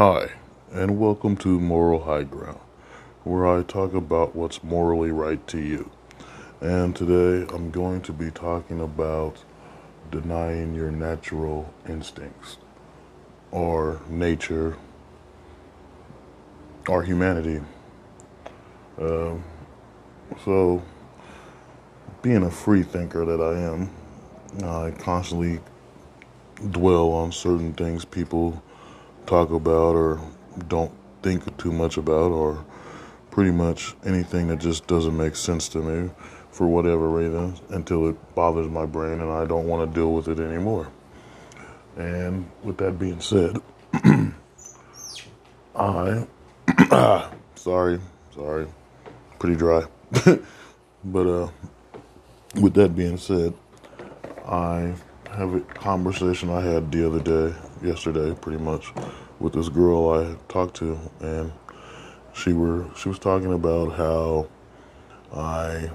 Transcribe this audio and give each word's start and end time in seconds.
Hi, 0.00 0.30
and 0.72 0.98
welcome 0.98 1.36
to 1.36 1.60
Moral 1.60 2.04
High 2.04 2.22
Ground, 2.22 2.60
where 3.22 3.46
I 3.46 3.62
talk 3.62 3.92
about 3.92 4.34
what's 4.34 4.62
morally 4.62 5.10
right 5.10 5.46
to 5.48 5.58
you. 5.58 5.90
And 6.62 6.96
today 6.96 7.46
I'm 7.54 7.70
going 7.70 8.00
to 8.04 8.12
be 8.14 8.30
talking 8.30 8.80
about 8.80 9.44
denying 10.10 10.74
your 10.74 10.90
natural 10.90 11.74
instincts, 11.86 12.56
or 13.50 14.00
nature, 14.08 14.78
or 16.88 17.02
humanity. 17.02 17.60
Um, 18.98 19.44
so, 20.46 20.82
being 22.22 22.44
a 22.44 22.50
free 22.50 22.84
thinker 22.84 23.26
that 23.26 23.42
I 23.42 23.58
am, 23.60 23.90
I 24.64 24.92
constantly 24.92 25.60
dwell 26.70 27.12
on 27.12 27.32
certain 27.32 27.74
things 27.74 28.06
people 28.06 28.62
talk 29.30 29.52
about 29.52 29.94
or 29.94 30.20
don't 30.66 30.90
think 31.22 31.56
too 31.56 31.70
much 31.70 31.96
about, 31.96 32.32
or 32.32 32.64
pretty 33.30 33.52
much 33.52 33.94
anything 34.04 34.48
that 34.48 34.58
just 34.58 34.88
doesn't 34.88 35.16
make 35.16 35.36
sense 35.36 35.68
to 35.68 35.78
me 35.78 36.10
for 36.50 36.66
whatever 36.66 37.08
reason 37.08 37.54
until 37.68 38.08
it 38.08 38.34
bothers 38.34 38.68
my 38.68 38.84
brain 38.84 39.20
and 39.20 39.30
I 39.30 39.44
don't 39.44 39.68
want 39.68 39.88
to 39.88 39.94
deal 39.94 40.12
with 40.12 40.26
it 40.26 40.40
anymore. 40.40 40.88
And 41.96 42.50
with 42.64 42.76
that 42.78 42.98
being 42.98 43.20
said, 43.20 43.56
I, 45.76 46.26
sorry, 47.54 48.00
sorry, 48.34 48.66
pretty 49.38 49.54
dry. 49.54 49.84
but 51.04 51.26
uh, 51.26 51.48
with 52.60 52.74
that 52.74 52.96
being 52.96 53.16
said, 53.16 53.54
I 54.44 54.92
have 55.30 55.54
a 55.54 55.60
conversation 55.60 56.50
I 56.50 56.60
had 56.60 56.90
the 56.90 57.06
other 57.06 57.20
day, 57.20 57.54
yesterday, 57.82 58.34
pretty 58.40 58.62
much, 58.62 58.92
with 59.40 59.54
this 59.54 59.70
girl 59.70 60.10
I 60.10 60.36
talked 60.52 60.76
to, 60.76 60.98
and 61.20 61.52
she 62.34 62.52
were 62.52 62.86
she 62.96 63.08
was 63.08 63.18
talking 63.18 63.52
about 63.52 63.92
how 63.94 64.48
I 65.34 65.90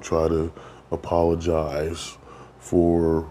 try 0.00 0.28
to 0.28 0.52
apologize 0.90 2.16
for 2.58 3.30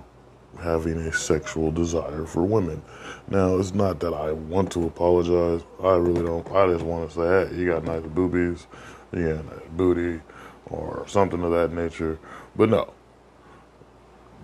having 0.62 0.98
a 0.98 1.12
sexual 1.12 1.72
desire 1.72 2.26
for 2.26 2.44
women. 2.44 2.82
Now, 3.28 3.58
it's 3.58 3.74
not 3.74 4.00
that 4.00 4.14
I 4.14 4.32
want 4.32 4.72
to 4.72 4.86
apologize. 4.86 5.64
I 5.84 5.96
really 5.96 6.24
don't. 6.24 6.50
I 6.52 6.72
just 6.72 6.86
want 6.86 7.10
to 7.10 7.16
say, 7.16 7.50
hey, 7.50 7.60
you 7.60 7.72
got 7.72 7.84
nice 7.84 8.04
boobies, 8.04 8.68
you 9.12 9.34
got 9.34 9.46
nice 9.46 9.68
booty, 9.72 10.22
or 10.68 11.06
something 11.08 11.44
of 11.44 11.52
that 11.52 11.74
nature. 11.74 12.20
But 12.56 12.70
no, 12.70 12.94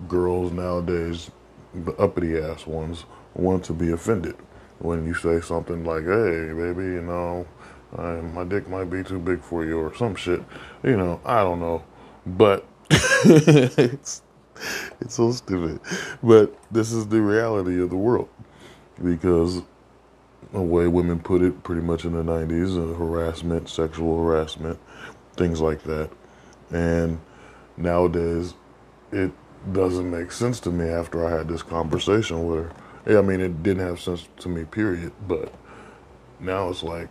girls 0.07 0.51
nowadays, 0.51 1.31
the 1.73 1.93
uppity 1.93 2.37
ass 2.37 2.67
ones, 2.67 3.05
want 3.35 3.63
to 3.65 3.73
be 3.73 3.91
offended 3.91 4.35
when 4.83 5.07
you 5.07 5.13
say 5.13 5.41
something 5.41 5.83
like, 5.85 6.03
"Hey, 6.03 6.53
baby, 6.53 6.83
you 6.83 7.01
know, 7.01 7.47
I, 7.97 8.21
my 8.21 8.43
dick 8.43 8.69
might 8.69 8.89
be 8.89 9.03
too 9.03 9.19
big 9.19 9.41
for 9.41 9.65
you," 9.65 9.79
or 9.79 9.95
some 9.95 10.15
shit. 10.15 10.43
You 10.83 10.97
know, 10.97 11.21
I 11.25 11.41
don't 11.41 11.59
know, 11.59 11.83
but 12.25 12.65
it's 12.91 14.21
it's 15.01 15.15
so 15.15 15.31
stupid. 15.31 15.79
But 16.21 16.55
this 16.71 16.91
is 16.91 17.07
the 17.07 17.21
reality 17.21 17.81
of 17.81 17.89
the 17.89 17.97
world 17.97 18.29
because 19.03 19.61
the 20.51 20.61
way 20.61 20.87
women 20.87 21.19
put 21.19 21.41
it, 21.41 21.63
pretty 21.63 21.81
much 21.81 22.05
in 22.05 22.13
the 22.13 22.23
'90s, 22.23 22.77
uh, 22.77 22.95
harassment, 22.97 23.69
sexual 23.69 24.23
harassment, 24.23 24.79
things 25.37 25.61
like 25.61 25.83
that, 25.83 26.09
and 26.71 27.19
nowadays 27.77 28.53
it 29.11 29.31
doesn't 29.71 30.11
make 30.11 30.31
sense 30.31 30.59
to 30.61 30.71
me 30.71 30.87
after 30.89 31.25
I 31.25 31.37
had 31.37 31.47
this 31.47 31.63
conversation 31.63 32.45
with 32.45 32.65
her. 32.65 32.82
I 33.05 33.21
mean, 33.21 33.41
it 33.41 33.63
didn't 33.63 33.85
have 33.85 33.99
sense 33.99 34.27
to 34.39 34.49
me, 34.49 34.63
period. 34.63 35.11
But 35.27 35.53
now 36.39 36.69
it's 36.69 36.83
like, 36.83 37.09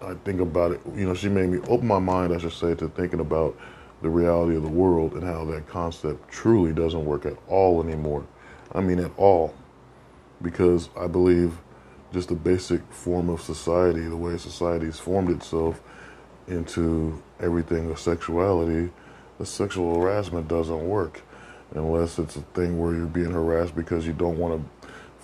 I 0.00 0.14
think 0.24 0.40
about 0.40 0.72
it. 0.72 0.80
You 0.94 1.06
know, 1.06 1.14
she 1.14 1.28
made 1.28 1.48
me 1.48 1.58
open 1.68 1.86
my 1.86 1.98
mind, 1.98 2.32
I 2.32 2.38
should 2.38 2.52
say, 2.52 2.74
to 2.76 2.88
thinking 2.88 3.20
about 3.20 3.56
the 4.02 4.08
reality 4.08 4.56
of 4.56 4.62
the 4.62 4.68
world 4.68 5.14
and 5.14 5.24
how 5.24 5.44
that 5.46 5.66
concept 5.66 6.30
truly 6.30 6.72
doesn't 6.72 7.04
work 7.04 7.26
at 7.26 7.36
all 7.48 7.82
anymore. 7.82 8.26
I 8.72 8.80
mean, 8.80 8.98
at 8.98 9.10
all. 9.16 9.54
Because 10.42 10.90
I 10.96 11.06
believe 11.06 11.58
just 12.12 12.28
the 12.28 12.34
basic 12.34 12.80
form 12.92 13.28
of 13.28 13.40
society, 13.40 14.02
the 14.02 14.16
way 14.16 14.36
society's 14.36 14.98
formed 14.98 15.30
itself 15.30 15.80
into 16.46 17.20
everything 17.40 17.90
of 17.90 17.98
sexuality, 17.98 18.92
the 19.38 19.46
sexual 19.46 19.98
harassment 19.98 20.46
doesn't 20.46 20.86
work 20.86 21.22
unless 21.74 22.18
it's 22.18 22.36
a 22.36 22.40
thing 22.40 22.78
where 22.78 22.94
you're 22.94 23.06
being 23.06 23.32
harassed 23.32 23.74
because 23.74 24.06
you 24.06 24.12
don't 24.12 24.38
want 24.38 24.54
to 24.54 24.73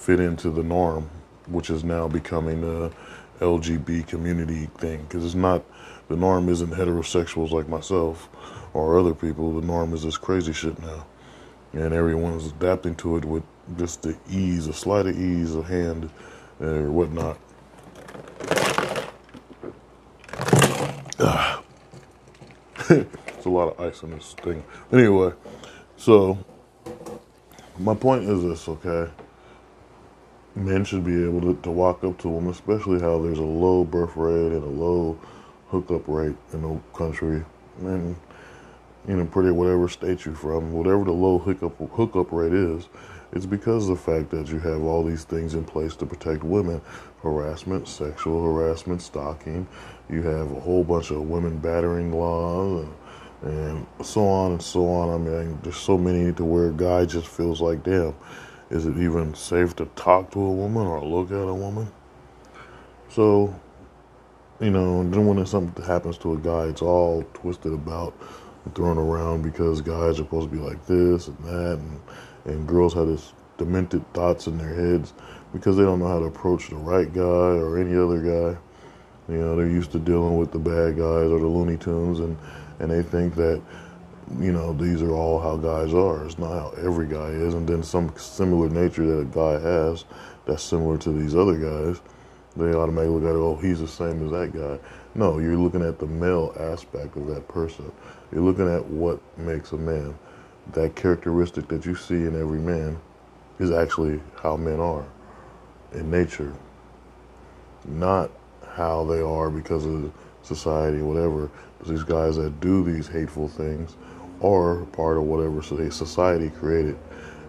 fit 0.01 0.19
into 0.19 0.51
the 0.51 0.63
norm, 0.63 1.11
which 1.47 1.69
is 1.69 1.85
now 1.85 2.09
becoming 2.09 2.65
a 2.65 2.91
LGB 3.45 4.07
community 4.07 4.67
thing. 4.79 5.03
Because 5.03 5.25
it's 5.25 5.35
not 5.35 5.63
the 6.09 6.17
norm 6.17 6.49
isn't 6.49 6.73
heterosexuals 6.73 7.51
like 7.51 7.69
myself 7.69 8.29
or 8.73 8.99
other 8.99 9.15
people. 9.15 9.61
The 9.61 9.67
norm 9.67 9.93
is 9.93 10.03
this 10.03 10.17
crazy 10.17 10.55
shit 10.55 10.81
now, 10.81 11.07
and 11.75 11.93
everyone's 11.93 12.47
adapting 12.47 12.95
to 12.97 13.19
it 13.19 13.25
with 13.27 13.43
just 13.77 14.03
the 14.03 14.17
ease, 14.31 14.67
a 14.67 14.73
slight 14.73 15.07
of 15.07 15.19
ease 15.19 15.55
of 15.55 15.67
hand 15.67 16.11
uh, 16.61 16.65
or 16.65 16.91
whatnot. 16.91 17.39
it's 22.89 23.45
a 23.45 23.51
lot 23.51 23.69
of 23.69 23.79
ice 23.81 24.03
in 24.03 24.11
this 24.11 24.35
thing. 24.43 24.65
Anyway. 24.93 25.33
So, 25.99 26.39
my 27.79 27.95
point 27.95 28.25
is 28.25 28.43
this, 28.43 28.67
okay? 28.67 29.13
Men 30.55 30.85
should 30.85 31.05
be 31.05 31.25
able 31.25 31.41
to, 31.43 31.61
to 31.63 31.71
walk 31.71 32.03
up 32.03 32.19
to 32.19 32.29
a 32.29 32.33
woman, 32.33 32.51
especially 32.51 33.01
how 33.01 33.21
there's 33.21 33.39
a 33.39 33.43
low 33.43 33.85
birth 33.85 34.17
rate 34.17 34.53
and 34.53 34.63
a 34.63 34.67
low 34.67 35.19
hookup 35.69 36.03
rate 36.09 36.37
in 36.53 36.63
the 36.63 36.81
country. 36.93 37.45
And, 37.81 38.17
you 39.07 39.17
know, 39.17 39.25
pretty 39.27 39.51
whatever 39.51 39.89
state 39.89 40.25
you're 40.25 40.35
from, 40.35 40.73
whatever 40.73 41.05
the 41.05 41.13
low 41.13 41.39
hookup, 41.39 41.77
hookup 41.93 42.33
rate 42.33 42.53
is, 42.53 42.89
it's 43.33 43.47
because 43.47 43.89
of 43.89 43.97
the 43.97 44.03
fact 44.03 44.31
that 44.31 44.49
you 44.49 44.59
have 44.59 44.83
all 44.83 45.05
these 45.05 45.23
things 45.23 45.55
in 45.55 45.65
place 45.65 45.95
to 45.97 46.07
protect 46.07 46.43
women 46.43 46.81
harassment, 47.23 47.87
sexual 47.87 48.43
harassment, 48.43 49.03
stalking. 49.03 49.69
You 50.09 50.23
have 50.23 50.51
a 50.51 50.61
whole 50.61 50.83
bunch 50.83 51.11
of 51.11 51.29
women 51.29 51.59
battering 51.59 52.13
laws 52.13 52.89
and 53.43 53.87
so 54.03 54.27
on 54.27 54.53
and 54.53 54.63
so 54.63 54.89
on. 54.89 55.15
I 55.15 55.19
mean, 55.19 55.59
there's 55.63 55.77
so 55.77 55.97
many 55.97 56.33
to 56.33 56.45
where 56.45 56.69
a 56.69 56.73
guy 56.73 57.05
just 57.05 57.29
feels 57.29 57.61
like, 57.61 57.83
damn, 57.85 58.15
is 58.71 58.87
it 58.87 58.97
even 58.99 59.35
safe 59.35 59.75
to 59.77 59.87
talk 59.97 60.31
to 60.33 60.41
a 60.41 60.53
woman 60.53 60.87
or 60.87 61.05
look 61.05 61.31
at 61.31 61.49
a 61.49 61.55
woman? 61.55 61.91
So, 63.09 63.55
you 64.61 64.71
know, 64.71 65.03
then 65.11 65.27
when 65.27 65.45
something 65.45 65.85
happens 65.85 66.17
to 66.19 66.35
a 66.35 66.39
guy, 66.39 66.65
it's 66.67 66.83
all 66.83 67.25
twisted 67.35 67.73
about 67.73 68.15
and 68.65 68.75
thrown 68.75 68.99
around 68.99 69.43
because 69.43 69.81
guys 69.81 70.15
are 70.15 70.25
supposed 70.25 70.51
to 70.51 70.57
be 70.57 70.63
like 70.63 70.85
this 70.87 71.29
and 71.29 71.39
that, 71.45 71.79
and, 71.79 72.01
and 72.45 72.69
girls 72.69 72.95
have 72.95 73.07
this 73.09 73.33
demented 73.59 74.11
thoughts 74.15 74.47
in 74.47 74.57
their 74.57 74.75
heads 74.75 75.13
because 75.53 75.77
they 75.77 75.83
don't 75.83 75.99
know 75.99 76.09
how 76.09 76.21
to 76.21 76.27
approach 76.27 76.69
the 76.69 76.77
right 76.77 77.13
guy 77.13 77.21
or 77.21 77.79
any 77.79 77.97
other 77.97 78.19
guy. 78.19 78.59
You 79.33 79.39
know, 79.39 79.57
they're 79.57 79.67
used 79.67 79.93
to 79.93 79.99
dealing 79.99 80.39
with 80.39 80.53
the 80.53 80.59
bad 80.59 80.97
guys 80.97 81.31
or 81.31 81.39
the 81.39 81.47
Looney 81.47 81.77
Tunes, 81.77 82.21
and 82.21 82.37
and 82.79 82.91
they 82.91 83.03
think 83.03 83.35
that 83.37 83.61
you 84.39 84.53
know 84.53 84.73
these 84.73 85.03
are 85.03 85.13
all 85.13 85.41
how 85.41 85.57
guys 85.57 85.93
are. 85.93 86.25
It's 86.25 86.39
not 86.39 86.51
how 86.51 86.75
every 86.79 87.07
guy 87.07 87.29
is, 87.29 87.55
and 87.55 87.67
then 87.67 87.83
some 87.83 88.13
similar 88.17 88.69
nature 88.69 89.05
that 89.07 89.21
a 89.21 89.25
guy 89.25 89.61
has 89.61 90.05
that's 90.47 90.63
similar 90.63 90.99
to 90.99 91.13
these 91.13 91.35
other 91.35 91.57
guys. 91.57 92.01
They 92.57 92.73
automatically 92.75 93.15
look 93.15 93.25
at 93.25 93.37
it, 93.37 93.39
oh, 93.39 93.57
he's 93.57 93.81
the 93.81 93.89
same 93.89 94.25
as 94.25 94.33
that 94.33 94.53
guy. 94.53 94.79
No, 95.15 95.39
you're 95.39 95.57
looking 95.57 95.83
at 95.83 95.99
the 95.99 96.07
male 96.07 96.55
aspect 96.59 97.17
of 97.17 97.27
that 97.29 97.47
person. 97.49 97.91
You're 98.33 98.43
looking 98.43 98.69
at 98.69 98.85
what 98.87 99.21
makes 99.39 99.73
a 99.73 99.77
man. 99.77 100.19
That 100.73 100.95
characteristic 100.97 101.69
that 101.69 101.87
you 101.87 101.95
see 101.95 102.15
in 102.15 102.41
every 102.41 102.59
man 102.59 102.99
is 103.59 103.71
actually 103.71 104.21
how 104.43 104.57
men 104.57 104.81
are 104.81 105.07
in 105.93 106.11
nature, 106.11 106.53
not 107.87 108.31
how 108.75 109.05
they 109.05 109.21
are 109.21 109.51
because 109.51 109.87
of 109.87 110.13
society, 110.43 111.03
whatever. 111.03 111.51
These 111.87 112.05
guys 112.05 112.37
that 112.37 112.61
do 112.61 112.85
these 112.85 113.09
hateful 113.09 113.49
things 113.49 113.97
are 114.43 114.85
part 114.87 115.17
of 115.17 115.25
whatever 115.25 115.63
society 115.63 116.51
created. 116.51 116.99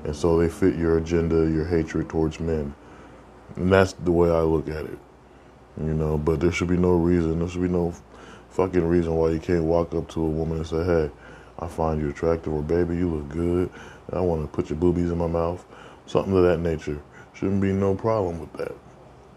And 0.04 0.16
so 0.16 0.38
they 0.38 0.50
fit 0.50 0.76
your 0.76 0.98
agenda, 0.98 1.50
your 1.50 1.66
hatred 1.66 2.10
towards 2.10 2.40
men. 2.40 2.74
And 3.56 3.72
that's 3.72 3.94
the 3.94 4.12
way 4.12 4.30
I 4.30 4.42
look 4.42 4.68
at 4.68 4.86
it. 4.86 4.98
You 5.80 5.94
know, 5.94 6.18
but 6.18 6.40
there 6.40 6.52
should 6.52 6.68
be 6.68 6.78
no 6.78 6.94
reason, 6.94 7.40
there 7.40 7.48
should 7.48 7.62
be 7.62 7.68
no 7.68 7.94
fucking 8.50 8.86
reason 8.86 9.16
why 9.16 9.30
you 9.30 9.40
can't 9.40 9.64
walk 9.64 9.94
up 9.94 10.10
to 10.10 10.22
a 10.22 10.28
woman 10.28 10.58
and 10.58 10.68
say, 10.68 10.84
hey, 10.84 11.10
I 11.60 11.68
find 11.68 12.02
you 12.02 12.10
attractive, 12.10 12.52
or 12.52 12.62
baby, 12.62 12.98
you 12.98 13.10
look 13.10 13.30
good. 13.30 13.70
I 14.12 14.20
want 14.20 14.42
to 14.42 14.48
put 14.48 14.70
your 14.70 14.78
boobies 14.78 15.12
in 15.12 15.18
my 15.18 15.28
mouth. 15.28 15.64
Something 16.06 16.36
of 16.36 16.44
that 16.44 16.60
nature. 16.60 17.02
Shouldn't 17.34 17.62
be 17.62 17.72
no 17.72 17.96
problem 17.96 18.40
with 18.40 18.52
that 18.54 18.74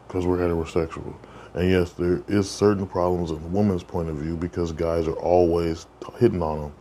because 0.08 0.26
we're 0.26 0.38
heterosexual. 0.38 1.14
And 1.54 1.70
yes, 1.70 1.92
there 1.92 2.22
is 2.26 2.50
certain 2.50 2.86
problems 2.86 3.30
in 3.30 3.40
the 3.40 3.48
woman's 3.48 3.84
point 3.84 4.08
of 4.08 4.16
view 4.16 4.36
because 4.36 4.72
guys 4.72 5.06
are 5.06 5.16
always 5.16 5.86
hitting 6.18 6.42
on 6.42 6.60
them. 6.60 6.72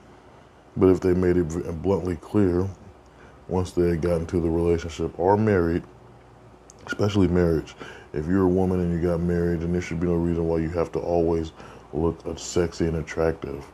But 0.75 0.90
if 0.90 1.00
they 1.02 1.14
made 1.14 1.38
it 1.38 1.48
bluntly 1.81 2.16
clear, 2.16 2.68
once 3.48 3.72
they 3.72 3.90
had 3.90 4.02
gotten 4.02 4.25
to 4.28 4.40
the 4.40 4.50
relationship 4.50 5.18
or 5.20 5.38
married, 5.38 5.84
especially 6.88 7.28
marriage, 7.28 7.75
if 8.14 8.28
you're 8.28 8.44
a 8.44 8.50
woman 8.50 8.80
and 8.80 8.94
you 8.94 9.08
got 9.08 9.20
married, 9.20 9.62
then 9.62 9.72
there 9.72 9.81
should 9.81 10.00
be 10.00 10.08
no 10.08 10.16
reason 10.16 10.48
why 10.48 10.58
you 10.58 10.70
have 10.70 10.92
to 10.94 11.00
always 11.00 11.52
look 11.94 12.20
sexy 12.38 12.86
and 12.86 12.98
attractive. 12.98 13.66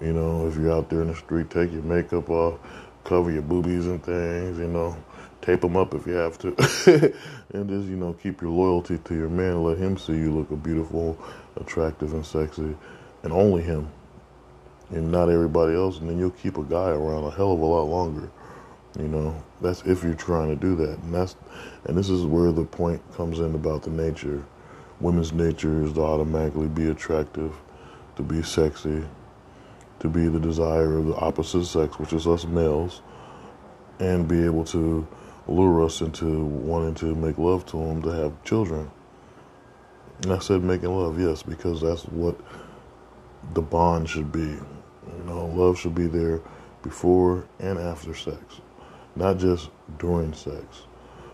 You 0.00 0.12
know, 0.12 0.46
if 0.46 0.56
you're 0.56 0.72
out 0.72 0.90
there 0.90 1.02
in 1.02 1.08
the 1.08 1.14
street, 1.14 1.50
take 1.50 1.72
your 1.72 1.82
makeup 1.82 2.28
off, 2.28 2.58
cover 3.04 3.30
your 3.30 3.42
boobies 3.42 3.86
and 3.86 4.02
things, 4.02 4.58
you 4.58 4.68
know, 4.68 4.96
tape 5.40 5.60
them 5.60 5.76
up 5.76 5.94
if 5.94 6.06
you 6.06 6.14
have 6.14 6.38
to. 6.38 6.48
and 7.52 7.68
just, 7.68 7.88
you 7.88 7.96
know, 7.96 8.12
keep 8.14 8.42
your 8.42 8.50
loyalty 8.50 8.98
to 8.98 9.14
your 9.14 9.28
man. 9.28 9.62
Let 9.62 9.78
him 9.78 9.96
see 9.96 10.14
you 10.14 10.32
look 10.32 10.62
beautiful, 10.62 11.18
attractive, 11.56 12.12
and 12.14 12.24
sexy, 12.24 12.76
and 13.22 13.32
only 13.32 13.62
him, 13.62 13.88
and 14.94 15.10
not 15.10 15.28
everybody 15.28 15.74
else. 15.74 15.98
And 15.98 16.08
then 16.08 16.18
you'll 16.18 16.30
keep 16.30 16.56
a 16.56 16.62
guy 16.62 16.90
around 16.90 17.24
a 17.24 17.30
hell 17.30 17.52
of 17.52 17.60
a 17.60 17.64
lot 17.64 17.84
longer. 17.84 18.30
You 18.98 19.08
know, 19.08 19.42
that's 19.60 19.82
if 19.82 20.04
you're 20.04 20.14
trying 20.14 20.48
to 20.48 20.56
do 20.56 20.76
that. 20.76 20.98
And 21.00 21.12
that's, 21.12 21.36
and 21.84 21.98
this 21.98 22.08
is 22.08 22.24
where 22.24 22.52
the 22.52 22.64
point 22.64 23.02
comes 23.14 23.40
in 23.40 23.54
about 23.54 23.82
the 23.82 23.90
nature. 23.90 24.44
Women's 25.00 25.32
nature 25.32 25.82
is 25.82 25.92
to 25.94 26.00
automatically 26.00 26.68
be 26.68 26.88
attractive, 26.88 27.52
to 28.16 28.22
be 28.22 28.42
sexy, 28.42 29.04
to 29.98 30.08
be 30.08 30.28
the 30.28 30.38
desire 30.38 30.96
of 30.96 31.06
the 31.06 31.16
opposite 31.16 31.64
sex, 31.64 31.98
which 31.98 32.12
is 32.12 32.26
us 32.26 32.44
males, 32.44 33.02
and 33.98 34.28
be 34.28 34.44
able 34.44 34.64
to 34.66 35.06
lure 35.48 35.84
us 35.84 36.00
into 36.00 36.44
wanting 36.44 36.94
to 36.94 37.14
make 37.16 37.36
love 37.36 37.66
to 37.66 37.76
them 37.76 38.00
to 38.02 38.10
have 38.10 38.44
children. 38.44 38.90
And 40.22 40.32
I 40.32 40.38
said 40.38 40.62
making 40.62 40.94
love, 40.94 41.20
yes, 41.20 41.42
because 41.42 41.80
that's 41.80 42.04
what 42.04 42.38
the 43.52 43.60
bond 43.60 44.08
should 44.08 44.30
be. 44.30 44.56
You 45.06 45.24
know, 45.24 45.46
love 45.46 45.78
should 45.78 45.94
be 45.94 46.06
there 46.06 46.40
before 46.82 47.44
and 47.58 47.78
after 47.78 48.14
sex, 48.14 48.60
not 49.16 49.38
just 49.38 49.70
during 49.98 50.32
sex. 50.32 50.82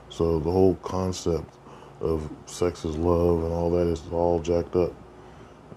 So 0.08 0.38
the 0.38 0.50
whole 0.50 0.74
concept 0.76 1.54
of 2.00 2.30
sex 2.46 2.84
is 2.84 2.96
love 2.96 3.44
and 3.44 3.52
all 3.52 3.70
that 3.70 3.86
is 3.86 4.02
all 4.10 4.40
jacked 4.40 4.76
up. 4.76 4.92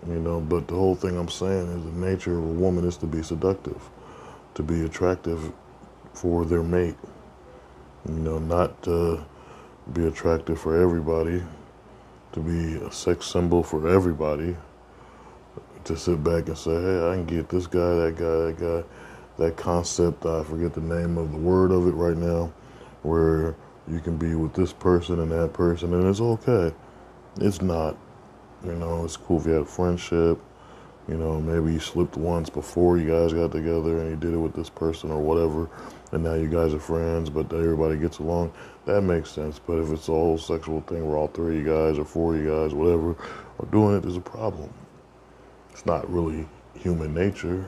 You 0.07 0.19
know, 0.19 0.41
but 0.41 0.67
the 0.67 0.75
whole 0.75 0.95
thing 0.95 1.17
I'm 1.17 1.29
saying 1.29 1.67
is 1.67 1.83
the 1.83 1.91
nature 1.91 2.37
of 2.37 2.43
a 2.43 2.53
woman 2.53 2.85
is 2.85 2.97
to 2.97 3.05
be 3.05 3.23
seductive, 3.23 3.81
to 4.55 4.63
be 4.63 4.83
attractive 4.83 5.51
for 6.13 6.45
their 6.45 6.63
mate. 6.63 6.97
You 8.07 8.15
know, 8.15 8.37
not 8.37 8.83
to 8.83 9.23
be 9.93 10.05
attractive 10.05 10.59
for 10.59 10.81
everybody, 10.81 11.41
to 12.33 12.39
be 12.39 12.75
a 12.83 12.91
sex 12.91 13.27
symbol 13.27 13.63
for 13.63 13.87
everybody. 13.87 14.57
To 15.85 15.97
sit 15.97 16.23
back 16.23 16.47
and 16.47 16.57
say, 16.57 16.71
hey, 16.71 17.09
I 17.09 17.15
can 17.15 17.25
get 17.25 17.49
this 17.49 17.67
guy, 17.67 17.79
that 17.79 18.15
guy, 18.15 18.23
that 18.23 18.57
guy. 18.57 18.83
That 19.37 19.57
concept, 19.57 20.25
I 20.25 20.41
forget 20.43 20.73
the 20.73 20.79
name 20.79 21.17
of 21.17 21.31
the 21.33 21.37
word 21.37 21.71
of 21.71 21.87
it 21.87 21.91
right 21.91 22.15
now, 22.15 22.53
where 23.01 23.55
you 23.89 23.99
can 23.99 24.15
be 24.15 24.33
with 24.35 24.53
this 24.53 24.71
person 24.71 25.19
and 25.19 25.29
that 25.31 25.51
person, 25.51 25.93
and 25.93 26.07
it's 26.07 26.21
okay. 26.21 26.73
It's 27.41 27.61
not. 27.61 27.97
You 28.63 28.75
know, 28.75 29.03
it's 29.03 29.17
cool 29.17 29.41
if 29.41 29.45
you 29.45 29.51
had 29.51 29.63
a 29.63 29.65
friendship. 29.65 30.39
You 31.09 31.17
know, 31.17 31.41
maybe 31.41 31.73
you 31.73 31.79
slipped 31.81 32.15
once 32.15 32.49
before 32.49 32.97
you 32.97 33.09
guys 33.09 33.33
got 33.33 33.51
together 33.51 33.99
and 33.99 34.09
you 34.09 34.15
did 34.15 34.33
it 34.33 34.37
with 34.37 34.53
this 34.53 34.69
person 34.69 35.11
or 35.11 35.19
whatever, 35.19 35.69
and 36.13 36.23
now 36.23 36.35
you 36.35 36.47
guys 36.47 36.73
are 36.73 36.79
friends, 36.79 37.29
but 37.29 37.51
everybody 37.51 37.97
gets 37.97 38.19
along. 38.19 38.53
That 38.85 39.01
makes 39.01 39.31
sense. 39.31 39.59
But 39.59 39.79
if 39.79 39.91
it's 39.91 40.07
a 40.07 40.13
whole 40.13 40.37
sexual 40.37 40.79
thing 40.81 41.05
where 41.05 41.17
all 41.17 41.27
three 41.27 41.57
of 41.57 41.65
you 41.65 41.73
guys 41.73 41.99
or 41.99 42.05
four 42.05 42.35
of 42.35 42.41
you 42.41 42.49
guys, 42.49 42.73
whatever, 42.73 43.17
are 43.59 43.65
doing 43.71 43.97
it, 43.97 44.03
there's 44.03 44.15
a 44.15 44.21
problem. 44.21 44.73
It's 45.73 45.85
not 45.85 46.09
really 46.09 46.47
human 46.75 47.13
nature. 47.13 47.67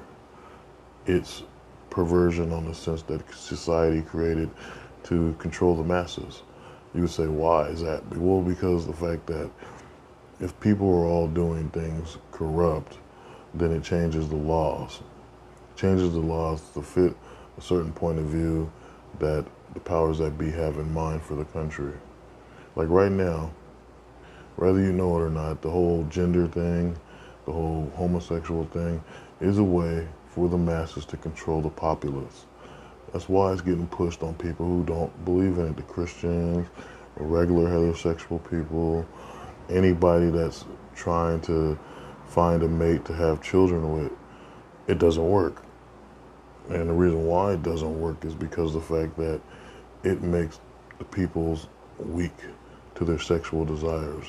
It's 1.08 1.44
perversion 1.90 2.54
on 2.54 2.66
the 2.66 2.74
sense 2.74 3.02
that 3.04 3.22
society 3.34 4.02
created 4.02 4.50
to 5.04 5.36
control 5.40 5.76
the 5.76 5.84
masses. 5.84 6.44
You 6.94 7.02
would 7.02 7.10
say, 7.10 7.28
why 7.28 7.68
is 7.68 7.82
that? 7.82 8.08
Well, 8.16 8.42
because 8.42 8.88
the 8.88 8.94
fact 8.94 9.26
that 9.28 9.50
if 10.40 10.58
people 10.60 10.88
are 10.88 11.06
all 11.06 11.28
doing 11.28 11.70
things 11.70 12.18
corrupt, 12.32 13.00
then 13.54 13.72
it 13.72 13.84
changes 13.84 14.30
the 14.30 14.36
laws. 14.36 15.02
Changes 15.76 16.14
the 16.14 16.20
laws 16.20 16.62
to 16.74 16.82
fit 16.82 17.16
a 17.58 17.62
certain 17.62 17.92
point 17.92 18.20
of 18.20 18.26
view 18.26 18.72
that 19.20 19.46
the 19.74 19.80
powers 19.80 20.20
that 20.20 20.38
be 20.38 20.52
have 20.52 20.78
in 20.78 20.94
mind 20.94 21.22
for 21.22 21.36
the 21.36 21.46
country. 21.46 21.94
Like 22.76 22.90
right 22.90 23.12
now, 23.12 23.52
whether 24.58 24.80
you 24.80 24.92
know 24.92 25.18
it 25.18 25.22
or 25.22 25.30
not, 25.30 25.62
the 25.62 25.70
whole 25.70 26.06
gender 26.10 26.48
thing, 26.48 26.98
the 27.46 27.52
whole 27.52 27.92
homosexual 27.96 28.66
thing 28.66 29.04
is 29.40 29.58
a 29.58 29.64
way 29.64 30.08
for 30.28 30.50
the 30.50 30.58
masses 30.58 31.06
to 31.06 31.18
control 31.18 31.62
the 31.62 31.70
populace. 31.70 32.46
That's 33.14 33.30
why 33.30 33.54
it's 33.54 33.62
getting 33.62 33.88
pushed 33.88 34.24
on 34.24 34.34
people 34.36 34.66
who 34.66 34.84
don't 34.84 35.26
believe 35.26 35.58
in 35.58 35.68
it, 35.68 35.78
the 35.78 35.84
Christians, 35.84 36.68
regular 37.16 37.70
heterosexual 37.70 38.42
people, 38.50 39.06
anybody 39.70 40.30
that's 40.30 40.66
trying 40.96 41.42
to 41.42 41.80
find 42.28 42.64
a 42.64 42.68
mate 42.68 43.06
to 43.06 43.14
have 43.14 43.42
children 43.42 43.94
with, 43.94 44.12
it 44.88 45.00
doesn't 45.00 45.28
work. 45.28 45.64
And 46.70 46.90
the 46.90 46.94
reason 46.94 47.26
why 47.26 47.54
it 47.54 47.64
doesn't 47.64 48.00
work 48.00 48.26
is 48.26 48.34
because 48.34 48.74
the 48.74 48.82
fact 48.82 49.16
that 49.18 49.40
it 50.04 50.22
makes 50.22 50.60
the 50.98 51.06
people's 51.06 51.68
weak 52.00 52.36
to 52.96 53.06
their 53.06 53.20
sexual 53.20 53.66
desires. 53.66 54.26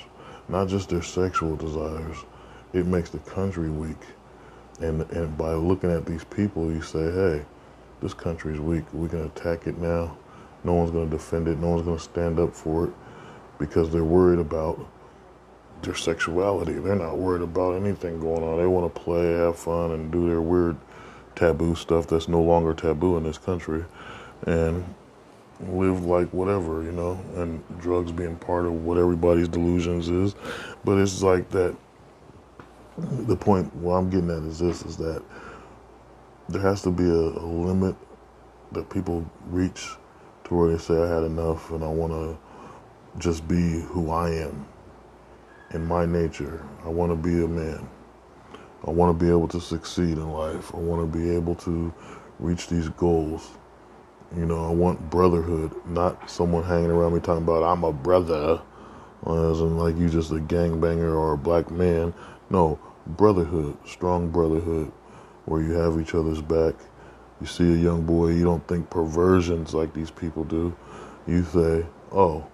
Not 0.49 0.69
just 0.69 0.91
their 0.91 1.03
sexual 1.03 1.57
desires, 1.57 2.17
it 2.77 2.87
makes 2.87 3.11
the 3.11 3.19
country 3.19 3.71
weak. 3.71 3.97
And, 4.81 5.03
and 5.11 5.37
by 5.39 5.55
looking 5.55 5.91
at 5.91 6.05
these 6.05 6.25
people, 6.25 6.71
you 6.71 6.83
say, 6.83 7.11
hey, 7.11 7.45
this 8.01 8.13
country's 8.13 8.61
weak. 8.61 8.85
We 8.93 9.09
can 9.09 9.25
attack 9.25 9.67
it 9.67 9.79
now. 9.79 10.17
No 10.65 10.75
one's 10.75 10.91
going 10.91 11.09
to 11.09 11.17
defend 11.17 11.49
it. 11.49 11.59
No 11.59 11.71
one's 11.71 11.83
going 11.83 11.97
to 11.97 12.03
stand 12.03 12.39
up 12.39 12.55
for 12.55 12.87
it 12.87 12.91
because 13.59 13.91
they're 13.91 14.05
worried 14.05 14.39
about 14.39 14.79
their 15.83 15.95
sexuality. 15.95 16.75
They're 16.75 16.97
not 16.97 17.19
worried 17.19 17.43
about 17.43 17.77
anything 17.77 18.21
going 18.21 18.43
on. 18.43 18.59
They 18.59 18.67
want 18.67 18.93
to 18.93 19.01
play, 19.01 19.33
have 19.33 19.59
fun, 19.59 19.93
and 19.93 20.11
do 20.11 20.29
their 20.29 20.41
weird 20.41 20.77
taboo 21.35 21.75
stuff 21.75 22.07
that's 22.07 22.29
no 22.29 22.43
longer 22.43 22.75
taboo 22.75 23.17
in 23.17 23.23
this 23.23 23.39
country, 23.39 23.85
and 24.47 24.95
live 25.69 26.05
like 26.05 26.29
whatever, 26.33 26.83
you 26.83 26.93
know. 26.93 27.21
And 27.37 27.63
drugs 27.79 28.13
being 28.13 28.37
part 28.37 28.67
of 28.67 28.85
what 28.85 28.99
everybody's 28.99 29.49
delusions 29.49 30.09
is, 30.09 30.35
but 30.85 30.99
it's 30.99 31.23
like 31.23 31.51
that. 31.51 31.77
The 32.99 33.37
point 33.37 33.75
where 33.77 33.97
I'm 33.97 34.11
getting 34.11 34.31
at 34.31 34.43
is 34.45 34.59
this: 34.59 34.83
is 34.83 34.97
that 34.99 35.23
there 36.49 36.63
has 36.63 36.83
to 36.83 36.91
be 36.91 37.05
a, 37.05 37.15
a 37.15 37.47
limit 37.47 37.97
that 38.73 38.91
people 38.91 39.29
reach 39.49 39.97
to 40.45 40.55
where 40.55 40.71
they 40.71 40.79
say, 40.79 41.01
"I 41.01 41.09
had 41.09 41.25
enough, 41.25 41.71
and 41.71 41.85
I 41.85 41.89
want 41.89 42.13
to." 42.13 42.39
just 43.19 43.47
be 43.49 43.81
who 43.81 44.11
I 44.11 44.31
am 44.31 44.67
in 45.73 45.85
my 45.87 46.07
nature. 46.07 46.65
I 46.85 46.89
want 46.89 47.13
to 47.13 47.17
be 47.17 47.43
a 47.45 47.49
man. 47.49 47.89
I 48.87 48.91
want 48.91 49.19
to 49.19 49.25
be 49.25 49.31
able 49.31 49.49
to 49.49 49.61
succeed 49.61 50.19
in 50.19 50.31
life. 50.31 50.75
I 50.75 50.79
want 50.79 51.01
to 51.11 51.19
be 51.19 51.31
able 51.31 51.55
to 51.57 51.93
reach 52.39 52.69
these 52.69 52.89
goals. 52.91 53.51
You 54.37 54.45
know, 54.47 54.67
I 54.67 54.71
want 54.71 55.11
brotherhood, 55.11 55.73
not 55.87 56.29
someone 56.29 56.65
hanging 56.65 56.91
around 56.91 57.15
me 57.15 57.21
talking 57.21 57.45
about 57.45 57.63
I'm 57.63 57.85
a 57.85 57.93
brother, 57.93 58.61
as 59.27 59.61
in 59.61 59.79
like 59.79 59.97
you 59.97 60.09
just 60.09 60.31
a 60.31 60.35
gangbanger 60.35 61.15
or 61.15 61.33
a 61.33 61.39
black 61.39 61.71
man. 61.71 62.13
No, 62.51 62.79
brotherhood, 63.07 63.77
strong 63.87 64.31
brotherhood, 64.31 64.93
where 65.45 65.63
you 65.63 65.73
have 65.73 66.01
each 66.01 66.15
other's 66.15 66.43
back. 66.43 66.75
You 67.41 67.47
see 67.47 67.73
a 67.73 67.77
young 67.77 68.05
boy, 68.05 68.29
you 68.29 68.45
don't 68.45 68.67
think 68.67 68.91
perversions 68.91 69.75
like 69.75 69.93
these 69.93 70.11
people 70.11 70.45
do. 70.45 70.77
You 71.27 71.45
say, 71.45 71.87
oh, 72.13 72.47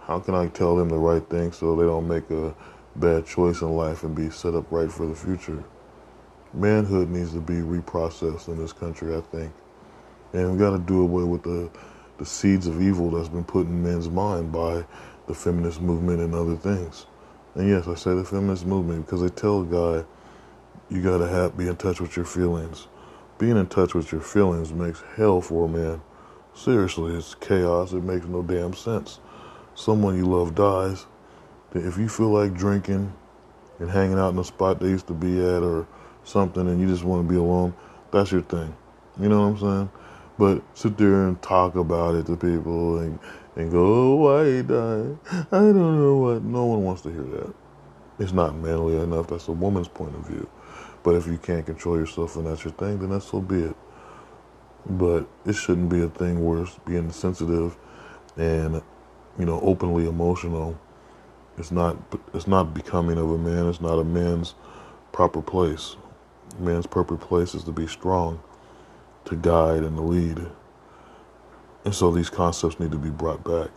how 0.00 0.20
can 0.20 0.34
I 0.34 0.48
tell 0.48 0.76
them 0.76 0.88
the 0.88 0.98
right 0.98 1.28
thing 1.28 1.52
so 1.52 1.74
they 1.74 1.84
don't 1.84 2.06
make 2.06 2.30
a 2.30 2.54
bad 2.94 3.26
choice 3.26 3.60
in 3.60 3.70
life 3.72 4.04
and 4.04 4.14
be 4.14 4.30
set 4.30 4.54
up 4.54 4.70
right 4.70 4.90
for 4.90 5.06
the 5.06 5.14
future? 5.14 5.64
Manhood 6.54 7.10
needs 7.10 7.32
to 7.32 7.40
be 7.40 7.54
reprocessed 7.54 8.48
in 8.48 8.58
this 8.58 8.72
country, 8.72 9.14
I 9.14 9.20
think. 9.20 9.52
And 10.32 10.52
we 10.52 10.58
got 10.58 10.70
to 10.70 10.78
do 10.78 11.02
away 11.02 11.24
with 11.24 11.42
the, 11.42 11.70
the 12.18 12.24
seeds 12.24 12.66
of 12.66 12.80
evil 12.80 13.10
that's 13.10 13.28
been 13.28 13.44
put 13.44 13.66
in 13.66 13.82
men's 13.82 14.08
mind 14.08 14.52
by 14.52 14.84
the 15.26 15.34
feminist 15.34 15.80
movement 15.80 16.20
and 16.20 16.34
other 16.34 16.56
things. 16.56 17.06
And 17.56 17.68
yes, 17.68 17.88
I 17.88 17.94
say 17.94 18.14
the 18.14 18.24
feminist 18.24 18.66
movement 18.66 19.06
because 19.06 19.22
they 19.22 19.28
tell 19.28 19.62
a 19.62 19.64
guy 19.64 20.06
you 20.88 21.02
got 21.02 21.18
to 21.18 21.28
have 21.28 21.56
be 21.56 21.66
in 21.68 21.76
touch 21.76 22.00
with 22.00 22.14
your 22.14 22.24
feelings. 22.24 22.86
Being 23.38 23.56
in 23.56 23.66
touch 23.66 23.94
with 23.94 24.12
your 24.12 24.20
feelings 24.20 24.72
makes 24.72 25.02
hell 25.16 25.40
for 25.40 25.64
a 25.64 25.68
man. 25.68 26.00
Seriously, 26.54 27.14
it's 27.14 27.34
chaos. 27.34 27.92
It 27.92 28.04
makes 28.04 28.26
no 28.26 28.42
damn 28.42 28.74
sense 28.74 29.20
someone 29.76 30.16
you 30.16 30.24
love 30.26 30.54
dies, 30.54 31.06
if 31.74 31.98
you 31.98 32.08
feel 32.08 32.30
like 32.30 32.54
drinking 32.54 33.12
and 33.78 33.90
hanging 33.90 34.18
out 34.18 34.32
in 34.32 34.38
a 34.38 34.44
spot 34.44 34.80
they 34.80 34.88
used 34.88 35.06
to 35.06 35.12
be 35.12 35.38
at 35.38 35.62
or 35.62 35.86
something 36.24 36.66
and 36.66 36.80
you 36.80 36.88
just 36.88 37.04
want 37.04 37.26
to 37.26 37.32
be 37.32 37.38
alone, 37.38 37.74
that's 38.10 38.32
your 38.32 38.40
thing. 38.42 38.74
You 39.20 39.28
know 39.28 39.42
what 39.42 39.46
I'm 39.48 39.58
saying? 39.58 39.90
But 40.38 40.62
sit 40.74 40.96
there 40.96 41.28
and 41.28 41.40
talk 41.42 41.76
about 41.76 42.14
it 42.14 42.26
to 42.26 42.36
people 42.36 42.98
and, 42.98 43.18
and 43.56 43.72
go, 43.72 44.16
why 44.16 44.46
he 44.46 44.62
died? 44.62 45.18
I 45.52 45.60
don't 45.60 46.00
know 46.00 46.18
what. 46.18 46.42
No 46.44 46.66
one 46.66 46.84
wants 46.84 47.02
to 47.02 47.10
hear 47.10 47.24
that. 47.24 47.54
It's 48.20 48.32
not 48.32 48.56
manly 48.56 48.98
enough. 48.98 49.28
That's 49.28 49.48
a 49.48 49.52
woman's 49.52 49.88
point 49.88 50.14
of 50.16 50.26
view. 50.26 50.48
But 51.04 51.16
if 51.16 51.26
you 51.26 51.38
can't 51.38 51.66
control 51.66 51.98
yourself 51.98 52.36
and 52.36 52.46
that's 52.46 52.64
your 52.64 52.74
thing, 52.74 53.00
then 53.00 53.10
that's 53.10 53.26
so 53.30 53.40
be 53.40 53.62
it. 53.64 53.76
But 54.86 55.28
it 55.46 55.54
shouldn't 55.54 55.90
be 55.90 56.02
a 56.02 56.08
thing 56.08 56.44
where 56.44 56.62
it's 56.62 56.78
being 56.86 57.10
sensitive 57.12 57.76
and 58.36 58.82
you 59.38 59.46
know, 59.46 59.60
openly 59.62 60.08
emotional 60.08 60.76
It's 61.58 61.72
not 61.72 61.96
it's 62.34 62.48
not 62.48 62.74
becoming 62.74 63.18
of 63.18 63.30
a 63.30 63.38
man. 63.38 63.68
It's 63.68 63.80
not 63.80 63.98
a 63.98 64.04
man's 64.04 64.54
proper 65.12 65.42
place. 65.42 65.96
A 66.58 66.62
man's 66.62 66.86
proper 66.86 67.16
place 67.16 67.54
is 67.54 67.64
to 67.64 67.72
be 67.72 67.86
strong, 67.86 68.40
to 69.26 69.36
guide 69.36 69.84
and 69.84 69.96
to 69.96 70.02
lead. 70.02 70.46
And 71.86 71.94
so 71.94 72.10
these 72.10 72.28
concepts 72.28 72.80
need 72.80 72.90
to 72.90 72.98
be 72.98 73.10
brought 73.10 73.44
back. 73.44 73.70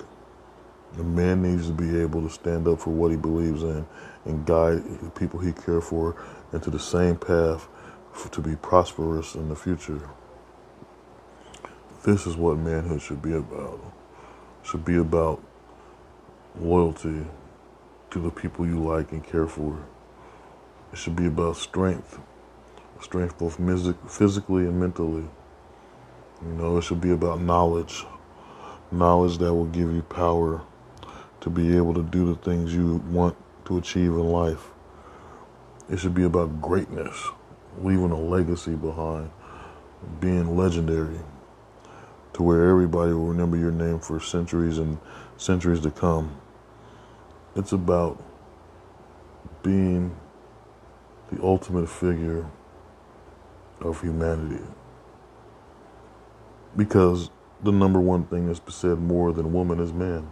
A 0.97 1.03
man 1.03 1.43
needs 1.43 1.67
to 1.67 1.73
be 1.73 2.01
able 2.01 2.23
to 2.23 2.29
stand 2.33 2.67
up 2.67 2.81
for 2.81 2.89
what 2.89 3.11
he 3.11 3.17
believes 3.17 3.61
in 3.61 3.85
and 4.25 4.43
guide 4.47 4.83
the 5.03 5.11
people 5.11 5.39
he 5.39 5.51
cares 5.51 5.83
for 5.83 6.15
into 6.51 6.71
the 6.71 6.79
same 6.79 7.17
path 7.17 7.67
to 8.31 8.41
be 8.41 8.55
prosperous 8.55 9.35
in 9.35 9.47
the 9.47 9.55
future. 9.55 10.09
This 12.03 12.25
is 12.25 12.35
what 12.35 12.57
manhood 12.57 12.99
should 12.99 13.21
be 13.21 13.33
about. 13.33 13.79
It 14.63 14.67
should 14.67 14.83
be 14.83 14.97
about 14.97 15.43
loyalty 16.59 17.27
to 18.09 18.19
the 18.19 18.31
people 18.31 18.65
you 18.65 18.83
like 18.83 19.11
and 19.11 19.23
care 19.23 19.45
for. 19.45 19.85
It 20.91 20.97
should 20.97 21.15
be 21.15 21.27
about 21.27 21.57
strength, 21.57 22.17
strength 23.01 23.37
both 23.37 23.59
physically 24.11 24.63
and 24.63 24.79
mentally. 24.79 25.27
You 26.41 26.53
know, 26.53 26.77
it 26.77 26.84
should 26.84 27.01
be 27.01 27.12
about 27.12 27.41
knowledge, 27.41 28.05
knowledge 28.91 29.39
that 29.39 29.53
will 29.53 29.65
give 29.65 29.93
you 29.93 30.01
power 30.03 30.62
to 31.41 31.50
be 31.50 31.75
able 31.75 31.93
to 31.93 32.03
do 32.03 32.25
the 32.25 32.36
things 32.36 32.74
you 32.74 33.03
want 33.10 33.36
to 33.65 33.77
achieve 33.77 34.13
in 34.13 34.31
life. 34.31 34.69
It 35.89 35.98
should 36.00 36.13
be 36.13 36.24
about 36.24 36.62
greatness, 36.62 37.29
leaving 37.81 38.12
a 38.12 38.19
legacy 38.19 38.75
behind, 38.75 39.31
being 40.19 40.55
legendary, 40.55 41.19
to 42.34 42.43
where 42.43 42.69
everybody 42.69 43.12
will 43.12 43.27
remember 43.27 43.58
your 43.58 43.72
name 43.72 44.00
for 44.00 44.19
centuries 44.19 44.77
and 44.77 44.98
centuries 45.36 45.81
to 45.81 45.91
come. 45.91 46.39
It's 47.55 47.74
about 47.74 48.24
being 49.62 50.15
the 51.31 51.43
ultimate 51.43 51.89
figure 51.89 52.46
of 53.81 54.01
humanity. 54.01 54.63
Because 56.75 57.29
the 57.63 57.71
number 57.71 57.99
one 57.99 58.25
thing 58.25 58.47
that's 58.47 58.61
said 58.73 58.99
more 58.99 59.33
than 59.33 59.53
woman 59.53 59.79
is 59.79 59.91
man. 59.91 60.29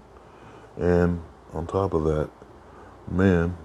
And 0.77 1.21
on 1.53 1.67
top 1.67 1.93
of 1.93 2.03
that, 2.05 2.29
man 3.09 3.57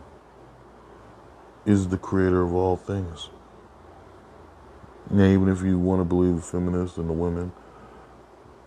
is 1.65 1.89
the 1.89 1.99
creator 1.99 2.43
of 2.43 2.55
all 2.55 2.77
things. 2.77 3.29
Now, 5.11 5.25
even 5.25 5.49
if 5.49 5.63
you 5.63 5.79
want 5.79 6.01
to 6.01 6.05
believe 6.05 6.37
the 6.37 6.43
feminists 6.43 6.97
and 6.97 7.09
the 7.09 7.13
women, 7.13 7.53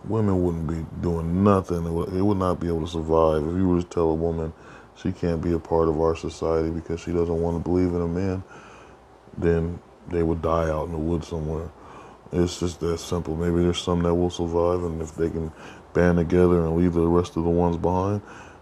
women 0.04 0.42
wouldn't 0.42 0.66
be 0.66 0.86
doing 1.00 1.42
nothing. 1.42 1.92
Would, 1.92 2.12
would 2.12 2.38
not 2.38 2.60
be 2.60 2.68
able 2.68 2.82
to 2.82 2.88
survive. 2.88 3.46
If 3.46 3.56
you 3.56 3.68
were 3.68 3.82
to 3.82 3.88
tell 3.88 4.10
a 4.10 4.14
woman 4.14 4.52
she 4.96 5.12
can't 5.12 5.42
be 5.42 5.52
a 5.52 5.58
part 5.58 5.88
of 5.88 6.00
our 6.00 6.16
society 6.16 6.70
because 6.70 7.00
she 7.00 7.12
doesn't 7.12 7.40
want 7.40 7.56
to 7.56 7.62
believe 7.62 7.88
in 7.88 8.00
a 8.00 8.08
man, 8.08 8.42
then 9.36 9.78
they 10.08 10.22
would 10.22 10.40
die 10.40 10.70
out 10.70 10.86
in 10.86 10.92
the 10.92 10.98
woods 10.98 11.28
somewhere. 11.28 11.70
It's 12.32 12.58
just 12.60 12.80
that 12.80 12.98
simple. 12.98 13.36
Maybe 13.36 13.62
there's 13.62 13.80
some 13.80 14.02
that 14.02 14.14
will 14.14 14.30
survive, 14.30 14.82
and 14.82 15.00
if 15.00 15.14
they 15.14 15.30
can 15.30 15.52
band 15.94 16.18
together 16.18 16.64
and 16.64 16.76
leave 16.76 16.94
the 16.94 17.06
rest 17.06 17.36
of 17.36 17.44
the 17.44 17.50
ones 17.50 17.76
behind, 17.76 18.20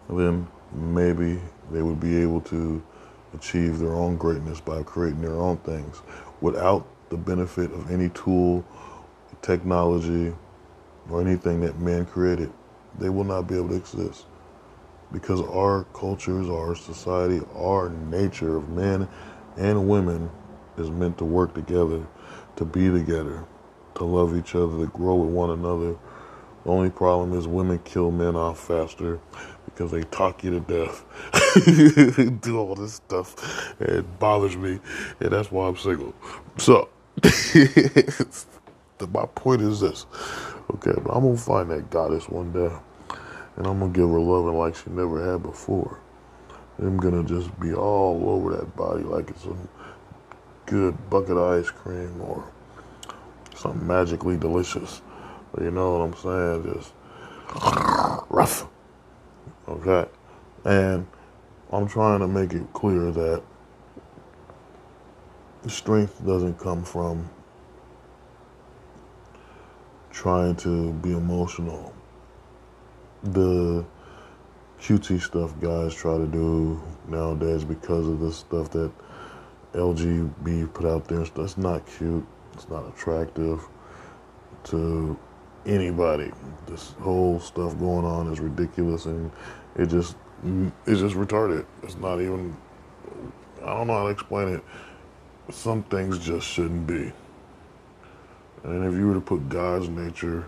then 0.08 0.46
maybe 0.72 1.40
they 1.70 1.82
would 1.82 1.98
be 1.98 2.16
able 2.18 2.40
to 2.42 2.82
achieve 3.32 3.78
their 3.78 3.94
own 3.94 4.16
greatness 4.16 4.60
by 4.60 4.82
creating 4.82 5.22
their 5.22 5.34
own 5.34 5.56
things 5.58 6.02
without 6.40 6.86
the 7.08 7.16
benefit 7.16 7.72
of 7.72 7.90
any 7.90 8.08
tool, 8.10 8.64
technology, 9.42 10.34
or 11.10 11.20
anything 11.20 11.60
that 11.60 11.78
man 11.78 12.06
created. 12.06 12.52
They 12.98 13.08
will 13.08 13.24
not 13.24 13.42
be 13.48 13.56
able 13.56 13.70
to 13.70 13.76
exist 13.76 14.26
because 15.12 15.40
our 15.40 15.84
cultures, 15.94 16.48
our 16.48 16.74
society, 16.74 17.40
our 17.56 17.88
nature 17.88 18.56
of 18.56 18.68
men 18.68 19.08
and 19.56 19.88
women 19.88 20.30
is 20.76 20.90
meant 20.90 21.18
to 21.18 21.24
work 21.24 21.54
together, 21.54 22.06
to 22.56 22.64
be 22.64 22.90
together, 22.90 23.44
to 23.96 24.04
love 24.04 24.36
each 24.36 24.54
other, 24.54 24.78
to 24.78 24.86
grow 24.88 25.16
with 25.16 25.30
one 25.30 25.50
another. 25.50 25.96
The 26.64 26.70
only 26.70 26.90
problem 26.90 27.38
is 27.38 27.46
women 27.48 27.80
kill 27.84 28.10
men 28.10 28.36
off 28.36 28.60
faster 28.60 29.20
because 29.66 29.90
they 29.92 30.02
talk 30.04 30.44
you 30.44 30.50
to 30.52 30.60
death, 30.60 31.04
do 32.42 32.58
all 32.58 32.74
this 32.74 32.94
stuff. 32.94 33.74
It 33.80 34.18
bothers 34.18 34.56
me, 34.56 34.80
and 35.20 35.30
that's 35.32 35.52
why 35.52 35.68
I'm 35.68 35.76
single. 35.76 36.14
So, 36.58 36.88
my 39.12 39.26
point 39.34 39.62
is 39.62 39.80
this, 39.80 40.06
okay? 40.74 40.92
But 41.02 41.12
I'm 41.12 41.24
gonna 41.24 41.36
find 41.36 41.70
that 41.70 41.90
goddess 41.90 42.28
one 42.28 42.52
day, 42.52 42.72
and 43.56 43.66
I'm 43.66 43.80
gonna 43.80 43.92
give 43.92 44.08
her 44.08 44.20
loving 44.20 44.58
like 44.58 44.76
she 44.76 44.90
never 44.90 45.32
had 45.32 45.42
before. 45.42 46.00
I'm 46.78 46.98
gonna 46.98 47.24
just 47.24 47.58
be 47.60 47.74
all 47.74 48.28
over 48.30 48.56
that 48.56 48.76
body 48.76 49.04
like 49.04 49.30
it's 49.30 49.46
a 49.46 49.56
good 50.66 51.10
bucket 51.10 51.36
of 51.36 51.60
ice 51.60 51.70
cream 51.70 52.20
or 52.22 52.44
something 53.56 53.86
magically 53.86 54.36
delicious. 54.36 55.02
You 55.60 55.70
know 55.70 55.98
what 55.98 56.04
I'm 56.04 56.62
saying? 56.62 56.74
Just 56.74 56.92
rough. 58.30 58.66
Okay? 59.68 60.06
And 60.64 61.06
I'm 61.72 61.88
trying 61.88 62.20
to 62.20 62.28
make 62.28 62.52
it 62.52 62.72
clear 62.72 63.10
that 63.10 63.42
strength 65.66 66.24
doesn't 66.26 66.58
come 66.58 66.84
from 66.84 67.30
trying 70.10 70.54
to 70.56 70.92
be 70.94 71.12
emotional. 71.12 71.92
The 73.22 73.84
QT 74.80 75.20
stuff 75.20 75.58
guys 75.60 75.94
try 75.94 76.18
to 76.18 76.26
do 76.26 76.82
nowadays 77.08 77.64
because 77.64 78.06
of 78.06 78.20
the 78.20 78.32
stuff 78.32 78.70
that 78.70 78.92
LGB 79.72 80.72
put 80.72 80.86
out 80.86 81.08
there. 81.08 81.24
That's 81.24 81.56
not 81.56 81.86
cute. 81.86 82.26
It's 82.54 82.68
not 82.68 82.88
attractive 82.88 83.66
to 84.64 85.18
anybody. 85.66 86.32
This 86.66 86.92
whole 87.00 87.40
stuff 87.40 87.78
going 87.78 88.04
on 88.04 88.32
is 88.32 88.40
ridiculous, 88.40 89.06
and 89.06 89.30
it 89.76 89.86
just 89.86 90.16
it's 90.86 91.00
just 91.00 91.14
retarded. 91.14 91.66
It's 91.82 91.96
not 91.96 92.20
even. 92.20 92.56
I 93.62 93.66
don't 93.66 93.86
know 93.86 93.94
how 93.94 94.04
to 94.04 94.10
explain 94.10 94.48
it. 94.48 94.64
Some 95.50 95.82
things 95.84 96.18
just 96.18 96.46
shouldn't 96.46 96.86
be. 96.86 97.12
And 98.62 98.84
if 98.84 98.98
you 98.98 99.08
were 99.08 99.14
to 99.14 99.20
put 99.20 99.48
God's 99.48 99.88
nature 99.88 100.46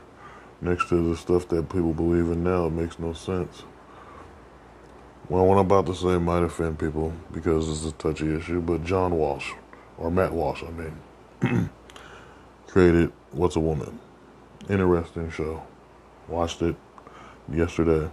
next 0.60 0.88
to 0.88 1.10
the 1.10 1.16
stuff 1.16 1.48
that 1.48 1.68
people 1.68 1.92
believe 1.92 2.30
in 2.30 2.42
now, 2.42 2.66
it 2.66 2.72
makes 2.72 2.98
no 2.98 3.12
sense. 3.12 3.62
Well, 5.28 5.44
what 5.44 5.58
I'm 5.58 5.66
about 5.66 5.86
to 5.86 5.94
say 5.94 6.18
might 6.18 6.42
offend 6.42 6.78
people 6.78 7.12
because 7.32 7.68
it's 7.68 7.84
a 7.84 7.96
touchy 7.96 8.34
issue, 8.34 8.60
but 8.60 8.84
John 8.84 9.14
Walsh, 9.16 9.52
or 9.98 10.10
Matt 10.10 10.32
Walsh, 10.32 10.62
I 10.62 10.70
mean, 10.70 11.70
created 12.66 13.12
What's 13.32 13.56
a 13.56 13.60
Woman? 13.60 13.98
Interesting 14.68 15.30
show. 15.30 15.62
Watched 16.28 16.62
it 16.62 16.76
yesterday. 17.52 18.10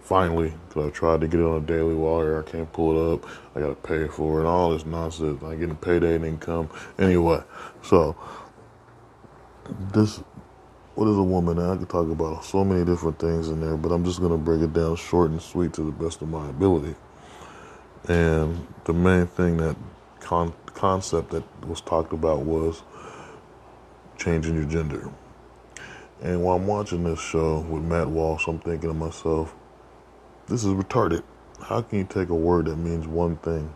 Finally, 0.00 0.52
because 0.68 0.88
I 0.88 0.90
tried 0.90 1.20
to 1.20 1.28
get 1.28 1.40
it 1.40 1.44
on 1.44 1.62
a 1.62 1.66
daily 1.66 1.94
wire. 1.94 2.40
I 2.40 2.50
can't 2.50 2.72
pull 2.72 2.96
it 2.96 3.14
up. 3.14 3.30
I 3.54 3.60
got 3.60 3.68
to 3.68 3.74
pay 3.74 4.08
for 4.08 4.38
it 4.38 4.40
and 4.40 4.48
all 4.48 4.70
this 4.70 4.84
nonsense. 4.84 5.42
I 5.42 5.54
get 5.54 5.70
a 5.70 5.74
payday 5.74 6.16
and 6.16 6.24
income. 6.24 6.68
Anyway, 6.98 7.42
so 7.82 8.16
this 9.92 10.20
what 10.94 11.08
is 11.08 11.16
a 11.16 11.22
woman? 11.22 11.58
I 11.58 11.76
could 11.76 11.88
talk 11.88 12.10
about 12.10 12.44
so 12.44 12.64
many 12.64 12.84
different 12.84 13.18
things 13.18 13.48
in 13.48 13.60
there, 13.60 13.76
but 13.76 13.90
I'm 13.90 14.04
just 14.04 14.20
going 14.20 14.32
to 14.32 14.36
break 14.36 14.60
it 14.60 14.72
down 14.72 14.96
short 14.96 15.30
and 15.30 15.40
sweet 15.40 15.72
to 15.74 15.82
the 15.82 15.92
best 15.92 16.20
of 16.22 16.28
my 16.28 16.48
ability. 16.50 16.94
And 18.08 18.66
the 18.84 18.92
main 18.92 19.26
thing 19.26 19.56
that 19.58 19.76
con- 20.20 20.52
concept 20.74 21.30
that 21.30 21.44
was 21.66 21.80
talked 21.80 22.12
about 22.12 22.40
was 22.42 22.82
changing 24.20 24.54
your 24.54 24.64
gender. 24.64 25.10
And 26.22 26.44
while 26.44 26.56
I'm 26.56 26.66
watching 26.66 27.04
this 27.04 27.20
show 27.20 27.60
with 27.60 27.82
Matt 27.82 28.08
Walsh, 28.08 28.46
I'm 28.46 28.60
thinking 28.60 28.90
to 28.90 28.94
myself, 28.94 29.54
this 30.46 30.64
is 30.64 30.72
retarded. 30.72 31.22
How 31.62 31.82
can 31.82 31.98
you 31.98 32.04
take 32.04 32.28
a 32.28 32.34
word 32.34 32.66
that 32.66 32.76
means 32.76 33.06
one 33.06 33.36
thing, 33.36 33.74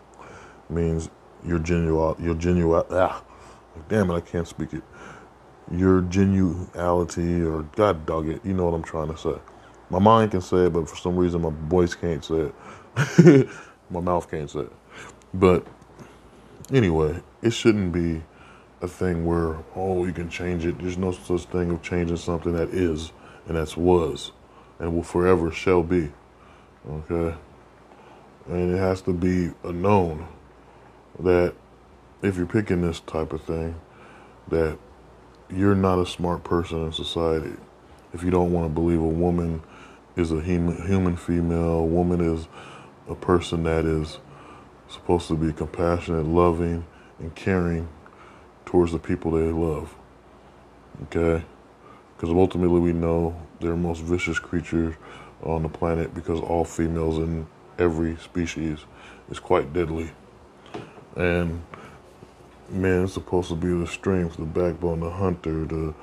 means 0.69 1.09
your 1.45 1.59
genuine, 1.59 2.23
your 2.23 2.35
genuine, 2.35 2.83
ah, 2.91 3.23
damn 3.89 4.11
it, 4.11 4.15
I 4.15 4.21
can't 4.21 4.47
speak 4.47 4.73
it 4.73 4.83
your 5.71 6.01
genuality 6.03 7.45
or 7.45 7.63
God 7.75 8.05
dog 8.05 8.29
it. 8.29 8.45
You 8.45 8.53
know 8.53 8.65
what 8.65 8.73
I'm 8.73 8.83
trying 8.83 9.09
to 9.11 9.17
say. 9.17 9.35
My 9.89 9.99
mind 9.99 10.31
can 10.31 10.41
say 10.41 10.65
it, 10.65 10.73
but 10.73 10.89
for 10.89 10.95
some 10.95 11.15
reason 11.15 11.41
my 11.41 11.51
voice 11.67 11.95
can't 11.95 12.23
say 12.23 12.51
it. 12.97 13.49
my 13.89 13.99
mouth 13.99 14.29
can't 14.29 14.49
say 14.49 14.61
it. 14.61 14.71
But 15.33 15.65
anyway, 16.71 17.21
it 17.41 17.51
shouldn't 17.51 17.91
be 17.93 18.21
a 18.81 18.87
thing 18.87 19.25
where 19.25 19.57
oh 19.75 20.05
you 20.05 20.13
can 20.13 20.29
change 20.29 20.65
it. 20.65 20.79
There's 20.79 20.97
no 20.97 21.11
such 21.11 21.45
thing 21.45 21.71
of 21.71 21.81
changing 21.81 22.17
something 22.17 22.53
that 22.53 22.69
is 22.69 23.11
and 23.47 23.57
that's 23.57 23.77
was 23.77 24.31
and 24.79 24.93
will 24.93 25.03
forever 25.03 25.51
shall 25.51 25.83
be. 25.83 26.11
Okay? 26.89 27.35
And 28.47 28.73
it 28.73 28.77
has 28.77 29.01
to 29.03 29.13
be 29.13 29.51
a 29.63 29.71
known 29.71 30.27
that 31.19 31.53
if 32.21 32.37
you're 32.37 32.45
picking 32.45 32.81
this 32.81 32.99
type 33.01 33.33
of 33.33 33.41
thing, 33.43 33.75
that 34.49 34.77
you're 35.49 35.75
not 35.75 35.99
a 35.99 36.05
smart 36.05 36.43
person 36.43 36.85
in 36.85 36.91
society. 36.91 37.53
If 38.13 38.23
you 38.23 38.31
don't 38.31 38.51
want 38.51 38.67
to 38.67 38.73
believe 38.73 38.99
a 38.99 39.07
woman 39.07 39.61
is 40.15 40.31
a 40.31 40.41
human, 40.41 40.85
human 40.87 41.15
female, 41.15 41.79
a 41.79 41.85
woman 41.85 42.21
is 42.21 42.47
a 43.09 43.15
person 43.15 43.63
that 43.63 43.85
is 43.85 44.19
supposed 44.87 45.27
to 45.27 45.35
be 45.35 45.51
compassionate, 45.51 46.25
loving, 46.25 46.85
and 47.19 47.33
caring 47.35 47.87
towards 48.75 48.91
the 48.91 48.99
people 48.99 49.31
they 49.31 49.51
love. 49.51 49.95
Okay? 51.03 51.41
Because 52.13 52.29
ultimately 52.29 52.81
we 52.81 52.91
know 52.91 53.33
they're 53.61 53.71
the 53.71 53.77
most 53.77 54.01
vicious 54.01 54.37
creatures 54.37 54.93
on 55.43 55.63
the 55.63 55.69
planet 55.69 56.13
because 56.13 56.41
all 56.41 56.65
females 56.65 57.17
in 57.17 57.47
every 57.79 58.17
species 58.17 58.79
is 59.31 59.39
quite 59.39 59.71
deadly. 59.71 60.11
And 61.15 61.63
man 62.69 63.05
is 63.05 63.13
supposed 63.13 63.47
to 63.47 63.55
be 63.55 63.69
the 63.69 63.87
strength, 63.87 64.35
the 64.35 64.43
backbone, 64.43 64.99
the 64.99 65.09
hunter, 65.09 65.63
the 65.63 65.93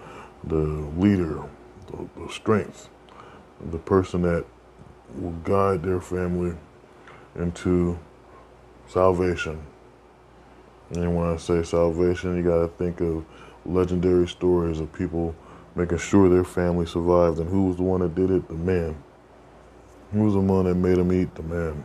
the 0.45 0.65
leader, 0.97 1.43
the, 1.89 2.09
the 2.25 2.33
strength, 2.33 2.89
the 3.71 3.79
person 3.79 4.23
that 4.23 4.47
will 5.15 5.37
guide 5.45 5.83
their 5.83 6.01
family 6.01 6.57
into 7.37 7.99
salvation. 8.89 9.63
And 10.93 11.17
when 11.17 11.27
I 11.27 11.37
say 11.37 11.63
salvation, 11.63 12.37
you 12.37 12.43
got 12.43 12.61
to 12.61 12.69
think 12.69 13.01
of 13.01 13.25
legendary 13.65 14.29
stories 14.29 14.81
of 14.81 14.93
people 14.93 15.35
making 15.75 15.99
sure 15.99 16.29
their 16.29 16.45
family 16.45 16.87
survived. 16.87 17.39
And 17.39 17.49
who 17.49 17.69
was 17.69 17.77
the 17.77 17.83
one 17.83 18.01
that 18.01 18.15
did 18.15 18.31
it? 18.31 18.47
The 18.49 18.55
man. 18.55 19.03
Who 20.13 20.25
was 20.25 20.35
the 20.35 20.41
one 20.41 20.67
that 20.67 20.75
made 20.75 20.99
them 20.99 21.13
eat? 21.13 21.35
The 21.35 21.43
man. 21.43 21.85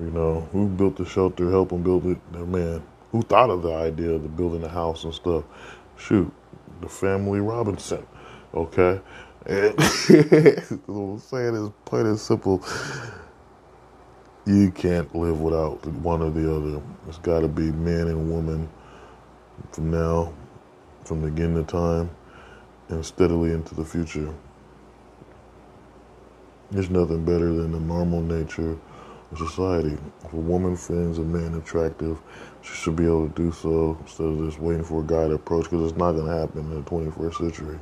You 0.00 0.10
know, 0.10 0.48
who 0.52 0.66
built 0.68 0.96
the 0.96 1.04
shelter, 1.04 1.50
helped 1.50 1.70
them 1.70 1.82
build 1.82 2.06
it? 2.06 2.18
The 2.32 2.46
man. 2.46 2.82
Who 3.10 3.22
thought 3.22 3.50
of 3.50 3.62
the 3.62 3.74
idea 3.74 4.10
of 4.10 4.22
the 4.22 4.28
building 4.28 4.64
a 4.64 4.68
house 4.68 5.04
and 5.04 5.12
stuff? 5.12 5.44
Shoot, 5.98 6.32
the 6.80 6.88
family 6.88 7.40
Robinson. 7.40 8.06
Okay? 8.54 9.00
And 9.44 9.78
what 9.78 10.88
I'm 10.88 11.18
saying 11.18 11.54
is 11.54 11.70
plain 11.84 12.06
and 12.06 12.18
simple. 12.18 12.64
You 14.44 14.72
can't 14.72 15.14
live 15.14 15.40
without 15.40 15.86
one 15.86 16.20
or 16.20 16.30
the 16.32 16.52
other. 16.52 16.82
It's 17.06 17.18
got 17.18 17.40
to 17.40 17.48
be 17.48 17.70
man 17.70 18.08
and 18.08 18.28
woman 18.28 18.68
from 19.70 19.92
now, 19.92 20.32
from 21.04 21.22
the 21.22 21.30
beginning 21.30 21.58
of 21.58 21.68
time, 21.68 22.10
and 22.88 23.06
steadily 23.06 23.52
into 23.52 23.76
the 23.76 23.84
future. 23.84 24.34
There's 26.72 26.90
nothing 26.90 27.24
better 27.24 27.52
than 27.52 27.70
the 27.70 27.78
normal 27.78 28.20
nature 28.20 28.76
of 29.30 29.38
society. 29.38 29.96
If 30.24 30.32
a 30.32 30.36
woman 30.36 30.76
finds 30.76 31.18
a 31.18 31.22
man 31.22 31.54
attractive, 31.54 32.18
she 32.62 32.74
should 32.74 32.96
be 32.96 33.04
able 33.04 33.28
to 33.28 33.34
do 33.34 33.52
so 33.52 33.96
instead 34.00 34.26
of 34.26 34.38
just 34.44 34.58
waiting 34.58 34.82
for 34.82 35.02
a 35.02 35.06
guy 35.06 35.28
to 35.28 35.34
approach 35.34 35.70
because 35.70 35.88
it's 35.88 35.98
not 35.98 36.12
going 36.12 36.26
to 36.26 36.36
happen 36.36 36.62
in 36.62 36.82
the 36.82 36.90
21st 36.90 37.34
century. 37.34 37.78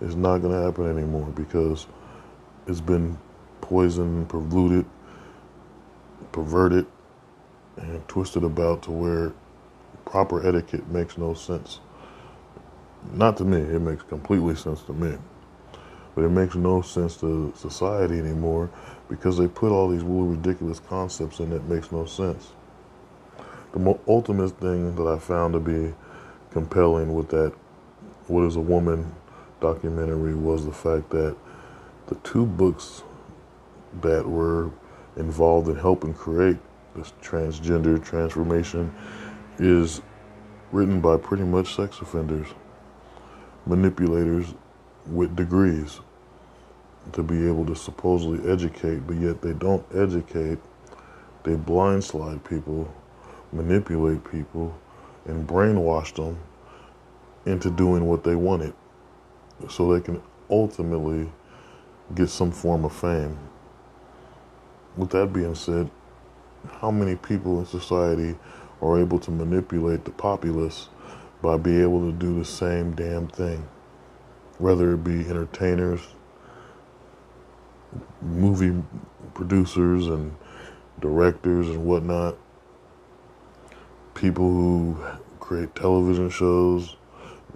It's 0.00 0.16
not 0.16 0.38
going 0.38 0.58
to 0.58 0.66
happen 0.66 0.90
anymore 0.90 1.28
because 1.36 1.86
it's 2.66 2.80
been 2.80 3.16
poisoned, 3.60 4.28
polluted, 4.28 4.86
perverted, 6.34 6.84
and 7.76 8.06
twisted 8.08 8.42
about 8.42 8.82
to 8.82 8.90
where 8.90 9.32
proper 10.04 10.44
etiquette 10.44 10.88
makes 10.88 11.16
no 11.16 11.32
sense. 11.32 11.78
Not 13.12 13.36
to 13.36 13.44
me, 13.44 13.58
it 13.58 13.80
makes 13.80 14.02
completely 14.02 14.56
sense 14.56 14.82
to 14.82 14.92
me. 14.92 15.16
But 16.16 16.24
it 16.24 16.30
makes 16.30 16.56
no 16.56 16.82
sense 16.82 17.16
to 17.18 17.52
society 17.56 18.18
anymore 18.18 18.68
because 19.08 19.38
they 19.38 19.46
put 19.46 19.70
all 19.70 19.88
these 19.88 20.02
really 20.02 20.36
ridiculous 20.36 20.80
concepts 20.80 21.38
in 21.38 21.50
that 21.50 21.68
makes 21.68 21.92
no 21.92 22.04
sense. 22.04 22.52
The 23.72 23.98
ultimate 24.08 24.58
thing 24.58 24.96
that 24.96 25.06
I 25.06 25.20
found 25.20 25.54
to 25.54 25.60
be 25.60 25.94
compelling 26.50 27.14
with 27.14 27.28
that 27.28 27.52
What 28.26 28.44
is 28.44 28.56
a 28.56 28.60
Woman 28.60 29.14
documentary 29.60 30.34
was 30.34 30.66
the 30.66 30.72
fact 30.72 31.10
that 31.10 31.36
the 32.08 32.16
two 32.16 32.46
books 32.46 33.04
that 34.02 34.28
were 34.28 34.70
involved 35.16 35.68
in 35.68 35.76
helping 35.76 36.14
create 36.14 36.56
this 36.96 37.12
transgender 37.22 38.02
transformation 38.02 38.94
is 39.58 40.00
written 40.72 41.00
by 41.00 41.16
pretty 41.16 41.44
much 41.44 41.74
sex 41.74 42.00
offenders, 42.00 42.48
manipulators 43.66 44.54
with 45.06 45.34
degrees 45.36 46.00
to 47.12 47.22
be 47.22 47.46
able 47.46 47.66
to 47.66 47.76
supposedly 47.76 48.50
educate, 48.50 49.06
but 49.06 49.16
yet 49.16 49.42
they 49.42 49.52
don't 49.52 49.84
educate. 49.94 50.58
They 51.42 51.54
blindslide 51.54 52.42
people, 52.44 52.92
manipulate 53.52 54.24
people, 54.30 54.74
and 55.26 55.46
brainwash 55.46 56.14
them 56.14 56.38
into 57.46 57.70
doing 57.70 58.06
what 58.06 58.24
they 58.24 58.34
wanted 58.34 58.74
so 59.68 59.92
they 59.92 60.00
can 60.00 60.22
ultimately 60.50 61.30
get 62.14 62.28
some 62.28 62.50
form 62.50 62.84
of 62.84 62.92
fame. 62.94 63.38
With 64.96 65.10
that 65.10 65.32
being 65.32 65.54
said, 65.54 65.90
how 66.80 66.90
many 66.90 67.16
people 67.16 67.58
in 67.58 67.66
society 67.66 68.36
are 68.80 68.98
able 68.98 69.18
to 69.20 69.30
manipulate 69.30 70.04
the 70.04 70.10
populace 70.12 70.88
by 71.42 71.56
being 71.56 71.82
able 71.82 72.00
to 72.10 72.12
do 72.12 72.38
the 72.38 72.44
same 72.44 72.92
damn 72.92 73.28
thing? 73.28 73.68
Whether 74.58 74.94
it 74.94 75.04
be 75.04 75.28
entertainers, 75.28 76.00
movie 78.22 78.82
producers 79.34 80.06
and 80.06 80.36
directors 81.00 81.68
and 81.68 81.84
whatnot, 81.84 82.36
people 84.14 84.48
who 84.48 85.04
create 85.40 85.74
television 85.74 86.30
shows, 86.30 86.96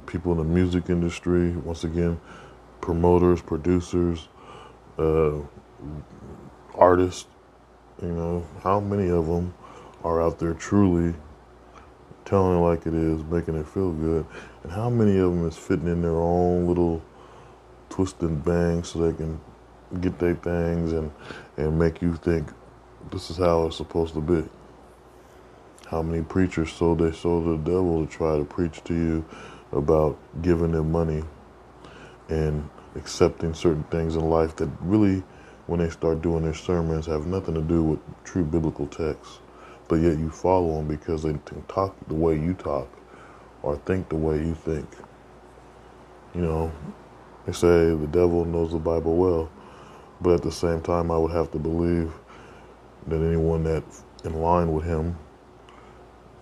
people 0.07 0.33
in 0.33 0.39
the 0.39 0.45
music 0.45 0.91
industry, 0.91 1.53
once 1.57 1.85
again, 1.85 2.21
promoters, 2.81 3.41
producers, 3.41 4.29
uh, 4.99 5.33
artists, 6.79 7.27
you 8.01 8.09
know, 8.09 8.47
how 8.63 8.81
many 8.81 9.09
of 9.11 9.27
them 9.27 9.55
are 10.05 10.23
out 10.23 10.39
there 10.39 10.55
truly 10.55 11.15
telling 12.25 12.59
it 12.59 12.61
like 12.61 12.87
it 12.87 12.95
is, 12.95 13.23
making 13.25 13.57
it 13.57 13.67
feel 13.67 13.93
good, 13.93 14.27
and 14.63 14.73
how 14.73 14.89
many 14.89 15.19
of 15.19 15.31
them 15.31 15.47
is 15.47 15.57
fitting 15.57 15.89
in 15.89 16.03
their 16.03 16.17
own 16.17 16.67
little 16.67 17.03
twist 17.89 18.21
and 18.21 18.45
bang 18.45 18.85
so 18.85 18.99
they 18.99 19.17
can 19.17 19.41
get 20.01 20.19
their 20.19 20.35
things 20.35 20.93
and 20.93 21.11
and 21.57 21.79
make 21.79 22.03
you 22.03 22.15
think 22.17 22.49
this 23.11 23.31
is 23.31 23.39
how 23.39 23.67
it's 23.67 23.77
supposed 23.77 24.15
to 24.15 24.21
be. 24.21 24.47
How 25.87 26.03
many 26.03 26.23
preachers 26.23 26.73
sold 26.73 26.99
their 26.99 27.15
soul 27.15 27.43
to 27.43 27.51
the 27.57 27.71
devil 27.71 28.05
to 28.05 28.13
try 28.13 28.37
to 28.37 28.45
preach 28.45 28.85
to 28.85 28.95
you 28.95 29.25
about 29.73 30.19
giving 30.43 30.73
them 30.73 30.93
money 30.93 31.25
and 32.29 32.69
accepting 32.95 33.55
certain 33.55 33.85
things 33.85 34.15
in 34.15 34.29
life 34.29 34.57
that 34.57 34.69
really, 34.81 35.23
when 35.69 35.81
they 35.81 35.91
start 35.91 36.23
doing 36.23 36.43
their 36.43 36.55
sermons, 36.55 37.05
have 37.05 37.27
nothing 37.27 37.55
to 37.55 37.61
do 37.61 37.83
with 37.83 38.01
true 38.25 38.43
biblical 38.43 38.87
texts. 38.87 39.39
But 39.87 39.97
yet 39.97 40.19
you 40.19 40.31
follow 40.31 40.77
them 40.77 40.89
because 40.89 41.23
they 41.23 41.35
talk 41.69 41.95
the 42.09 42.15
way 42.15 42.35
you 42.35 42.55
talk 42.55 42.89
or 43.63 43.77
think 43.77 44.09
the 44.09 44.17
way 44.17 44.39
you 44.39 44.55
think. 44.55 44.89
You 46.35 46.41
know, 46.41 46.73
they 47.45 47.53
say 47.53 47.95
the 47.95 48.09
devil 48.11 48.47
knows 48.47 48.73
the 48.73 48.79
Bible 48.79 49.17
well. 49.17 49.51
But 50.23 50.35
at 50.35 50.43
the 50.43 50.51
same 50.51 50.81
time, 50.81 51.11
I 51.11 51.19
would 51.19 51.33
have 51.33 51.51
to 51.53 51.59
believe 51.59 52.13
that 53.07 53.21
anyone 53.21 53.63
that 53.65 53.85
in 54.25 54.41
line 54.41 54.73
with 54.73 54.85
him 54.85 55.19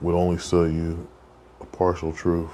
would 0.00 0.14
only 0.14 0.38
sell 0.38 0.68
you 0.68 1.06
a 1.60 1.66
partial 1.66 2.12
truth. 2.12 2.50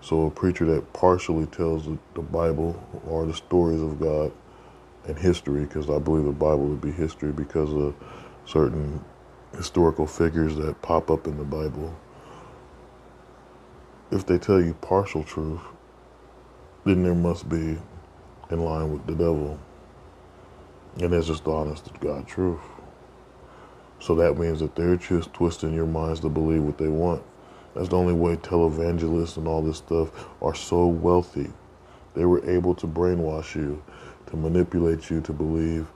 So 0.00 0.26
a 0.26 0.30
preacher 0.30 0.66
that 0.66 0.92
partially 0.92 1.46
tells 1.46 1.86
the 1.86 2.22
Bible 2.22 2.82
or 3.06 3.26
the 3.26 3.34
stories 3.34 3.80
of 3.80 4.00
God 4.00 4.32
and 5.06 5.18
history, 5.18 5.64
because 5.64 5.90
I 5.90 5.98
believe 5.98 6.24
the 6.24 6.32
Bible 6.32 6.66
would 6.66 6.80
be 6.80 6.90
history 6.90 7.32
because 7.32 7.72
of 7.72 7.94
certain 8.46 9.04
historical 9.56 10.06
figures 10.06 10.56
that 10.56 10.80
pop 10.82 11.10
up 11.10 11.26
in 11.26 11.36
the 11.36 11.44
Bible. 11.44 11.94
If 14.10 14.26
they 14.26 14.38
tell 14.38 14.60
you 14.60 14.74
partial 14.74 15.24
truth, 15.24 15.60
then 16.84 17.02
there 17.02 17.14
must 17.14 17.48
be 17.48 17.78
in 18.50 18.64
line 18.64 18.92
with 18.92 19.06
the 19.06 19.12
devil. 19.12 19.58
And 21.00 21.12
it's 21.12 21.26
just 21.26 21.44
the 21.44 21.50
honest 21.50 21.86
to 21.86 21.92
God 21.98 22.26
truth. 22.26 22.60
So 23.98 24.14
that 24.16 24.38
means 24.38 24.60
that 24.60 24.76
they're 24.76 24.96
just 24.96 25.32
twisting 25.32 25.74
your 25.74 25.86
minds 25.86 26.20
to 26.20 26.28
believe 26.28 26.62
what 26.62 26.78
they 26.78 26.88
want. 26.88 27.22
That's 27.74 27.88
the 27.88 27.96
only 27.96 28.12
way 28.12 28.36
televangelists 28.36 29.36
and 29.36 29.48
all 29.48 29.62
this 29.62 29.78
stuff 29.78 30.28
are 30.40 30.54
so 30.54 30.86
wealthy. 30.86 31.50
They 32.14 32.24
were 32.24 32.48
able 32.48 32.74
to 32.76 32.86
brainwash 32.86 33.56
you, 33.56 33.82
to 34.26 34.36
manipulate 34.36 35.10
you 35.10 35.20
to 35.22 35.32
believe 35.32 35.86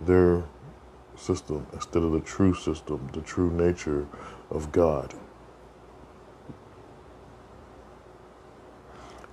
their 0.00 0.44
system 1.16 1.66
instead 1.72 2.02
of 2.02 2.12
the 2.12 2.20
true 2.20 2.54
system, 2.54 3.08
the 3.12 3.20
true 3.20 3.50
nature 3.50 4.06
of 4.50 4.70
God. 4.72 5.14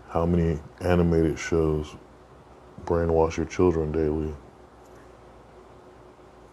How 0.09 0.25
many 0.25 0.59
animated 0.79 1.37
shows 1.37 1.95
brainwash 2.85 3.37
your 3.37 3.45
children 3.45 3.91
daily? 3.91 4.33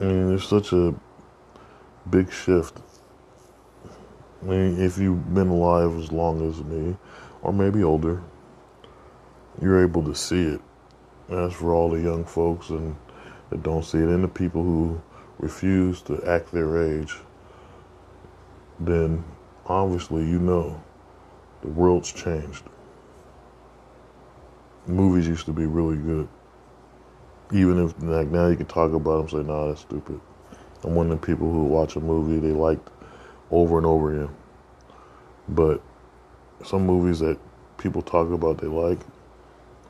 I 0.00 0.04
mean, 0.04 0.28
there's 0.28 0.48
such 0.48 0.72
a 0.72 0.94
big 2.10 2.32
shift. 2.32 2.80
I 4.42 4.44
mean, 4.44 4.80
if 4.80 4.98
you've 4.98 5.32
been 5.32 5.48
alive 5.48 5.96
as 5.96 6.10
long 6.10 6.48
as 6.48 6.62
me, 6.64 6.96
or 7.42 7.52
maybe 7.52 7.84
older, 7.84 8.20
you're 9.60 9.80
able 9.82 10.02
to 10.02 10.14
see 10.14 10.42
it. 10.42 10.60
As 11.32 11.54
for 11.54 11.72
all 11.72 11.88
the 11.88 12.00
young 12.00 12.26
folks 12.26 12.68
and 12.68 12.94
that 13.48 13.62
don't 13.62 13.82
see 13.82 13.96
it, 13.96 14.08
and 14.08 14.22
the 14.22 14.28
people 14.28 14.62
who 14.62 15.00
refuse 15.38 16.02
to 16.02 16.22
act 16.24 16.52
their 16.52 16.82
age, 16.82 17.16
then 18.78 19.24
obviously 19.66 20.28
you 20.28 20.38
know 20.38 20.82
the 21.62 21.68
world's 21.68 22.12
changed. 22.12 22.64
Movies 24.86 25.26
used 25.26 25.46
to 25.46 25.52
be 25.52 25.64
really 25.64 25.96
good. 25.96 26.28
Even 27.50 27.82
if 27.82 27.94
like 28.02 28.28
now 28.28 28.48
you 28.48 28.56
can 28.56 28.66
talk 28.66 28.92
about 28.92 29.30
them, 29.30 29.40
say, 29.40 29.46
"Nah, 29.46 29.68
that's 29.68 29.80
stupid." 29.80 30.20
I'm 30.84 30.94
one 30.94 31.10
of 31.10 31.18
the 31.18 31.26
people 31.26 31.50
who 31.50 31.64
watch 31.64 31.96
a 31.96 32.00
movie 32.00 32.40
they 32.40 32.52
liked 32.52 32.90
over 33.50 33.78
and 33.78 33.86
over 33.86 34.12
again. 34.12 34.34
But 35.48 35.80
some 36.64 36.84
movies 36.86 37.20
that 37.20 37.38
people 37.78 38.02
talk 38.02 38.30
about 38.30 38.58
they 38.58 38.66
like, 38.66 38.98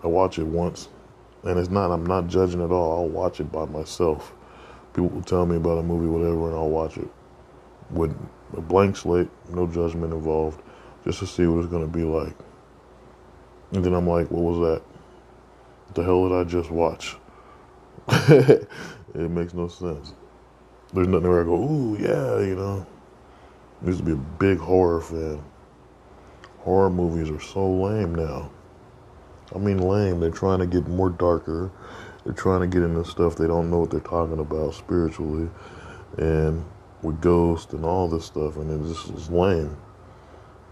I 0.04 0.06
watch 0.06 0.38
it 0.38 0.46
once, 0.46 0.88
and 1.44 1.58
it's 1.58 1.70
not. 1.70 1.90
I'm 1.90 2.06
not 2.06 2.28
judging 2.28 2.62
at 2.62 2.70
all. 2.70 3.00
I'll 3.00 3.08
watch 3.08 3.40
it 3.40 3.50
by 3.50 3.66
myself. 3.66 4.32
People 4.94 5.08
will 5.08 5.22
tell 5.22 5.46
me 5.46 5.56
about 5.56 5.78
a 5.78 5.82
movie, 5.82 6.06
whatever, 6.06 6.48
and 6.48 6.54
I'll 6.54 6.68
watch 6.68 6.96
it 6.96 7.08
with 7.92 8.16
a 8.56 8.60
blank 8.60 8.96
slate, 8.96 9.28
no 9.50 9.66
judgment 9.66 10.12
involved, 10.12 10.60
just 11.04 11.18
to 11.20 11.26
see 11.26 11.46
what 11.46 11.60
it's 11.60 11.68
going 11.70 11.84
to 11.84 11.98
be 11.98 12.04
like. 12.04 12.34
And 13.72 13.84
then 13.84 13.94
I'm 13.94 14.06
like, 14.06 14.30
what 14.30 14.42
was 14.42 14.58
that? 14.58 14.82
What 15.86 15.94
the 15.94 16.02
hell 16.02 16.28
did 16.28 16.34
I 16.34 16.44
just 16.44 16.70
watch? 16.70 17.16
it 18.08 18.68
makes 19.14 19.54
no 19.54 19.68
sense. 19.68 20.14
There's 20.92 21.08
nothing 21.08 21.28
where 21.28 21.40
I 21.40 21.44
go, 21.44 21.54
ooh, 21.54 21.96
yeah, 21.98 22.46
you 22.46 22.56
know. 22.56 22.86
I 23.82 23.86
used 23.86 23.98
to 24.00 24.04
be 24.04 24.12
a 24.12 24.16
big 24.16 24.58
horror 24.58 25.00
fan. 25.00 25.42
Horror 26.58 26.90
movies 26.90 27.30
are 27.30 27.40
so 27.40 27.68
lame 27.68 28.14
now. 28.14 28.50
I 29.54 29.58
mean, 29.58 29.78
lame. 29.78 30.20
They're 30.20 30.30
trying 30.30 30.60
to 30.60 30.66
get 30.66 30.88
more 30.88 31.10
darker. 31.10 31.70
They're 32.24 32.32
trying 32.32 32.60
to 32.60 32.66
get 32.66 32.82
into 32.82 33.04
stuff 33.04 33.36
they 33.36 33.46
don't 33.46 33.70
know 33.70 33.78
what 33.78 33.90
they're 33.90 34.00
talking 34.00 34.38
about 34.38 34.74
spiritually. 34.74 35.48
And 36.18 36.64
with 37.02 37.20
ghosts 37.20 37.72
and 37.72 37.84
all 37.84 38.08
this 38.08 38.24
stuff, 38.24 38.56
and 38.56 38.70
it 38.70 38.88
just 38.88 39.10
is 39.10 39.30
lame. 39.30 39.76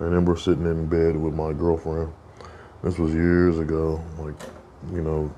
I 0.00 0.04
remember 0.04 0.36
sitting 0.36 0.64
in 0.64 0.86
bed 0.86 1.16
with 1.16 1.34
my 1.34 1.52
girlfriend. 1.52 2.12
This 2.82 2.98
was 2.98 3.12
years 3.12 3.58
ago, 3.58 4.02
like, 4.18 4.40
you 4.92 5.02
know, 5.02 5.30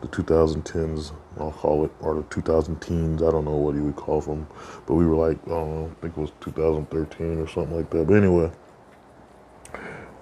the 0.00 0.08
2010s, 0.08 1.12
I'll 1.38 1.52
call 1.52 1.84
it, 1.84 1.92
or 2.00 2.16
the 2.16 2.22
2000 2.24 2.80
teens, 2.80 3.22
I 3.22 3.30
don't 3.30 3.44
know 3.44 3.52
what 3.52 3.74
you 3.74 3.84
would 3.84 3.96
call 3.96 4.20
them. 4.20 4.46
But 4.86 4.94
we 4.94 5.06
were 5.06 5.14
like, 5.14 5.38
I 5.46 5.50
don't 5.50 5.74
know, 5.74 5.86
I 5.86 6.00
think 6.00 6.16
it 6.16 6.20
was 6.20 6.32
2013 6.40 7.38
or 7.38 7.48
something 7.48 7.76
like 7.76 7.90
that. 7.90 8.06
But 8.06 8.14
anyway, 8.14 8.50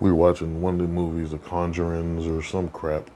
we 0.02 0.10
were 0.10 0.16
watching 0.16 0.60
one 0.60 0.74
of 0.74 0.80
the 0.80 0.92
movies, 0.92 1.30
The 1.30 1.38
Conjurings 1.38 2.26
or 2.28 2.42
some 2.42 2.68
crap, 2.70 3.08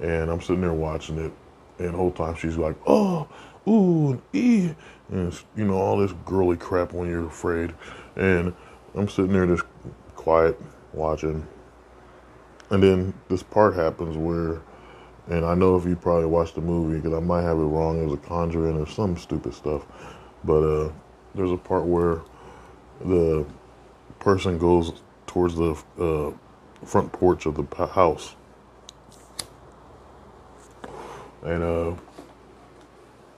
and 0.00 0.30
I'm 0.30 0.40
sitting 0.40 0.60
there 0.60 0.72
watching 0.72 1.18
it, 1.18 1.32
and 1.78 1.88
the 1.88 1.96
whole 1.96 2.12
time 2.12 2.36
she's 2.36 2.56
like, 2.56 2.76
oh, 2.86 3.28
ooh, 3.66 4.22
ee, 4.32 4.72
and 5.10 5.36
you 5.56 5.64
know 5.64 5.74
all 5.74 5.98
this 5.98 6.12
girly 6.24 6.56
crap 6.56 6.92
when 6.92 7.10
you're 7.10 7.26
afraid, 7.26 7.74
and 8.14 8.54
I'm 8.94 9.08
sitting 9.08 9.32
there 9.32 9.44
just 9.44 9.64
quiet 10.14 10.56
watching, 10.92 11.44
and 12.70 12.80
then 12.80 13.12
this 13.28 13.42
part 13.42 13.74
happens 13.74 14.16
where, 14.16 14.62
and 15.26 15.44
I 15.44 15.54
know 15.54 15.76
if 15.76 15.84
you 15.84 15.96
probably 15.96 16.26
watched 16.26 16.54
the 16.54 16.60
movie 16.60 17.00
because 17.00 17.12
I 17.12 17.20
might 17.20 17.42
have 17.42 17.58
it 17.58 17.62
wrong, 17.62 18.00
it 18.00 18.04
was 18.04 18.14
a 18.14 18.18
Conjuring 18.18 18.78
or 18.78 18.86
some 18.86 19.16
stupid 19.16 19.52
stuff, 19.52 19.84
but 20.44 20.62
uh, 20.62 20.92
there's 21.34 21.50
a 21.50 21.56
part 21.56 21.86
where 21.86 22.22
the 23.04 23.44
person 24.20 24.58
goes 24.58 24.92
towards 25.30 25.54
the 25.54 25.80
uh, 26.00 26.32
front 26.84 27.12
porch 27.12 27.46
of 27.46 27.54
the 27.54 27.86
house. 27.86 28.34
And 31.44 31.62
uh, 31.62 31.94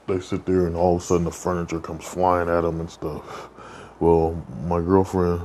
they 0.07 0.19
sit 0.19 0.47
there, 0.47 0.67
and 0.67 0.75
all 0.75 0.97
of 0.97 1.03
a 1.03 1.05
sudden 1.05 1.25
the 1.25 1.31
furniture 1.31 1.81
comes 1.81 2.03
flying 2.03 2.49
at 2.49 2.63
them 2.63 2.81
and 2.81 2.89
stuff. 2.91 3.51
Well, 4.01 4.43
my 4.67 4.81
girlfriend 4.81 5.43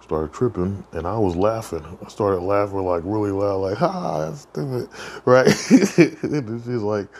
started 0.00 0.32
tripping, 0.32 0.84
and 0.92 1.04
I 1.04 1.18
was 1.18 1.34
laughing. 1.34 1.84
I 2.04 2.08
started 2.08 2.42
laughing 2.42 2.84
like 2.84 3.02
really 3.04 3.32
loud, 3.32 3.56
like 3.56 3.76
"Ha, 3.78 3.90
ha 3.90 4.18
that's 4.20 4.42
stupid," 4.42 4.88
right? 5.24 5.46
and 6.22 6.62
she's 6.64 6.82
like, 6.82 7.12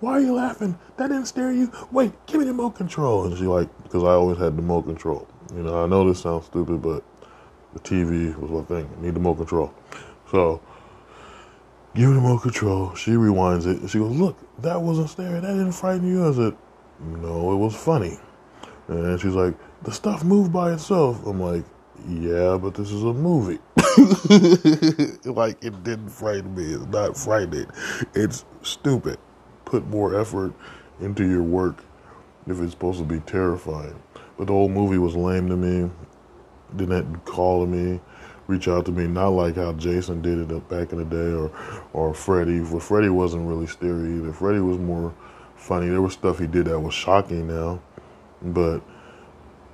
"Why 0.00 0.14
are 0.14 0.20
you 0.20 0.34
laughing? 0.34 0.76
That 0.96 1.06
didn't 1.08 1.26
scare 1.26 1.52
you. 1.52 1.70
Wait, 1.92 2.10
give 2.26 2.40
me 2.40 2.46
the 2.46 2.50
remote 2.50 2.72
control." 2.72 3.26
And 3.26 3.38
she 3.38 3.44
like, 3.44 3.68
because 3.84 4.02
I 4.02 4.08
always 4.08 4.38
had 4.38 4.56
the 4.56 4.62
remote 4.62 4.82
control. 4.82 5.28
You 5.54 5.62
know, 5.62 5.84
I 5.84 5.86
know 5.86 6.06
this 6.06 6.20
sounds 6.20 6.46
stupid, 6.46 6.82
but 6.82 7.04
the 7.82 7.88
TV 7.88 8.36
was 8.38 8.50
one 8.50 8.66
thing. 8.66 8.88
Need 9.00 9.14
the 9.14 9.20
remote 9.20 9.36
control. 9.36 9.74
So 10.30 10.60
give 11.94 12.08
me 12.08 12.14
the 12.14 12.20
remote 12.20 12.40
control. 12.40 12.94
She 12.94 13.12
rewinds 13.12 13.66
it. 13.66 13.88
She 13.88 13.98
goes, 13.98 14.16
look, 14.16 14.36
that 14.62 14.80
wasn't 14.80 15.10
scary. 15.10 15.40
That 15.40 15.42
didn't 15.42 15.72
frighten 15.72 16.08
you. 16.08 16.28
I 16.28 16.32
said, 16.32 16.56
no, 17.00 17.52
it 17.52 17.56
was 17.56 17.74
funny. 17.74 18.18
And 18.88 19.20
she's 19.20 19.34
like, 19.34 19.54
the 19.82 19.92
stuff 19.92 20.24
moved 20.24 20.52
by 20.52 20.72
itself. 20.72 21.24
I'm 21.26 21.40
like, 21.40 21.64
yeah, 22.08 22.56
but 22.56 22.74
this 22.74 22.90
is 22.90 23.02
a 23.02 23.12
movie. 23.12 23.58
like, 25.24 25.62
it 25.62 25.82
didn't 25.84 26.08
frighten 26.08 26.54
me. 26.54 26.74
It's 26.74 26.86
not 26.86 27.16
frightening. 27.16 27.66
It's 28.14 28.44
stupid. 28.62 29.18
Put 29.64 29.86
more 29.88 30.18
effort 30.18 30.52
into 31.00 31.28
your 31.28 31.42
work 31.42 31.84
if 32.46 32.60
it's 32.60 32.72
supposed 32.72 32.98
to 32.98 33.04
be 33.04 33.20
terrifying. 33.20 34.00
But 34.36 34.46
the 34.46 34.52
whole 34.52 34.68
movie 34.68 34.98
was 34.98 35.14
lame 35.16 35.48
to 35.48 35.56
me. 35.56 35.90
Didn't 36.76 37.24
call 37.24 37.66
me 37.66 38.00
reach 38.48 38.66
out 38.66 38.86
to 38.86 38.92
me, 38.92 39.06
not 39.06 39.28
like 39.28 39.54
how 39.56 39.72
Jason 39.74 40.20
did 40.22 40.50
it 40.50 40.68
back 40.68 40.92
in 40.92 40.98
the 40.98 41.04
day 41.04 41.32
or 41.32 41.52
or 41.92 42.12
Freddy. 42.12 42.60
But 42.60 42.82
Freddy 42.82 43.10
wasn't 43.10 43.46
really 43.46 43.66
scary 43.66 44.16
either. 44.16 44.32
Freddy 44.32 44.58
was 44.58 44.78
more 44.78 45.14
funny. 45.54 45.88
There 45.88 46.02
was 46.02 46.14
stuff 46.14 46.40
he 46.40 46.46
did 46.46 46.64
that 46.64 46.80
was 46.80 46.94
shocking 46.94 47.46
now, 47.46 47.80
but 48.42 48.80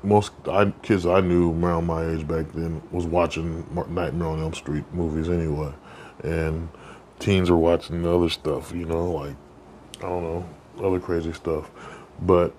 most 0.02 0.32
I, 0.46 0.70
kids 0.82 1.06
I 1.06 1.20
knew 1.20 1.52
around 1.52 1.86
my 1.86 2.04
age 2.04 2.28
back 2.28 2.52
then 2.52 2.82
was 2.90 3.06
watching 3.06 3.64
Nightmare 3.88 4.28
on 4.28 4.40
Elm 4.40 4.52
Street 4.52 4.84
movies 4.92 5.30
anyway, 5.30 5.72
and 6.22 6.68
teens 7.20 7.50
were 7.50 7.56
watching 7.56 8.02
the 8.02 8.14
other 8.14 8.28
stuff. 8.28 8.72
You 8.72 8.84
know, 8.86 9.12
like 9.12 9.36
I 9.98 10.08
don't 10.08 10.22
know 10.22 10.48
other 10.82 10.98
crazy 10.98 11.32
stuff, 11.32 11.70
but 12.20 12.52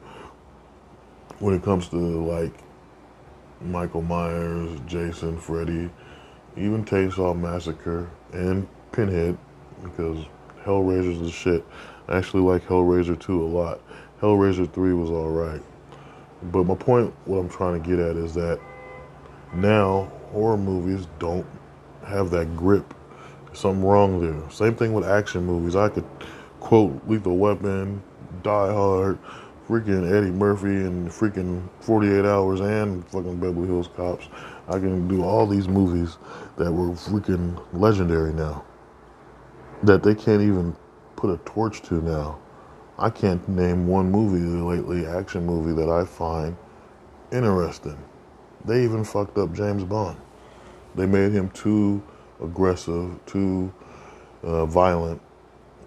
when 1.39 1.53
it 1.53 1.61
comes 1.61 1.89
to 1.89 1.97
like 1.97 2.53
Michael 3.61 4.01
Myers, 4.01 4.79
Jason, 4.85 5.37
Freddy, 5.37 5.89
even 6.57 6.85
Chainsaw 6.85 7.37
Massacre 7.37 8.09
and 8.33 8.67
Pinhead, 8.91 9.37
because 9.83 10.25
Hellraiser's 10.63 11.19
the 11.19 11.31
shit. 11.31 11.65
I 12.07 12.17
actually 12.17 12.43
like 12.43 12.65
Hellraiser 12.65 13.19
2 13.19 13.43
a 13.43 13.45
lot. 13.45 13.81
Hellraiser 14.21 14.71
3 14.71 14.93
was 14.93 15.09
alright. 15.09 15.61
But 16.43 16.65
my 16.65 16.75
point, 16.75 17.13
what 17.25 17.37
I'm 17.37 17.49
trying 17.49 17.81
to 17.81 17.87
get 17.87 17.99
at, 17.99 18.15
is 18.15 18.33
that 18.35 18.59
now 19.53 20.11
horror 20.31 20.57
movies 20.57 21.07
don't 21.19 21.45
have 22.05 22.29
that 22.31 22.55
grip. 22.55 22.93
There's 23.45 23.59
something 23.59 23.83
wrong 23.83 24.21
there. 24.21 24.49
Same 24.51 24.75
thing 24.75 24.93
with 24.93 25.05
action 25.05 25.45
movies. 25.45 25.75
I 25.75 25.89
could 25.89 26.05
quote 26.59 27.01
Lethal 27.07 27.37
Weapon, 27.37 28.01
Die 28.43 28.73
Hard, 28.73 29.17
freaking 29.67 30.11
Eddie 30.11 30.31
Murphy, 30.31 30.67
and 30.67 31.09
freaking 31.09 31.67
48 31.81 32.25
Hours, 32.25 32.59
and 32.59 33.05
fucking 33.07 33.39
Beverly 33.39 33.67
Hills 33.67 33.89
Cops. 33.95 34.27
I 34.67 34.73
can 34.73 35.07
do 35.07 35.23
all 35.23 35.47
these 35.47 35.67
movies 35.67 36.17
that 36.57 36.71
were 36.71 36.89
freaking 36.89 37.61
legendary 37.73 38.33
now. 38.33 38.63
That 39.83 40.03
they 40.03 40.15
can't 40.15 40.41
even 40.41 40.75
put 41.15 41.29
a 41.29 41.37
torch 41.45 41.81
to 41.83 41.95
now. 41.95 42.39
I 42.97 43.09
can't 43.09 43.47
name 43.49 43.87
one 43.87 44.09
movie 44.09 44.39
lately, 44.39 45.05
action 45.05 45.45
movie, 45.45 45.73
that 45.73 45.89
I 45.89 46.05
find 46.05 46.55
interesting. 47.31 47.97
They 48.63 48.83
even 48.83 49.03
fucked 49.03 49.37
up 49.37 49.53
James 49.53 49.83
Bond. 49.83 50.17
They 50.95 51.05
made 51.05 51.33
him 51.33 51.49
too 51.49 52.01
aggressive, 52.41 53.19
too 53.25 53.73
uh, 54.43 54.65
violent, 54.65 55.21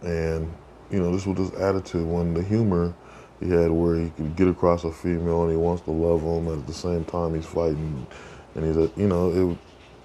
and 0.02 0.52
you 0.90 1.00
know 1.00 1.12
this 1.12 1.26
was 1.26 1.38
his 1.38 1.60
attitude 1.60 2.06
when 2.06 2.34
the 2.34 2.42
humor 2.42 2.94
he 3.40 3.50
had, 3.50 3.70
where 3.70 3.96
he 3.96 4.10
could 4.10 4.36
get 4.36 4.48
across 4.48 4.84
a 4.84 4.92
female 4.92 5.42
and 5.42 5.50
he 5.50 5.56
wants 5.56 5.82
to 5.82 5.90
love 5.90 6.22
them, 6.22 6.48
and 6.48 6.62
at 6.62 6.66
the 6.66 6.74
same 6.74 7.04
time 7.04 7.34
he's 7.34 7.46
fighting 7.46 8.06
and 8.54 8.64
he's 8.64 8.76
a 8.76 8.90
you 8.96 9.06
know 9.06 9.30
it 9.30 9.58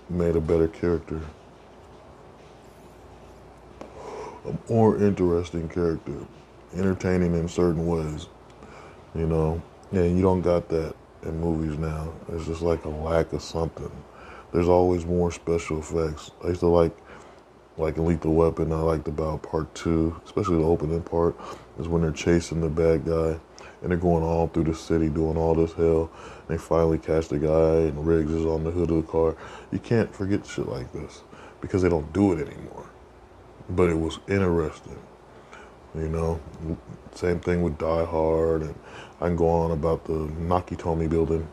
made 0.10 0.36
a 0.36 0.42
better 0.42 0.68
character, 0.68 1.22
a 4.46 4.72
more 4.72 4.98
interesting 4.98 5.68
character, 5.70 6.16
entertaining 6.76 7.34
in 7.34 7.48
certain 7.48 7.88
ways, 7.88 8.28
you 9.16 9.26
know, 9.26 9.62
and 9.92 10.16
you 10.16 10.22
don't 10.22 10.42
got 10.42 10.70
that 10.70 10.96
in 11.24 11.40
movies 11.40 11.78
now. 11.80 12.14
It's 12.34 12.46
just 12.46 12.62
like 12.62 12.86
a 12.86 12.90
lack 12.90 13.34
of 13.34 13.42
something. 13.42 13.92
There's 14.52 14.70
always 14.70 15.06
more 15.06 15.32
special 15.32 15.80
effects. 15.80 16.32
I 16.44 16.50
used 16.50 16.60
to 16.60 16.68
like 16.68 16.96
like 17.78 17.98
in 17.98 18.06
Lethal 18.06 18.36
Weapon, 18.36 18.72
I 18.72 18.78
liked 18.78 19.08
about 19.08 19.42
part 19.42 19.74
two, 19.74 20.20
especially 20.26 20.58
the 20.58 20.64
opening 20.64 21.02
part, 21.02 21.36
is 21.80 21.88
when 21.88 22.02
they're 22.02 22.12
chasing 22.12 22.62
the 22.62 22.70
bad 22.70 23.06
guy 23.06 23.40
and 23.82 23.92
they're 23.92 23.98
going 23.98 24.24
all 24.24 24.48
through 24.48 24.64
the 24.64 24.76
city 24.76 25.10
doing 25.10 25.38
all 25.38 25.56
this 25.56 25.74
hell. 25.74 26.10
And 26.48 26.50
They 26.50 26.58
finally 26.58 26.98
catch 26.98 27.28
the 27.28 27.38
guy, 27.38 27.88
and 27.90 28.08
Riggs 28.08 28.32
is 28.32 28.46
on 28.46 28.64
the 28.64 28.72
hood 28.72 28.90
of 28.92 28.98
the 28.98 29.12
car. 29.12 29.36
You 29.72 29.80
can't 29.80 30.14
forget 30.16 30.46
shit 30.46 30.68
like 30.68 30.92
this 30.94 31.24
because 31.62 31.82
they 31.82 31.90
don't 31.90 32.12
do 32.14 32.34
it 32.34 32.48
anymore. 32.48 32.86
But 33.70 33.90
it 33.90 34.00
was 34.00 34.20
interesting, 34.30 35.00
you 35.96 36.10
know. 36.10 36.40
Same 37.16 37.40
thing 37.40 37.62
with 37.62 37.78
Die 37.78 38.06
Hard, 38.06 38.64
and 38.64 38.76
I 39.22 39.28
can 39.28 39.36
go 39.36 39.50
on 39.50 39.72
about 39.72 40.06
the 40.06 40.14
Nakatomi 40.14 41.10
building, 41.10 41.48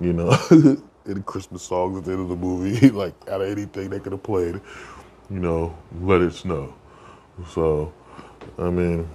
you 0.00 0.12
know, 0.12 0.30
any 1.08 1.22
Christmas 1.22 1.62
songs 1.62 1.98
at 1.98 2.04
the 2.04 2.12
end 2.12 2.20
of 2.22 2.28
the 2.28 2.36
movie, 2.36 2.90
like 2.90 3.14
out 3.30 3.40
of 3.42 3.48
anything 3.50 3.90
they 3.90 4.00
could 4.00 4.12
have 4.12 4.22
played, 4.22 4.60
you 5.30 5.40
know, 5.40 5.76
let 6.02 6.22
it 6.22 6.34
snow. 6.34 6.74
So, 7.50 7.92
I 8.58 8.70
mean, 8.70 9.08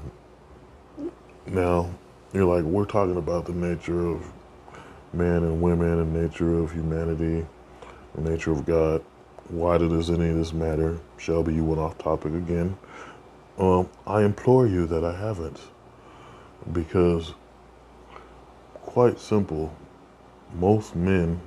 now 1.49 1.89
you're 2.33 2.45
like, 2.45 2.63
we're 2.63 2.85
talking 2.85 3.17
about 3.17 3.45
the 3.45 3.53
nature 3.53 4.05
of 4.05 4.31
man 5.13 5.43
and 5.43 5.61
women 5.61 5.99
and 5.99 6.13
nature 6.13 6.59
of 6.59 6.71
humanity, 6.71 7.45
the 8.15 8.21
nature 8.29 8.51
of 8.51 8.65
God. 8.65 9.03
Why 9.49 9.77
does 9.77 10.09
any 10.09 10.29
of 10.29 10.35
this 10.35 10.51
matter? 10.51 10.99
Shelby, 11.17 11.53
you 11.53 11.63
went 11.63 11.79
off 11.79 11.97
topic 11.97 12.33
again. 12.33 12.77
Um, 13.57 13.89
I 14.05 14.23
implore 14.23 14.67
you 14.67 14.85
that 14.87 15.05
I 15.05 15.17
haven't. 15.17 15.59
Because, 16.73 17.33
quite 18.73 19.19
simple, 19.19 19.73
most 20.53 20.95
men 20.95 21.39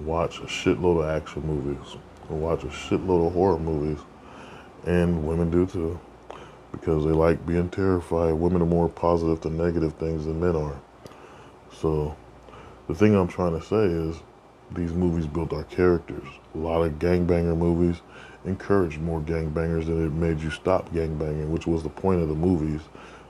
watch 0.00 0.38
a 0.38 0.42
shitload 0.42 1.02
of 1.02 1.22
action 1.22 1.46
movies, 1.46 1.96
or 2.28 2.36
watch 2.36 2.62
a 2.64 2.68
shitload 2.68 3.28
of 3.28 3.32
horror 3.32 3.58
movies, 3.58 4.02
and 4.86 5.26
women 5.26 5.50
do 5.50 5.66
too. 5.66 5.98
Because 6.84 7.06
they 7.06 7.12
like 7.12 7.46
being 7.46 7.70
terrified. 7.70 8.34
Women 8.34 8.60
are 8.60 8.66
more 8.66 8.90
positive 8.90 9.40
to 9.40 9.48
negative 9.48 9.94
things 9.94 10.26
than 10.26 10.38
men 10.38 10.54
are. 10.54 10.78
So, 11.72 12.14
the 12.88 12.94
thing 12.94 13.14
I'm 13.14 13.26
trying 13.26 13.58
to 13.58 13.64
say 13.64 13.84
is 13.86 14.16
these 14.70 14.92
movies 14.92 15.26
built 15.26 15.54
our 15.54 15.64
characters. 15.64 16.28
A 16.54 16.58
lot 16.58 16.82
of 16.82 16.98
gangbanger 16.98 17.56
movies 17.56 18.02
encouraged 18.44 19.00
more 19.00 19.22
gangbangers 19.22 19.86
than 19.86 20.04
it 20.04 20.12
made 20.12 20.40
you 20.40 20.50
stop 20.50 20.92
gangbanging, 20.92 21.48
which 21.48 21.66
was 21.66 21.82
the 21.82 21.88
point 21.88 22.20
of 22.20 22.28
the 22.28 22.34
movies. 22.34 22.82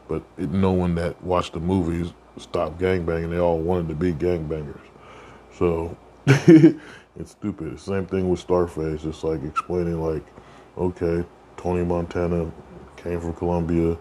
But 0.08 0.24
it, 0.36 0.50
no 0.50 0.72
one 0.72 0.96
that 0.96 1.22
watched 1.22 1.52
the 1.52 1.60
movies 1.60 2.12
stopped 2.36 2.80
gangbanging. 2.80 3.30
They 3.30 3.38
all 3.38 3.60
wanted 3.60 3.86
to 3.86 3.94
be 3.94 4.12
gangbangers. 4.12 4.80
So 5.56 5.96
it's 6.26 7.30
stupid. 7.30 7.78
Same 7.78 8.06
thing 8.06 8.28
with 8.28 8.40
Scarface. 8.40 9.04
It's 9.04 9.22
like 9.22 9.44
explaining, 9.44 10.02
like, 10.02 10.26
okay, 10.76 11.24
Tony 11.56 11.84
Montana 11.84 12.50
came 13.04 13.20
from 13.20 13.34
Colombia, 13.34 13.96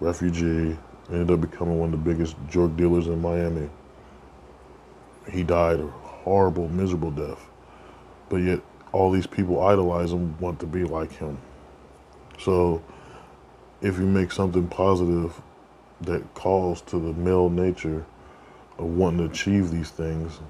refugee, 0.00 0.76
ended 1.10 1.30
up 1.30 1.42
becoming 1.42 1.78
one 1.78 1.92
of 1.92 2.04
the 2.04 2.10
biggest 2.10 2.34
drug 2.48 2.76
dealers 2.76 3.06
in 3.06 3.20
Miami. 3.20 3.68
He 5.30 5.42
died 5.42 5.78
a 5.78 5.86
horrible, 5.86 6.68
miserable 6.68 7.10
death. 7.10 7.46
But 8.30 8.38
yet, 8.38 8.60
all 8.92 9.10
these 9.10 9.26
people 9.26 9.62
idolize 9.62 10.12
him, 10.12 10.38
want 10.38 10.58
to 10.60 10.66
be 10.66 10.84
like 10.84 11.12
him. 11.12 11.38
So, 12.38 12.82
if 13.82 13.98
you 13.98 14.06
make 14.06 14.32
something 14.32 14.66
positive 14.68 15.40
that 16.00 16.34
calls 16.34 16.80
to 16.82 16.98
the 16.98 17.12
male 17.12 17.50
nature 17.50 18.06
of 18.78 18.86
wanting 18.86 19.18
to 19.18 19.32
achieve 19.32 19.70
these 19.70 19.90
things, 19.90 20.40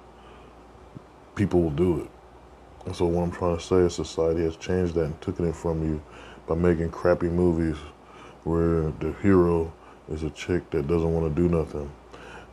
people 1.35 1.61
will 1.61 1.71
do 1.71 2.03
it. 2.03 2.11
And 2.87 2.95
so, 2.95 3.07
what 3.07 3.23
I'm 3.23 3.33
trying 3.33 3.57
to 3.57 3.62
say 3.62 3.77
is 3.77 3.95
society 3.95 4.45
has 4.45 4.57
changed 4.57 4.95
that 4.95 5.07
and 5.07 5.21
took 5.21 5.40
it 5.40 5.57
from 5.57 5.83
you 5.83 6.01
by 6.47 6.55
making 6.55 6.90
crappy 6.90 7.29
movies 7.29 7.77
where 8.46 8.92
the 9.00 9.12
hero 9.22 9.72
is 10.09 10.22
a 10.22 10.30
chick 10.30 10.70
that 10.70 10.87
doesn't 10.87 11.12
want 11.12 11.35
to 11.35 11.42
do 11.42 11.48
nothing. 11.48 11.90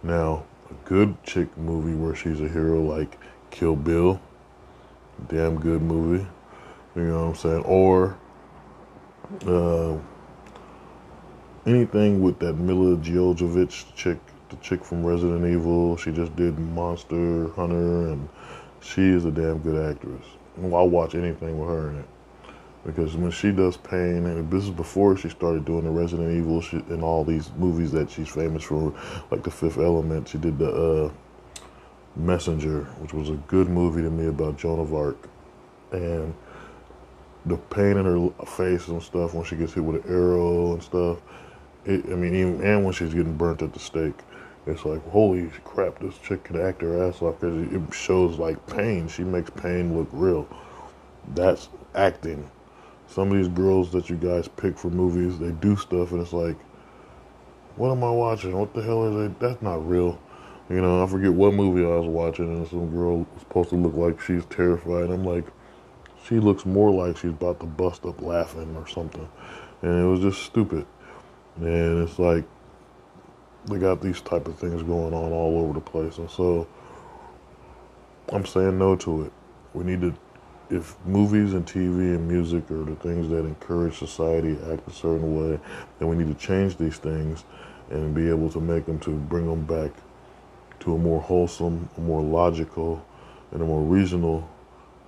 Now, 0.01 0.43
a 0.71 0.73
good 0.89 1.15
chick 1.23 1.55
movie 1.55 1.93
where 1.93 2.15
she's 2.15 2.41
a 2.41 2.47
hero 2.47 2.81
like 2.81 3.19
Kill 3.51 3.75
Bill, 3.75 4.19
damn 5.29 5.59
good 5.59 5.83
movie. 5.83 6.25
You 6.95 7.03
know 7.03 7.27
what 7.27 7.29
I'm 7.29 7.35
saying? 7.35 7.63
Or 7.65 8.17
uh, 9.45 9.95
anything 11.67 12.23
with 12.23 12.39
that 12.39 12.53
Milla 12.53 12.97
Jovovich 12.97 13.93
chick, 13.95 14.17
the 14.49 14.55
chick 14.57 14.83
from 14.83 15.05
Resident 15.05 15.45
Evil. 15.45 15.95
She 15.97 16.11
just 16.11 16.35
did 16.35 16.57
Monster 16.57 17.49
Hunter, 17.49 18.07
and 18.07 18.27
she 18.81 19.03
is 19.03 19.25
a 19.25 19.31
damn 19.31 19.59
good 19.59 19.95
actress. 19.95 20.25
I'll 20.59 20.89
watch 20.89 21.13
anything 21.13 21.59
with 21.59 21.69
her 21.69 21.89
in 21.91 21.99
it 21.99 22.05
because 22.85 23.15
when 23.15 23.31
she 23.31 23.51
does 23.51 23.77
pain, 23.77 24.25
and 24.25 24.51
this 24.51 24.65
is 24.65 24.69
before 24.69 25.15
she 25.15 25.29
started 25.29 25.63
doing 25.63 25.85
the 25.85 25.89
Resident 25.89 26.35
Evil 26.35 26.61
she, 26.61 26.77
and 26.77 27.01
all 27.01 27.23
these 27.23 27.49
movies 27.57 27.91
that 27.91 28.09
she's 28.11 28.27
famous 28.27 28.63
for, 28.63 28.93
like 29.31 29.43
The 29.43 29.51
Fifth 29.51 29.77
Element. 29.77 30.27
She 30.27 30.37
did 30.37 30.59
the 30.59 30.69
uh, 30.69 31.11
Messenger, 32.15 32.83
which 32.99 33.13
was 33.13 33.29
a 33.29 33.35
good 33.47 33.69
movie 33.69 34.01
to 34.01 34.09
me 34.09 34.27
about 34.27 34.57
Joan 34.57 34.79
of 34.79 34.93
Arc, 34.93 35.29
and 35.91 36.33
the 37.45 37.57
pain 37.57 37.97
in 37.97 38.05
her 38.05 38.45
face 38.45 38.87
and 38.87 39.01
stuff 39.01 39.33
when 39.33 39.45
she 39.45 39.55
gets 39.55 39.73
hit 39.73 39.83
with 39.83 40.03
an 40.03 40.11
arrow 40.11 40.73
and 40.73 40.83
stuff. 40.83 41.19
It, 41.85 42.05
I 42.05 42.15
mean, 42.15 42.35
even 42.35 42.61
and 42.61 42.83
when 42.83 42.93
she's 42.93 43.13
getting 43.13 43.35
burnt 43.37 43.61
at 43.61 43.73
the 43.73 43.79
stake, 43.79 44.19
it's 44.65 44.83
like 44.83 45.05
holy 45.09 45.49
crap, 45.63 45.99
this 45.99 46.17
chick 46.17 46.43
can 46.43 46.59
act 46.59 46.81
her 46.81 47.05
ass 47.05 47.21
off 47.21 47.39
because 47.39 47.71
it 47.71 47.93
shows 47.93 48.39
like 48.39 48.65
pain. 48.67 49.07
She 49.07 49.23
makes 49.23 49.49
pain 49.51 49.97
look 49.97 50.09
real. 50.11 50.47
That's 51.33 51.69
acting 51.95 52.49
some 53.07 53.31
of 53.31 53.37
these 53.37 53.47
girls 53.47 53.91
that 53.91 54.09
you 54.09 54.15
guys 54.15 54.47
pick 54.47 54.77
for 54.77 54.89
movies, 54.89 55.39
they 55.39 55.51
do 55.51 55.75
stuff 55.75 56.11
and 56.11 56.21
it's 56.21 56.33
like, 56.33 56.57
what 57.75 57.91
am 57.91 58.03
I 58.03 58.09
watching? 58.09 58.57
What 58.57 58.73
the 58.73 58.81
hell 58.81 59.05
is 59.07 59.31
it? 59.31 59.39
That's 59.39 59.61
not 59.61 59.87
real. 59.87 60.19
You 60.69 60.81
know, 60.81 61.03
I 61.03 61.07
forget 61.07 61.33
what 61.33 61.53
movie 61.53 61.83
I 61.83 61.95
was 61.97 62.07
watching 62.07 62.45
and 62.45 62.67
some 62.67 62.89
girl 62.89 63.19
was 63.19 63.27
supposed 63.39 63.69
to 63.69 63.75
look 63.75 63.95
like 63.95 64.21
she's 64.21 64.45
terrified. 64.45 65.09
I'm 65.09 65.23
like, 65.23 65.45
she 66.25 66.39
looks 66.39 66.65
more 66.65 66.91
like 66.91 67.17
she's 67.17 67.31
about 67.31 67.59
to 67.59 67.65
bust 67.65 68.05
up 68.05 68.21
laughing 68.21 68.75
or 68.77 68.87
something. 68.87 69.27
And 69.81 70.01
it 70.01 70.05
was 70.05 70.21
just 70.21 70.43
stupid. 70.43 70.85
And 71.57 72.07
it's 72.07 72.17
like, 72.17 72.45
they 73.65 73.77
got 73.77 74.01
these 74.01 74.21
type 74.21 74.47
of 74.47 74.57
things 74.57 74.83
going 74.83 75.13
on 75.13 75.31
all 75.31 75.59
over 75.59 75.73
the 75.73 75.81
place. 75.81 76.17
And 76.17 76.29
so, 76.29 76.67
I'm 78.29 78.45
saying 78.45 78.77
no 78.77 78.95
to 78.97 79.23
it. 79.23 79.33
We 79.73 79.83
need 79.83 80.01
to 80.01 80.13
if 80.73 80.95
movies 81.05 81.53
and 81.53 81.65
TV 81.65 82.15
and 82.15 82.27
music 82.27 82.69
are 82.71 82.83
the 82.83 82.95
things 82.95 83.29
that 83.29 83.45
encourage 83.45 83.97
society 83.97 84.55
to 84.55 84.73
act 84.73 84.87
a 84.87 84.91
certain 84.91 85.35
way, 85.35 85.59
then 85.99 86.07
we 86.07 86.15
need 86.15 86.27
to 86.27 86.47
change 86.47 86.77
these 86.77 86.97
things 86.97 87.45
and 87.91 88.15
be 88.15 88.27
able 88.27 88.49
to 88.49 88.59
make 88.59 88.85
them 88.87 88.99
to 89.01 89.11
bring 89.11 89.45
them 89.45 89.65
back 89.65 89.91
to 90.79 90.95
a 90.95 90.97
more 90.97 91.21
wholesome, 91.21 91.87
a 91.97 92.01
more 92.01 92.21
logical, 92.21 93.05
and 93.51 93.61
a 93.61 93.65
more 93.65 93.83
reasonable 93.83 94.49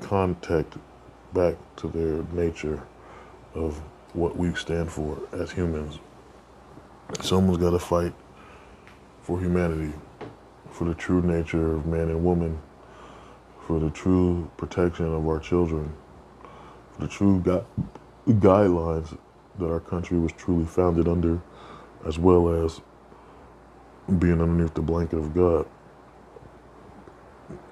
contact 0.02 0.78
back 1.34 1.56
to 1.78 1.88
their 1.88 2.24
nature 2.32 2.84
of 3.56 3.82
what 4.14 4.38
we 4.38 4.54
stand 4.54 4.92
for 4.92 5.18
as 5.34 5.52
humans. 5.52 6.00
Someone's 7.22 7.58
got 7.58 7.72
to 7.72 7.80
fight 7.80 8.14
for 9.24 9.40
humanity, 9.40 9.94
for 10.70 10.86
the 10.86 10.94
true 10.94 11.24
nature 11.24 11.76
of 11.76 11.88
man 11.88 12.10
and 12.10 12.24
woman 12.24 12.62
for 13.66 13.80
the 13.80 13.90
true 13.90 14.50
protection 14.58 15.06
of 15.14 15.28
our 15.28 15.40
children, 15.40 15.94
for 16.94 17.02
the 17.02 17.08
true 17.08 17.40
gu- 17.40 17.66
guidelines 18.28 19.18
that 19.60 19.72
our 19.72 19.80
country 19.80 20.20
was 20.20 20.32
truly 20.34 20.66
founded 20.66 21.08
under, 21.08 21.42
as 22.06 22.20
well 22.20 22.66
as 22.66 22.82
being 24.20 24.42
underneath 24.42 24.74
the 24.76 24.82
blanket 24.82 25.18
of 25.18 25.34
God. 25.34 25.66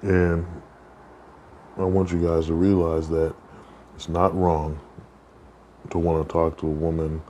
And 0.02 0.46
I 1.76 1.84
want 1.84 2.12
you 2.12 2.26
guys 2.26 2.46
to 2.46 2.54
realize 2.54 3.08
that 3.10 3.34
it's 3.96 4.08
not 4.08 4.36
wrong 4.36 4.80
to 5.90 5.98
want 5.98 6.26
to 6.26 6.32
talk 6.32 6.58
to 6.58 6.66
a 6.66 6.70
woman 6.70 7.22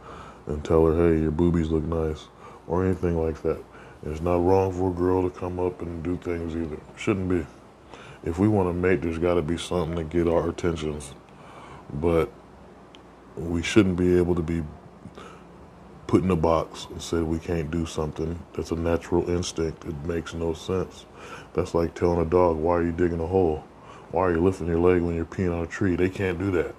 and 0.46 0.64
tell 0.64 0.86
her, 0.86 0.94
hey, 0.94 1.20
your 1.20 1.30
boobies 1.30 1.70
look 1.70 1.84
nice, 1.84 2.28
or 2.66 2.84
anything 2.84 3.22
like 3.22 3.42
that. 3.42 3.62
it's 4.04 4.20
not 4.20 4.36
wrong 4.36 4.72
for 4.72 4.90
a 4.90 4.94
girl 4.94 5.28
to 5.28 5.30
come 5.30 5.58
up 5.58 5.82
and 5.82 6.02
do 6.02 6.16
things 6.18 6.54
either. 6.56 6.78
Shouldn't 6.96 7.28
be 7.28 7.46
if 8.24 8.38
we 8.38 8.48
want 8.48 8.68
to 8.68 8.72
mate, 8.72 9.02
there's 9.02 9.18
got 9.18 9.34
to 9.34 9.42
be 9.42 9.58
something 9.58 9.96
to 9.96 10.04
get 10.04 10.32
our 10.32 10.48
attentions. 10.48 11.14
But 11.92 12.30
we 13.36 13.62
shouldn't 13.62 13.96
be 13.96 14.16
able 14.16 14.34
to 14.34 14.42
be 14.42 14.62
put 16.06 16.22
in 16.22 16.30
a 16.30 16.36
box 16.36 16.86
and 16.90 17.02
said 17.02 17.22
we 17.24 17.38
can't 17.38 17.70
do 17.70 17.86
something. 17.86 18.38
That's 18.54 18.70
a 18.70 18.76
natural 18.76 19.28
instinct. 19.28 19.84
It 19.84 19.96
makes 20.04 20.34
no 20.34 20.54
sense. 20.54 21.06
That's 21.52 21.74
like 21.74 21.94
telling 21.94 22.20
a 22.20 22.24
dog, 22.24 22.56
why 22.56 22.76
are 22.76 22.82
you 22.82 22.92
digging 22.92 23.20
a 23.20 23.26
hole? 23.26 23.64
Why 24.10 24.22
are 24.22 24.32
you 24.32 24.44
lifting 24.44 24.68
your 24.68 24.78
leg 24.78 25.02
when 25.02 25.16
you're 25.16 25.24
peeing 25.24 25.54
on 25.54 25.64
a 25.64 25.66
tree? 25.66 25.96
They 25.96 26.08
can't 26.08 26.38
do 26.38 26.50
that. 26.52 26.74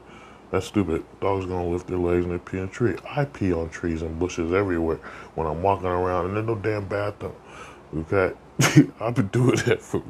That's 0.52 0.68
stupid. 0.68 1.04
Dogs 1.20 1.46
gonna 1.46 1.68
lift 1.68 1.88
their 1.88 1.98
legs 1.98 2.26
and 2.26 2.34
they 2.34 2.38
pee 2.38 2.60
on 2.60 2.66
a 2.66 2.68
tree. 2.68 2.96
I 3.10 3.26
pee 3.26 3.52
on 3.52 3.70
trees 3.70 4.02
and 4.02 4.18
bushes 4.18 4.54
everywhere 4.54 5.00
when 5.36 5.48
I'm 5.48 5.62
walking 5.62 5.88
around 5.88 6.28
and 6.28 6.36
there's 6.36 6.46
no 6.46 6.56
damn 6.56 6.86
bathroom. 6.88 7.36
Okay, 7.96 8.34
I've 9.00 9.16
been 9.16 9.28
doing 9.28 9.56
that 9.68 9.82
for. 9.82 10.04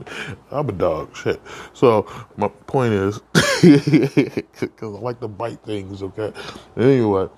I'm 0.51 0.69
a 0.69 0.71
dog. 0.71 1.15
Shit. 1.15 1.39
So 1.73 2.07
my 2.35 2.47
point 2.47 2.93
is, 2.93 3.19
because 3.61 4.95
I 4.95 4.99
like 4.99 5.19
to 5.19 5.27
bite 5.27 5.61
things. 5.63 6.01
Okay. 6.01 6.33
Anyway, 6.77 7.29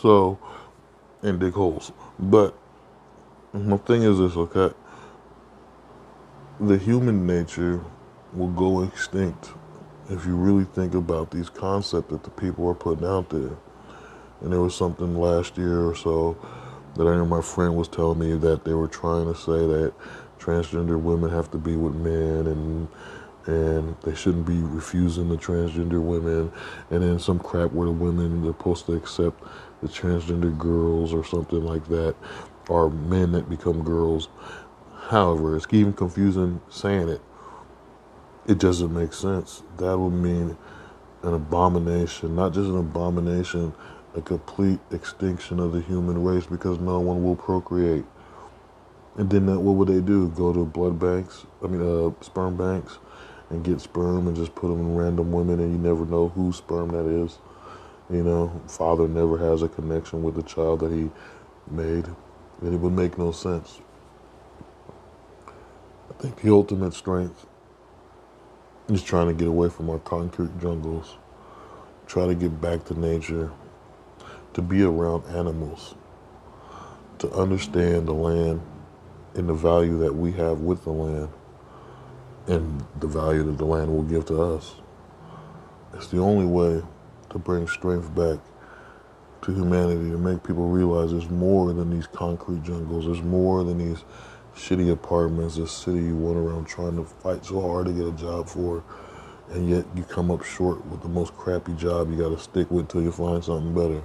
so 0.00 0.38
and 1.22 1.38
dig 1.38 1.52
holes. 1.52 1.92
But 2.18 2.56
my 3.52 3.76
thing 3.78 4.02
is 4.02 4.18
this. 4.18 4.36
Okay. 4.36 4.74
The 6.60 6.78
human 6.78 7.26
nature 7.26 7.84
will 8.32 8.48
go 8.48 8.82
extinct 8.82 9.50
if 10.08 10.24
you 10.24 10.36
really 10.36 10.64
think 10.64 10.94
about 10.94 11.30
these 11.30 11.50
concepts 11.50 12.10
that 12.12 12.24
the 12.24 12.30
people 12.30 12.66
are 12.68 12.74
putting 12.74 13.06
out 13.06 13.28
there. 13.28 13.56
And 14.40 14.52
there 14.52 14.60
was 14.60 14.74
something 14.74 15.16
last 15.16 15.58
year 15.58 15.86
or 15.86 15.94
so 15.94 16.36
that 16.96 17.06
I 17.06 17.16
know 17.16 17.26
my 17.26 17.42
friend 17.42 17.76
was 17.76 17.88
telling 17.88 18.18
me 18.18 18.36
that 18.38 18.64
they 18.64 18.74
were 18.74 18.88
trying 18.88 19.32
to 19.32 19.38
say 19.38 19.52
that 19.66 19.94
transgender 20.38 21.00
women 21.00 21.30
have 21.30 21.50
to 21.52 21.58
be 21.58 21.76
with 21.76 21.94
men 21.94 22.46
and 22.46 22.88
and 23.46 23.96
they 24.02 24.14
shouldn't 24.14 24.46
be 24.46 24.58
refusing 24.58 25.28
the 25.28 25.36
transgender 25.36 26.02
women. 26.02 26.50
And 26.90 27.02
then 27.02 27.18
some 27.20 27.38
crap 27.38 27.72
where 27.72 27.86
the 27.86 27.92
women 27.92 28.44
are 28.44 28.48
supposed 28.48 28.86
to 28.86 28.94
accept 28.94 29.42
the 29.82 29.88
transgender 29.88 30.56
girls 30.58 31.14
or 31.14 31.24
something 31.24 31.64
like 31.64 31.86
that 31.88 32.16
or 32.68 32.90
men 32.90 33.32
that 33.32 33.48
become 33.48 33.84
girls. 33.84 34.28
However 35.08 35.56
it's 35.56 35.66
even 35.72 35.92
confusing 35.92 36.60
saying 36.70 37.08
it. 37.08 37.22
It 38.46 38.58
doesn't 38.58 38.92
make 38.92 39.12
sense. 39.12 39.62
That 39.78 39.98
would 39.98 40.12
mean 40.12 40.56
an 41.22 41.34
abomination 41.34 42.36
not 42.36 42.54
just 42.54 42.68
an 42.68 42.78
abomination 42.78 43.74
a 44.16 44.22
complete 44.22 44.80
extinction 44.90 45.60
of 45.60 45.72
the 45.72 45.80
human 45.80 46.22
race 46.22 46.46
because 46.46 46.78
no 46.78 46.98
one 47.00 47.22
will 47.22 47.36
procreate 47.36 48.04
and 49.16 49.30
then 49.30 49.46
that, 49.46 49.60
what 49.60 49.74
would 49.76 49.88
they 49.88 50.00
do 50.00 50.28
go 50.30 50.52
to 50.52 50.64
blood 50.64 50.98
banks 50.98 51.46
i 51.62 51.66
mean 51.66 51.82
uh, 51.82 52.10
sperm 52.22 52.56
banks 52.56 52.98
and 53.50 53.64
get 53.64 53.80
sperm 53.80 54.26
and 54.26 54.36
just 54.36 54.54
put 54.54 54.68
them 54.68 54.80
in 54.80 54.96
random 54.96 55.30
women 55.30 55.60
and 55.60 55.72
you 55.72 55.78
never 55.78 56.04
know 56.04 56.28
whose 56.28 56.56
sperm 56.56 56.88
that 56.90 57.06
is. 57.06 57.38
You 58.10 58.22
know, 58.22 58.60
father 58.68 59.08
never 59.08 59.38
has 59.38 59.62
a 59.62 59.68
connection 59.68 60.22
with 60.22 60.34
the 60.34 60.42
child 60.42 60.80
that 60.80 60.92
he 60.92 61.10
made. 61.70 62.06
And 62.60 62.74
it 62.74 62.78
would 62.78 62.92
make 62.92 63.18
no 63.18 63.32
sense. 63.32 63.80
I 66.10 66.14
think 66.22 66.40
the 66.40 66.50
ultimate 66.50 66.94
strength 66.94 67.46
is 68.88 69.02
trying 69.02 69.28
to 69.28 69.34
get 69.34 69.48
away 69.48 69.68
from 69.68 69.90
our 69.90 69.98
concrete 69.98 70.58
jungles, 70.60 71.16
try 72.06 72.26
to 72.26 72.34
get 72.34 72.60
back 72.60 72.84
to 72.86 72.98
nature, 72.98 73.52
to 74.56 74.62
be 74.62 74.82
around 74.82 75.22
animals, 75.26 75.96
to 77.18 77.30
understand 77.32 78.08
the 78.08 78.14
land 78.14 78.58
and 79.34 79.50
the 79.50 79.54
value 79.54 79.98
that 79.98 80.14
we 80.14 80.32
have 80.32 80.60
with 80.60 80.82
the 80.84 80.90
land 80.90 81.28
and 82.46 82.82
the 82.98 83.06
value 83.06 83.42
that 83.42 83.58
the 83.58 83.66
land 83.66 83.94
will 83.94 84.02
give 84.04 84.24
to 84.24 84.40
us. 84.40 84.76
It's 85.92 86.06
the 86.06 86.20
only 86.20 86.46
way 86.46 86.82
to 87.28 87.38
bring 87.38 87.68
strength 87.68 88.14
back 88.14 88.38
to 89.42 89.52
humanity 89.52 90.10
to 90.10 90.16
make 90.16 90.42
people 90.42 90.70
realize 90.70 91.10
there's 91.10 91.28
more 91.28 91.74
than 91.74 91.90
these 91.90 92.06
concrete 92.06 92.62
jungles. 92.62 93.04
There's 93.04 93.20
more 93.20 93.62
than 93.62 93.76
these 93.76 94.04
shitty 94.56 94.90
apartments, 94.90 95.56
this 95.56 95.70
city 95.70 95.98
you 95.98 96.16
went 96.16 96.38
around 96.38 96.64
trying 96.64 96.96
to 96.96 97.04
fight 97.04 97.44
so 97.44 97.60
hard 97.60 97.88
to 97.88 97.92
get 97.92 98.06
a 98.06 98.12
job 98.12 98.48
for, 98.48 98.82
and 99.50 99.68
yet 99.68 99.84
you 99.94 100.02
come 100.04 100.30
up 100.30 100.42
short 100.42 100.82
with 100.86 101.02
the 101.02 101.10
most 101.10 101.36
crappy 101.36 101.74
job 101.74 102.10
you 102.10 102.16
got 102.16 102.30
to 102.30 102.42
stick 102.42 102.70
with 102.70 102.88
till 102.88 103.02
you 103.02 103.12
find 103.12 103.44
something 103.44 103.74
better. 103.74 104.02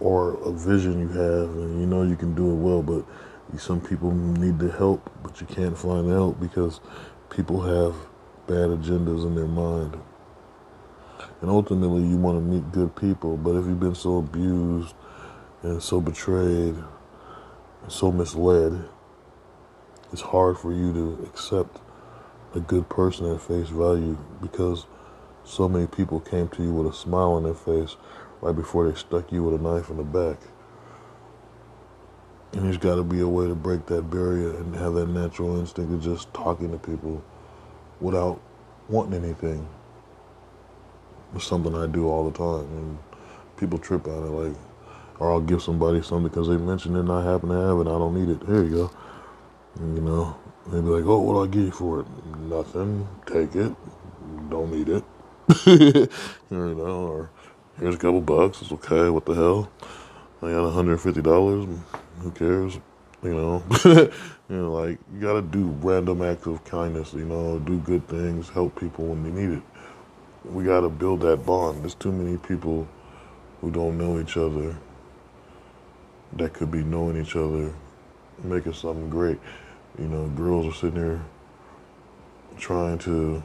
Or 0.00 0.34
a 0.42 0.50
vision 0.50 0.98
you 1.00 1.08
have 1.08 1.50
and 1.50 1.80
you 1.80 1.86
know 1.86 2.02
you 2.02 2.16
can 2.16 2.34
do 2.34 2.50
it 2.50 2.54
well, 2.54 2.82
but 2.82 3.04
some 3.58 3.80
people 3.80 4.12
need 4.12 4.58
the 4.58 4.70
help, 4.70 5.10
but 5.22 5.40
you 5.40 5.46
can't 5.46 5.76
find 5.76 6.08
the 6.08 6.14
help 6.14 6.40
because 6.40 6.80
people 7.28 7.60
have 7.60 7.94
bad 8.46 8.70
agendas 8.70 9.26
in 9.26 9.34
their 9.34 9.46
mind. 9.46 9.98
And 11.40 11.50
ultimately, 11.50 12.02
you 12.02 12.16
want 12.16 12.36
to 12.36 12.40
meet 12.40 12.72
good 12.72 12.94
people, 12.96 13.36
but 13.36 13.56
if 13.56 13.66
you've 13.66 13.80
been 13.80 13.94
so 13.94 14.18
abused 14.18 14.94
and 15.62 15.82
so 15.82 16.00
betrayed 16.00 16.74
and 17.82 17.92
so 17.92 18.12
misled, 18.12 18.84
it's 20.12 20.22
hard 20.22 20.58
for 20.58 20.72
you 20.72 20.92
to 20.92 21.24
accept 21.24 21.78
a 22.54 22.60
good 22.60 22.88
person 22.88 23.30
at 23.32 23.40
face 23.40 23.68
value 23.68 24.18
because 24.42 24.86
so 25.44 25.68
many 25.68 25.86
people 25.86 26.20
came 26.20 26.48
to 26.48 26.62
you 26.62 26.72
with 26.72 26.92
a 26.92 26.96
smile 26.96 27.32
on 27.32 27.44
their 27.44 27.54
face 27.54 27.96
right 28.40 28.54
before 28.54 28.88
they 28.88 28.96
stuck 28.98 29.32
you 29.32 29.42
with 29.44 29.60
a 29.60 29.62
knife 29.62 29.90
in 29.90 29.96
the 29.96 30.02
back. 30.02 30.38
And 32.52 32.64
there's 32.64 32.78
got 32.78 32.96
to 32.96 33.04
be 33.04 33.20
a 33.20 33.28
way 33.28 33.46
to 33.46 33.54
break 33.54 33.86
that 33.86 34.10
barrier 34.10 34.56
and 34.56 34.74
have 34.74 34.94
that 34.94 35.08
natural 35.08 35.58
instinct 35.58 35.92
of 35.92 36.02
just 36.02 36.32
talking 36.34 36.72
to 36.72 36.78
people 36.78 37.22
without 38.00 38.40
wanting 38.88 39.22
anything. 39.22 39.68
It's 41.34 41.46
something 41.46 41.74
I 41.76 41.86
do 41.86 42.08
all 42.08 42.28
the 42.28 42.36
time, 42.36 42.66
and 42.76 42.98
people 43.56 43.78
trip 43.78 44.08
on 44.08 44.24
it. 44.24 44.30
Like, 44.30 44.56
or 45.20 45.30
I'll 45.30 45.40
give 45.40 45.62
somebody 45.62 46.02
something 46.02 46.28
because 46.28 46.48
they 46.48 46.56
mentioned 46.56 46.96
it 46.96 47.00
and 47.00 47.12
I 47.12 47.22
happen 47.22 47.50
to 47.50 47.54
have 47.54 47.78
it. 47.78 47.82
I 47.82 47.98
don't 47.98 48.14
need 48.14 48.30
it. 48.34 48.44
Here 48.48 48.64
you 48.64 48.74
go. 48.74 48.90
And, 49.78 49.96
you 49.96 50.02
know, 50.02 50.36
they'd 50.66 50.80
be 50.80 50.88
like, 50.88 51.04
"Oh, 51.04 51.20
what 51.20 51.42
I 51.42 51.46
get 51.46 51.66
you 51.66 51.70
for 51.70 52.00
it?" 52.00 52.06
Nothing. 52.38 53.06
Take 53.26 53.54
it. 53.54 53.72
Don't 54.48 54.72
need 54.72 54.88
it. 54.88 55.04
you 56.50 56.74
know, 56.74 57.06
or 57.06 57.30
here's 57.80 57.94
a 57.94 57.98
couple 57.98 58.20
bucks. 58.20 58.62
It's 58.62 58.72
okay. 58.72 59.08
What 59.08 59.24
the 59.24 59.34
hell? 59.34 59.70
I 60.42 60.50
got 60.52 60.72
$150. 60.72 61.78
Who 62.20 62.30
cares? 62.32 62.78
You 63.22 63.34
know, 63.34 63.62
you 63.84 64.56
know, 64.56 64.72
like 64.72 64.98
you 65.12 65.20
got 65.20 65.34
to 65.34 65.42
do 65.42 65.68
random 65.82 66.22
acts 66.22 66.46
of 66.46 66.64
kindness. 66.64 67.12
You 67.12 67.26
know, 67.26 67.58
do 67.58 67.78
good 67.80 68.06
things, 68.08 68.48
help 68.48 68.78
people 68.80 69.06
when 69.06 69.22
they 69.22 69.30
need 69.30 69.58
it. 69.58 69.62
We 70.44 70.64
got 70.64 70.80
to 70.80 70.88
build 70.88 71.20
that 71.20 71.44
bond. 71.44 71.82
There's 71.82 71.94
too 71.94 72.12
many 72.12 72.38
people 72.38 72.88
who 73.60 73.70
don't 73.70 73.98
know 73.98 74.18
each 74.18 74.38
other 74.38 74.74
that 76.34 76.54
could 76.54 76.70
be 76.70 76.82
knowing 76.82 77.20
each 77.20 77.36
other, 77.36 77.74
making 78.42 78.72
something 78.72 79.10
great. 79.10 79.38
You 79.98 80.08
know, 80.08 80.28
girls 80.28 80.66
are 80.66 80.76
sitting 80.78 81.00
there 81.00 81.22
trying 82.58 82.98
to. 83.00 83.42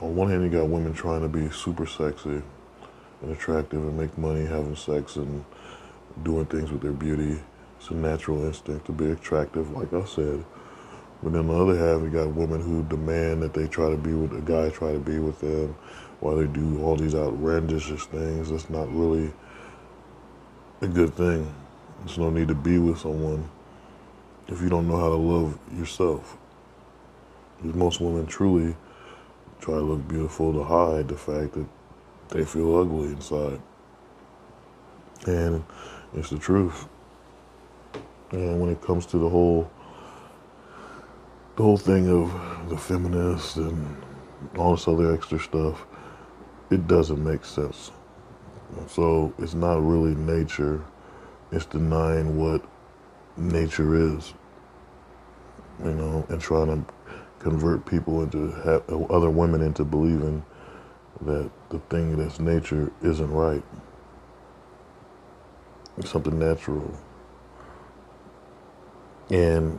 On 0.00 0.16
one 0.16 0.28
hand, 0.28 0.42
you 0.42 0.50
got 0.50 0.68
women 0.68 0.92
trying 0.92 1.22
to 1.22 1.28
be 1.28 1.48
super 1.50 1.86
sexy 1.86 2.42
and 3.26 3.36
attractive 3.36 3.82
and 3.82 3.98
make 3.98 4.16
money 4.16 4.46
having 4.46 4.76
sex 4.76 5.16
and 5.16 5.44
doing 6.22 6.46
things 6.46 6.70
with 6.70 6.80
their 6.80 6.92
beauty. 6.92 7.38
It's 7.78 7.90
a 7.90 7.94
natural 7.94 8.44
instinct 8.46 8.86
to 8.86 8.92
be 8.92 9.10
attractive, 9.10 9.70
like 9.72 9.92
I 9.92 10.04
said. 10.04 10.44
But 11.22 11.32
then 11.32 11.48
the 11.48 11.54
other 11.54 11.76
half, 11.76 12.02
you 12.02 12.10
got 12.10 12.34
women 12.34 12.60
who 12.60 12.82
demand 12.84 13.42
that 13.42 13.52
they 13.52 13.66
try 13.66 13.90
to 13.90 13.96
be 13.96 14.12
with 14.12 14.32
a 14.32 14.40
guy, 14.40 14.70
try 14.70 14.92
to 14.92 14.98
be 14.98 15.18
with 15.18 15.40
them, 15.40 15.74
while 16.20 16.36
they 16.36 16.46
do 16.46 16.82
all 16.82 16.96
these 16.96 17.14
outlandish 17.14 17.88
things. 18.06 18.50
That's 18.50 18.70
not 18.70 18.92
really 18.94 19.32
a 20.80 20.86
good 20.86 21.14
thing. 21.14 21.52
There's 22.00 22.18
no 22.18 22.30
need 22.30 22.48
to 22.48 22.54
be 22.54 22.78
with 22.78 22.98
someone 22.98 23.48
if 24.48 24.60
you 24.60 24.68
don't 24.68 24.88
know 24.88 24.98
how 24.98 25.08
to 25.08 25.16
love 25.16 25.58
yourself. 25.76 26.36
Because 27.56 27.74
most 27.74 28.00
women 28.00 28.26
truly 28.26 28.76
try 29.60 29.74
to 29.74 29.80
look 29.80 30.06
beautiful 30.06 30.52
to 30.52 30.62
hide 30.62 31.08
the 31.08 31.16
fact 31.16 31.54
that 31.54 31.66
they 32.30 32.44
feel 32.44 32.76
ugly 32.76 33.08
inside. 33.08 33.60
And 35.26 35.64
it's 36.14 36.30
the 36.30 36.38
truth. 36.38 36.88
And 38.30 38.60
when 38.60 38.70
it 38.70 38.80
comes 38.82 39.06
to 39.06 39.18
the 39.18 39.28
whole 39.28 39.70
the 41.56 41.62
whole 41.62 41.78
thing 41.78 42.08
of 42.08 42.68
the 42.68 42.76
feminists 42.76 43.56
and 43.56 43.96
all 44.58 44.76
this 44.76 44.86
other 44.86 45.14
extra 45.14 45.38
stuff, 45.38 45.86
it 46.70 46.86
doesn't 46.86 47.22
make 47.22 47.44
sense. 47.44 47.92
So 48.88 49.32
it's 49.38 49.54
not 49.54 49.82
really 49.82 50.14
nature. 50.14 50.84
It's 51.52 51.64
denying 51.64 52.38
what 52.38 52.62
nature 53.36 54.16
is. 54.16 54.34
You 55.82 55.92
know, 55.92 56.26
and 56.28 56.40
trying 56.40 56.66
to 56.66 56.92
convert 57.38 57.86
people 57.86 58.22
into 58.22 58.52
other 59.10 59.30
women 59.30 59.62
into 59.62 59.84
believing 59.84 60.44
that 61.22 61.50
the 61.70 61.78
thing 61.90 62.16
that's 62.16 62.38
nature 62.40 62.92
isn't 63.02 63.30
right. 63.30 63.62
It's 65.98 66.10
something 66.10 66.38
natural. 66.38 66.92
And 69.30 69.78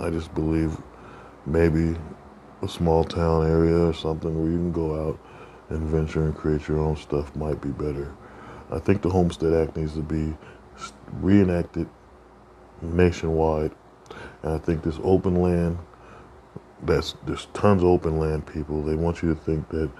I 0.00 0.10
just 0.10 0.34
believe 0.34 0.76
maybe 1.46 1.96
a 2.62 2.68
small 2.68 3.04
town 3.04 3.46
area 3.46 3.78
or 3.78 3.94
something 3.94 4.40
where 4.40 4.50
you 4.50 4.58
can 4.58 4.72
go 4.72 5.08
out 5.08 5.18
and 5.68 5.82
venture 5.82 6.24
and 6.24 6.34
create 6.34 6.66
your 6.68 6.78
own 6.78 6.96
stuff 6.96 7.34
might 7.36 7.60
be 7.60 7.70
better. 7.70 8.12
I 8.70 8.78
think 8.78 9.02
the 9.02 9.10
Homestead 9.10 9.52
Act 9.52 9.76
needs 9.76 9.94
to 9.94 10.02
be 10.02 10.36
reenacted 11.20 11.88
nationwide. 12.82 13.72
And 14.42 14.52
I 14.52 14.58
think 14.58 14.82
this 14.82 14.98
open 15.02 15.36
land, 15.36 15.78
that's 16.82 17.14
there's 17.26 17.46
tons 17.52 17.82
of 17.82 17.88
open 17.88 18.18
land 18.18 18.46
people. 18.46 18.82
They 18.82 18.94
want 18.94 19.22
you 19.22 19.34
to 19.34 19.40
think 19.40 19.68
that 19.70 19.90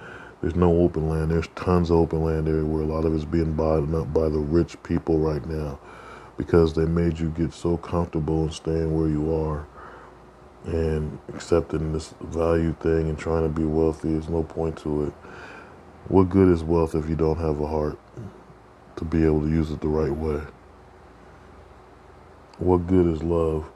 there's 0.40 0.54
no 0.54 0.80
open 0.80 1.08
land. 1.08 1.30
There's 1.30 1.48
tons 1.54 1.90
of 1.90 1.98
open 1.98 2.24
land 2.24 2.48
everywhere. 2.48 2.82
A 2.82 2.86
lot 2.86 3.04
of 3.04 3.14
it's 3.14 3.24
being 3.24 3.52
bought 3.52 3.92
up 3.94 4.12
by 4.12 4.28
the 4.28 4.38
rich 4.38 4.82
people 4.82 5.18
right 5.18 5.44
now 5.46 5.78
because 6.38 6.74
they 6.74 6.86
made 6.86 7.18
you 7.18 7.30
get 7.30 7.52
so 7.52 7.76
comfortable 7.76 8.44
and 8.44 8.52
staying 8.52 8.98
where 8.98 9.08
you 9.08 9.34
are 9.34 9.66
and 10.64 11.18
accepting 11.28 11.92
this 11.92 12.14
value 12.22 12.74
thing 12.80 13.08
and 13.08 13.18
trying 13.18 13.42
to 13.42 13.48
be 13.48 13.64
wealthy. 13.64 14.12
There's 14.12 14.28
no 14.28 14.42
point 14.42 14.78
to 14.78 15.06
it. 15.06 15.12
What 16.08 16.30
good 16.30 16.48
is 16.48 16.64
wealth 16.64 16.94
if 16.94 17.08
you 17.08 17.16
don't 17.16 17.38
have 17.38 17.60
a 17.60 17.66
heart 17.66 17.98
to 18.96 19.04
be 19.04 19.24
able 19.24 19.42
to 19.42 19.48
use 19.48 19.70
it 19.70 19.80
the 19.80 19.88
right 19.88 20.10
way? 20.10 20.40
What 22.58 22.86
good 22.86 23.06
is 23.06 23.22
love 23.22 23.70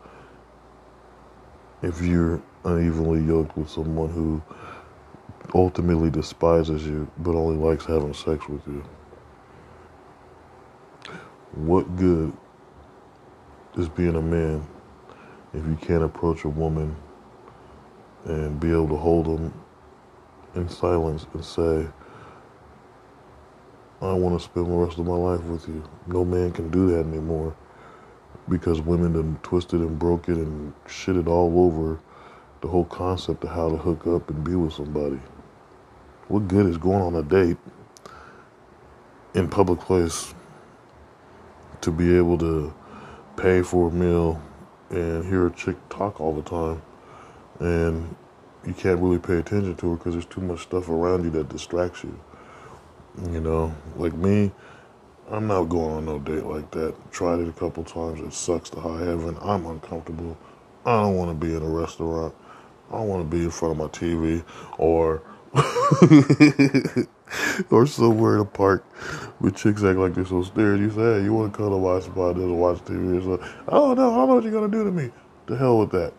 if 1.83 2.01
you're 2.01 2.43
unevenly 2.65 3.23
yoked 3.23 3.57
with 3.57 3.69
someone 3.69 4.09
who 4.09 4.43
ultimately 5.53 6.11
despises 6.11 6.87
you 6.87 7.11
but 7.19 7.35
only 7.35 7.57
likes 7.57 7.85
having 7.85 8.15
sex 8.15 8.49
with 8.49 8.67
you. 8.67 8.85
What 11.53 11.97
good 11.97 12.33
is 13.77 13.89
being 13.89 14.17
a 14.17 14.23
man 14.23 14.67
if 15.53 15.65
you 15.67 15.77
can't 15.81 16.03
approach 16.03 16.45
a 16.45 16.49
woman 16.49 16.97
and 18.25 18.59
be 18.59 18.71
able 18.71 18.89
to 18.89 18.97
hold 18.97 19.27
them 19.27 19.53
in 20.55 20.69
silence 20.69 21.27
and 21.33 21.45
say, 21.45 21.87
I 24.01 24.13
want 24.13 24.39
to 24.39 24.45
spend 24.45 24.67
the 24.67 24.77
rest 24.77 24.99
of 24.99 25.07
my 25.07 25.15
life 25.15 25.43
with 25.45 25.69
you. 25.69 25.83
No 26.07 26.25
man 26.25 26.53
can 26.53 26.71
do 26.71 26.91
that 26.91 27.07
anymore 27.07 27.57
because 28.49 28.81
women 28.81 29.13
done 29.15 29.39
twisted 29.43 29.81
and 29.81 29.99
broke 29.99 30.29
it 30.29 30.37
and 30.37 30.73
shitted 30.87 31.27
all 31.29 31.67
over 31.67 32.01
the 32.61 32.69
whole 32.69 32.85
concept 32.85 33.45
of 33.45 33.51
how 33.51 33.69
to 33.69 33.77
hook 33.77 34.07
up 34.07 34.29
and 34.31 34.45
be 34.45 34.55
with 34.55 34.73
somebody. 34.73 35.21
What 36.29 36.49
good 36.49 36.67
is 36.67 36.79
going 36.79 37.03
on 37.03 37.15
a 37.17 37.23
date 37.23 37.59
in 39.35 39.49
public 39.49 39.81
place 39.81 40.35
to 41.83 41.91
be 41.91 42.17
able 42.17 42.39
to 42.39 42.73
pay 43.37 43.63
for 43.63 43.89
a 43.89 43.91
meal 43.91 44.41
and 44.91 45.25
hear 45.25 45.47
a 45.47 45.53
chick 45.53 45.77
talk 45.91 46.21
all 46.21 46.33
the 46.35 46.43
time 46.43 46.81
and 47.61 48.17
you 48.67 48.73
can't 48.73 49.01
really 49.01 49.19
pay 49.19 49.37
attention 49.37 49.77
to 49.77 49.91
her 49.91 49.97
because 49.97 50.15
there's 50.15 50.25
too 50.25 50.41
much 50.41 50.61
stuff 50.61 50.89
around 50.89 51.25
you 51.25 51.31
that 51.31 51.51
distracts 51.51 52.03
you. 52.03 52.19
You 53.31 53.41
know, 53.41 53.75
like 53.97 54.15
me, 54.15 54.51
I'm 55.31 55.47
not 55.47 55.65
going 55.65 55.97
on 55.97 56.05
no 56.07 56.19
date 56.19 56.45
like 56.45 56.71
that. 56.73 56.95
Tried 57.13 57.41
it 57.41 57.49
a 57.49 57.53
couple 57.53 57.85
times. 57.85 58.21
It 58.21 58.33
sucks 58.33 58.71
to 58.71 58.81
high 58.81 59.01
heaven. 59.01 59.37
I'm 59.41 59.67
uncomfortable. 59.67 60.37
I 60.87 61.03
don't 61.03 61.17
want 61.17 61.39
to 61.39 61.47
be 61.47 61.55
in 61.55 61.63
a 61.63 61.69
restaurant. 61.69 62.35
I 62.91 62.97
don't 62.97 63.09
want 63.09 63.31
to 63.31 63.37
be 63.37 63.45
in 63.45 63.51
front 63.51 63.73
of 63.73 63.79
my 63.79 63.87
TV 63.87 64.45
or 64.79 65.23
or 67.71 67.87
somewhere 67.87 68.35
in 68.37 68.41
a 68.41 68.45
park 68.45 68.85
with 69.41 69.57
chicks 69.57 69.83
act 69.85 69.99
like 69.99 70.15
they're 70.15 70.27
so 70.27 70.43
scared. 70.43 70.81
You 70.81 70.91
say, 70.91 71.01
hey, 71.01 71.23
you 71.25 71.33
want 71.33 71.53
to 71.53 71.57
come 71.57 71.71
to 71.71 71.79
my 71.79 72.01
spot 72.01 72.37
and 72.37 72.59
watch 72.59 72.79
TV 72.81 73.19
or 73.19 73.23
something? 73.23 73.49
Oh, 73.69 73.95
no, 73.95 74.13
I 74.13 74.17
don't 74.17 74.29
know 74.29 74.35
what 74.37 74.45
you're 74.45 74.53
going 74.53 74.71
to 74.71 74.77
do 74.77 74.85
to 74.85 74.91
me. 74.91 75.11
The 75.47 75.57
hell 75.57 75.79
with 75.79 75.91
that. 75.93 76.13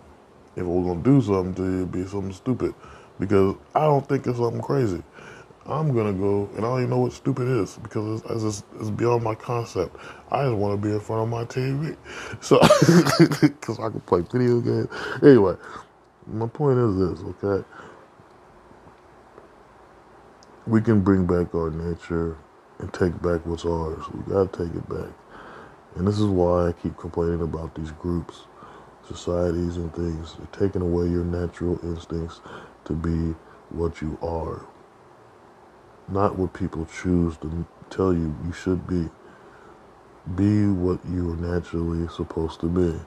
If 0.55 0.63
we're 0.63 0.83
going 0.83 1.03
to 1.03 1.09
do 1.09 1.21
something 1.21 1.53
to 1.55 1.63
you, 1.63 1.77
it'd 1.79 1.91
be 1.91 2.05
something 2.05 2.33
stupid. 2.33 2.73
Because 3.19 3.55
I 3.73 3.81
don't 3.81 4.07
think 4.07 4.27
it's 4.27 4.37
something 4.37 4.61
crazy. 4.61 5.03
I'm 5.67 5.93
going 5.93 6.13
to 6.13 6.19
go, 6.19 6.47
and 6.55 6.59
I 6.59 6.69
don't 6.69 6.77
even 6.79 6.89
know 6.91 6.99
what 6.99 7.13
stupid 7.13 7.47
is 7.47 7.77
because 7.77 8.21
it's, 8.21 8.43
it's, 8.43 8.63
it's 8.79 8.89
beyond 8.91 9.23
my 9.23 9.33
concept. 9.35 9.95
I 10.31 10.43
just 10.43 10.55
want 10.55 10.79
to 10.79 10.87
be 10.87 10.93
in 10.93 10.99
front 10.99 11.23
of 11.23 11.29
my 11.29 11.43
TV. 11.45 11.97
So, 12.41 12.59
because 13.41 13.79
I 13.79 13.89
can 13.89 14.01
play 14.01 14.21
video 14.21 14.59
games. 14.61 14.87
Anyway, 15.23 15.55
my 16.27 16.47
point 16.47 16.77
is 16.79 16.95
this, 16.97 17.25
okay? 17.43 17.65
We 20.67 20.81
can 20.81 21.01
bring 21.01 21.25
back 21.25 21.53
our 21.53 21.69
nature 21.69 22.37
and 22.79 22.91
take 22.91 23.13
back 23.21 23.45
what's 23.45 23.65
ours. 23.65 24.03
We 24.11 24.33
got 24.33 24.51
to 24.51 24.65
take 24.65 24.75
it 24.75 24.89
back. 24.89 25.09
And 25.95 26.07
this 26.07 26.19
is 26.19 26.25
why 26.25 26.67
I 26.67 26.71
keep 26.71 26.97
complaining 26.97 27.41
about 27.41 27.75
these 27.75 27.91
groups, 27.91 28.41
societies, 29.07 29.77
and 29.77 29.93
things. 29.93 30.35
They're 30.35 30.67
taking 30.67 30.81
away 30.81 31.07
your 31.07 31.23
natural 31.23 31.79
instincts 31.83 32.41
to 32.85 32.93
be 32.93 33.35
what 33.69 34.01
you 34.01 34.17
are, 34.21 34.65
not 36.07 36.37
what 36.37 36.53
people 36.53 36.85
choose 36.85 37.37
to 37.37 37.65
tell 37.89 38.13
you 38.13 38.35
you 38.45 38.51
should 38.51 38.87
be. 38.87 39.09
Be 40.35 40.67
what 40.67 40.99
you're 41.07 41.35
naturally 41.35 42.07
supposed 42.07 42.59
to 42.61 42.67
be. 42.67 42.99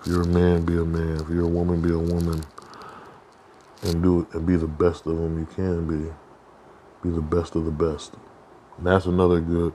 If 0.00 0.06
you're 0.06 0.22
a 0.22 0.26
man, 0.26 0.64
be 0.64 0.78
a 0.78 0.84
man. 0.84 1.20
If 1.20 1.28
you're 1.28 1.44
a 1.44 1.48
woman, 1.48 1.82
be 1.82 1.92
a 1.92 1.98
woman. 1.98 2.42
And 3.82 4.02
do 4.02 4.20
it 4.20 4.34
and 4.34 4.46
be 4.46 4.56
the 4.56 4.66
best 4.66 5.06
of 5.06 5.16
them 5.18 5.38
you 5.38 5.46
can 5.54 5.86
be 5.86 6.10
be 7.06 7.14
the 7.14 7.22
best 7.22 7.54
of 7.54 7.64
the 7.64 7.70
best. 7.70 8.14
And 8.78 8.86
that's 8.86 9.06
another 9.06 9.40
good 9.40 9.72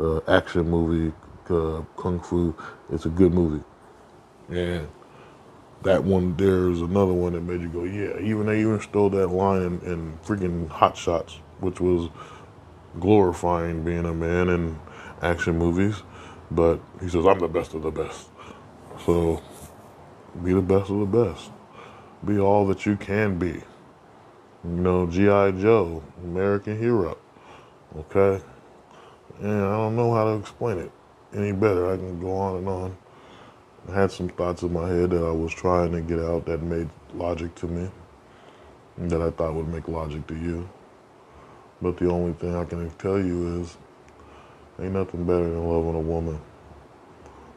uh, 0.00 0.20
action 0.28 0.68
movie, 0.68 1.14
uh, 1.48 1.82
Kung 1.96 2.20
Fu. 2.20 2.54
It's 2.92 3.06
a 3.06 3.10
good 3.10 3.32
movie. 3.32 3.64
And 4.48 4.88
that 5.82 6.04
one, 6.04 6.36
there's 6.36 6.80
another 6.80 7.12
one 7.12 7.32
that 7.32 7.42
made 7.42 7.60
you 7.60 7.68
go, 7.68 7.84
yeah. 7.84 8.18
Even 8.20 8.46
they 8.46 8.60
even 8.60 8.80
stole 8.80 9.10
that 9.10 9.28
line 9.28 9.62
in, 9.62 9.80
in 9.80 10.18
freaking 10.24 10.68
Hot 10.68 10.96
Shots, 10.96 11.38
which 11.60 11.80
was 11.80 12.10
glorifying 13.00 13.84
being 13.84 14.04
a 14.04 14.14
man 14.14 14.48
in 14.48 14.78
action 15.22 15.58
movies. 15.58 16.02
But 16.50 16.80
he 17.00 17.08
says, 17.08 17.26
I'm 17.26 17.38
the 17.38 17.48
best 17.48 17.74
of 17.74 17.82
the 17.82 17.90
best. 17.90 18.28
So 19.06 19.42
be 20.44 20.52
the 20.52 20.60
best 20.62 20.90
of 20.90 20.98
the 21.00 21.06
best. 21.06 21.50
Be 22.24 22.38
all 22.38 22.66
that 22.66 22.86
you 22.86 22.96
can 22.96 23.38
be. 23.38 23.62
You 24.64 24.70
know, 24.70 25.06
G.I. 25.06 25.52
Joe, 25.52 26.02
American 26.22 26.78
hero. 26.78 27.18
Okay? 27.96 28.42
And 29.40 29.62
I 29.62 29.76
don't 29.76 29.96
know 29.96 30.14
how 30.14 30.24
to 30.24 30.38
explain 30.38 30.78
it 30.78 30.92
any 31.34 31.52
better. 31.52 31.92
I 31.92 31.96
can 31.96 32.20
go 32.20 32.36
on 32.36 32.56
and 32.58 32.68
on. 32.68 32.96
I 33.88 33.94
had 33.94 34.12
some 34.12 34.28
thoughts 34.28 34.62
in 34.62 34.72
my 34.72 34.88
head 34.88 35.10
that 35.10 35.24
I 35.24 35.32
was 35.32 35.52
trying 35.52 35.90
to 35.92 36.00
get 36.00 36.20
out 36.20 36.46
that 36.46 36.62
made 36.62 36.88
logic 37.14 37.54
to 37.56 37.66
me, 37.66 37.90
that 38.98 39.20
I 39.20 39.30
thought 39.30 39.54
would 39.54 39.68
make 39.68 39.88
logic 39.88 40.26
to 40.28 40.36
you. 40.36 40.68
But 41.80 41.96
the 41.96 42.08
only 42.08 42.32
thing 42.34 42.54
I 42.54 42.64
can 42.64 42.88
tell 42.90 43.18
you 43.18 43.60
is, 43.60 43.76
ain't 44.80 44.92
nothing 44.92 45.24
better 45.24 45.42
than 45.42 45.66
loving 45.66 45.96
a 45.96 46.00
woman. 46.00 46.40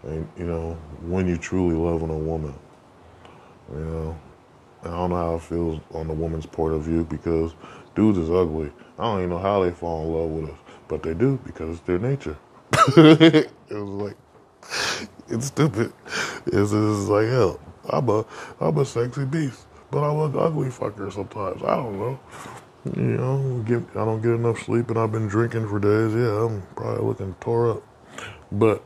And 0.02 0.28
you 0.36 0.46
know, 0.46 0.74
when 1.02 1.28
you 1.28 1.38
truly 1.38 1.76
loving 1.76 2.10
a 2.10 2.18
woman, 2.18 2.56
you 3.72 3.80
know, 3.80 4.20
I 4.86 4.92
don't 4.92 5.10
know 5.10 5.16
how 5.16 5.36
it 5.36 5.42
feels 5.42 5.82
on 5.94 6.08
the 6.08 6.14
woman's 6.14 6.46
point 6.46 6.74
of 6.76 6.84
view 6.84 7.04
because 7.06 7.54
dudes 7.96 8.18
is 8.18 8.30
ugly. 8.30 8.72
I 9.00 9.04
don't 9.04 9.20
even 9.20 9.30
know 9.32 9.40
how 9.40 9.64
they 9.64 9.72
fall 9.72 10.04
in 10.04 10.14
love 10.14 10.30
with 10.42 10.50
us, 10.52 10.60
but 10.88 11.04
they 11.04 11.14
do 11.14 11.40
because 11.46 11.78
it's 11.78 11.88
their 11.88 12.00
nature. 12.00 12.38
it 12.98 13.52
was 13.72 13.90
like 13.90 14.18
it's 15.30 15.48
stupid. 15.48 15.94
It's, 16.48 16.72
it's 16.72 17.10
like 17.10 17.28
hell. 17.28 17.60
I'm 17.90 18.10
a 18.10 18.26
I'm 18.60 18.78
a 18.78 18.86
sexy 18.86 19.26
beast, 19.26 19.66
but 19.92 20.04
I'm 20.04 20.20
an 20.34 20.40
ugly 20.40 20.70
fucker 20.70 21.12
sometimes. 21.12 21.62
I 21.64 21.76
don't 21.76 22.00
know. 22.00 22.20
You 22.96 23.02
know, 23.18 23.64
get 23.66 23.82
I 23.92 24.06
don't 24.06 24.22
get 24.22 24.32
enough 24.34 24.64
sleep 24.64 24.90
and 24.90 25.00
I've 25.00 25.12
been 25.12 25.28
drinking 25.28 25.68
for 25.68 25.80
days. 25.80 26.14
Yeah, 26.14 26.46
I'm 26.46 26.62
probably 26.76 27.06
looking 27.06 27.36
tore 27.40 27.72
up. 27.72 27.84
But 28.52 28.84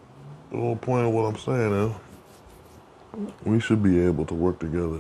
the 0.52 0.58
whole 0.58 0.76
point 0.78 1.08
of 1.08 1.14
what 1.14 1.24
I'm 1.24 1.38
saying 1.38 1.74
is 1.74 1.96
we 3.44 3.60
should 3.60 3.84
be 3.84 4.00
able 4.00 4.26
to 4.26 4.34
work 4.34 4.60
together 4.60 5.00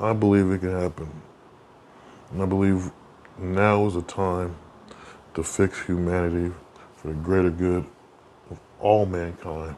I 0.00 0.12
believe 0.12 0.50
it 0.50 0.60
can 0.60 0.80
happen. 0.80 1.10
And 2.32 2.42
I 2.42 2.46
believe 2.46 2.90
now 3.38 3.86
is 3.86 3.94
the 3.94 4.02
time 4.02 4.56
to 5.34 5.42
fix 5.42 5.80
humanity 5.84 6.52
for 6.96 7.08
the 7.08 7.14
greater 7.14 7.50
good 7.50 7.84
of 8.50 8.58
all 8.80 9.06
mankind 9.06 9.76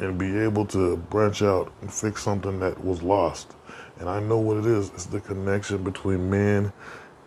and 0.00 0.18
be 0.18 0.36
able 0.38 0.64
to 0.66 0.96
branch 0.96 1.42
out 1.42 1.72
and 1.80 1.92
fix 1.92 2.22
something 2.22 2.58
that 2.58 2.82
was 2.84 3.02
lost. 3.02 3.54
And 3.98 4.08
I 4.08 4.18
know 4.18 4.38
what 4.38 4.56
it 4.56 4.66
is 4.66 4.90
it's 4.90 5.06
the 5.06 5.20
connection 5.20 5.84
between 5.84 6.30
man, 6.30 6.72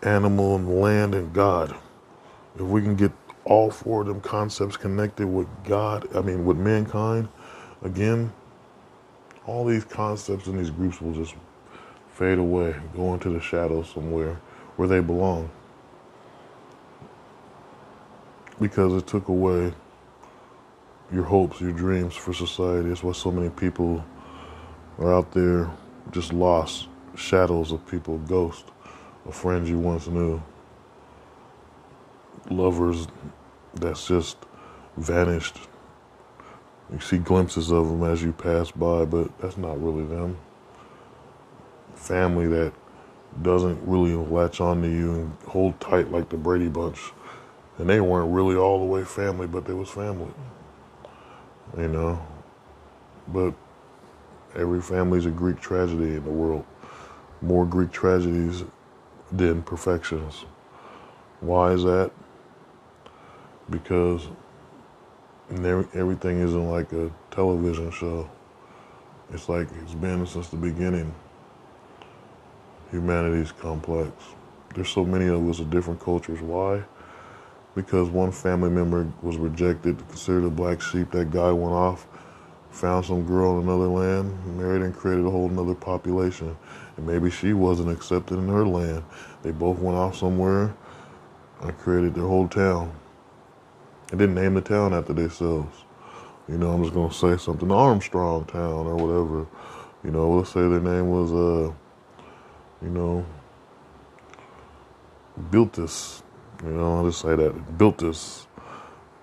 animal, 0.02 0.56
and 0.56 0.80
land 0.80 1.14
and 1.14 1.32
God. 1.32 1.74
If 2.56 2.62
we 2.62 2.82
can 2.82 2.96
get 2.96 3.12
all 3.44 3.70
four 3.70 4.02
of 4.02 4.08
them 4.08 4.20
concepts 4.20 4.76
connected 4.76 5.26
with 5.26 5.48
God, 5.64 6.08
I 6.16 6.20
mean, 6.20 6.44
with 6.44 6.56
mankind, 6.56 7.28
again, 7.82 8.32
all 9.46 9.64
these 9.64 9.84
concepts 9.84 10.46
and 10.46 10.58
these 10.58 10.70
groups 10.70 11.00
will 11.00 11.12
just 11.12 11.34
fade 12.08 12.38
away, 12.38 12.74
go 12.94 13.12
into 13.14 13.30
the 13.30 13.40
shadows 13.40 13.90
somewhere 13.92 14.40
where 14.76 14.88
they 14.88 15.00
belong. 15.00 15.50
Because 18.60 18.94
it 18.94 19.06
took 19.06 19.28
away 19.28 19.72
your 21.12 21.24
hopes, 21.24 21.60
your 21.60 21.72
dreams 21.72 22.14
for 22.14 22.32
society. 22.32 22.88
That's 22.88 23.02
why 23.02 23.12
so 23.12 23.30
many 23.30 23.50
people 23.50 24.04
are 24.98 25.12
out 25.12 25.32
there 25.32 25.70
just 26.12 26.32
lost, 26.32 26.88
shadows 27.16 27.72
of 27.72 27.86
people, 27.86 28.18
ghosts 28.18 28.70
of 29.26 29.34
friends 29.34 29.68
you 29.68 29.78
once 29.78 30.06
knew, 30.06 30.40
lovers 32.50 33.08
that's 33.74 34.06
just 34.06 34.36
vanished 34.96 35.58
you 36.92 37.00
see 37.00 37.18
glimpses 37.18 37.70
of 37.70 37.88
them 37.88 38.04
as 38.04 38.22
you 38.22 38.32
pass 38.32 38.70
by, 38.70 39.04
but 39.04 39.36
that's 39.38 39.56
not 39.56 39.82
really 39.82 40.04
them. 40.04 40.36
Family 41.94 42.46
that 42.48 42.72
doesn't 43.42 43.80
really 43.86 44.14
latch 44.14 44.60
onto 44.60 44.88
you 44.88 45.14
and 45.14 45.36
hold 45.48 45.78
tight 45.80 46.10
like 46.10 46.28
the 46.28 46.36
Brady 46.36 46.68
Bunch. 46.68 47.12
And 47.78 47.88
they 47.88 48.00
weren't 48.00 48.32
really 48.32 48.54
all 48.54 48.78
the 48.78 48.84
way 48.84 49.04
family, 49.04 49.46
but 49.46 49.64
they 49.64 49.72
was 49.72 49.88
family. 49.88 50.30
You 51.76 51.88
know? 51.88 52.26
But 53.28 53.54
every 54.54 54.80
family's 54.80 55.26
a 55.26 55.30
Greek 55.30 55.60
tragedy 55.60 56.16
in 56.16 56.24
the 56.24 56.30
world. 56.30 56.64
More 57.42 57.66
Greek 57.66 57.90
tragedies 57.90 58.64
than 59.32 59.62
perfections. 59.62 60.44
Why 61.40 61.72
is 61.72 61.82
that? 61.82 62.12
Because 63.68 64.28
and 65.50 65.64
everything 65.94 66.40
isn't 66.40 66.70
like 66.70 66.92
a 66.92 67.10
television 67.30 67.90
show. 67.90 68.28
It's 69.32 69.48
like 69.48 69.68
it's 69.82 69.94
been 69.94 70.26
since 70.26 70.48
the 70.48 70.56
beginning. 70.56 71.14
Humanity's 72.90 73.52
complex. 73.52 74.12
There's 74.74 74.88
so 74.88 75.04
many 75.04 75.26
of 75.26 75.48
us 75.48 75.60
of 75.60 75.70
different 75.70 76.00
cultures. 76.00 76.40
Why? 76.40 76.82
Because 77.74 78.08
one 78.08 78.30
family 78.30 78.70
member 78.70 79.06
was 79.22 79.36
rejected, 79.36 79.98
considered 80.08 80.44
a 80.44 80.50
black 80.50 80.80
sheep. 80.80 81.10
That 81.10 81.30
guy 81.30 81.50
went 81.50 81.74
off 81.74 82.06
found 82.74 83.04
some 83.06 83.24
girl 83.24 83.58
in 83.58 83.68
another 83.68 83.86
land, 83.86 84.58
married 84.58 84.82
and 84.82 84.94
created 84.94 85.24
a 85.24 85.30
whole 85.30 85.48
another 85.48 85.74
population. 85.74 86.56
And 86.96 87.06
maybe 87.06 87.30
she 87.30 87.52
wasn't 87.52 87.90
accepted 87.90 88.36
in 88.36 88.48
her 88.48 88.66
land. 88.66 89.04
They 89.42 89.52
both 89.52 89.78
went 89.78 89.96
off 89.96 90.16
somewhere 90.16 90.74
and 91.62 91.78
created 91.78 92.14
their 92.14 92.26
whole 92.26 92.48
town. 92.48 92.92
And 94.14 94.20
didn't 94.20 94.36
name 94.36 94.54
the 94.54 94.60
town 94.60 94.94
after 94.94 95.12
themselves. 95.12 95.76
You 96.48 96.56
know, 96.56 96.70
I'm 96.70 96.84
just 96.84 96.94
gonna 96.94 97.12
say 97.12 97.36
something 97.36 97.72
Armstrong 97.72 98.44
Town 98.44 98.86
or 98.86 98.94
whatever. 98.94 99.44
You 100.04 100.12
know, 100.12 100.30
let's 100.30 100.50
say 100.50 100.60
their 100.60 100.78
name 100.78 101.10
was 101.10 101.32
uh, 101.32 101.72
you 102.80 102.90
know, 102.90 103.26
built 105.50 105.72
this. 105.72 106.22
You 106.62 106.70
know, 106.70 106.98
I'll 106.98 107.06
just 107.06 107.22
say 107.22 107.34
that 107.34 107.76
built 107.76 107.98
this. 107.98 108.46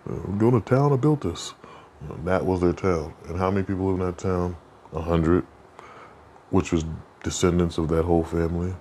To 0.05 0.61
town 0.65 0.91
or 0.91 0.97
built 0.97 1.21
this. 1.21 1.53
That 2.25 2.45
was 2.45 2.59
their 2.59 2.73
town. 2.73 3.13
And 3.29 3.37
how 3.39 3.49
many 3.49 3.65
people 3.65 3.85
live 3.85 4.01
in 4.01 4.05
that 4.05 4.17
town? 4.17 4.57
A 4.91 4.99
hundred, 4.99 5.47
which 6.49 6.73
was 6.73 6.83
descendants 7.23 7.77
of 7.77 7.87
that 7.87 8.03
whole 8.03 8.25
family. 8.25 8.75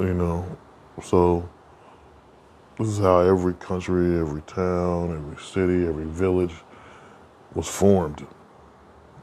You 0.00 0.14
know, 0.14 0.56
so 1.00 1.48
this 2.78 2.88
is 2.88 2.98
how 2.98 3.20
every 3.20 3.54
country, 3.54 4.18
every 4.18 4.42
town, 4.42 5.16
every 5.16 5.42
city, 5.42 5.86
every 5.86 6.04
village 6.04 6.54
was 7.54 7.66
formed. 7.66 8.26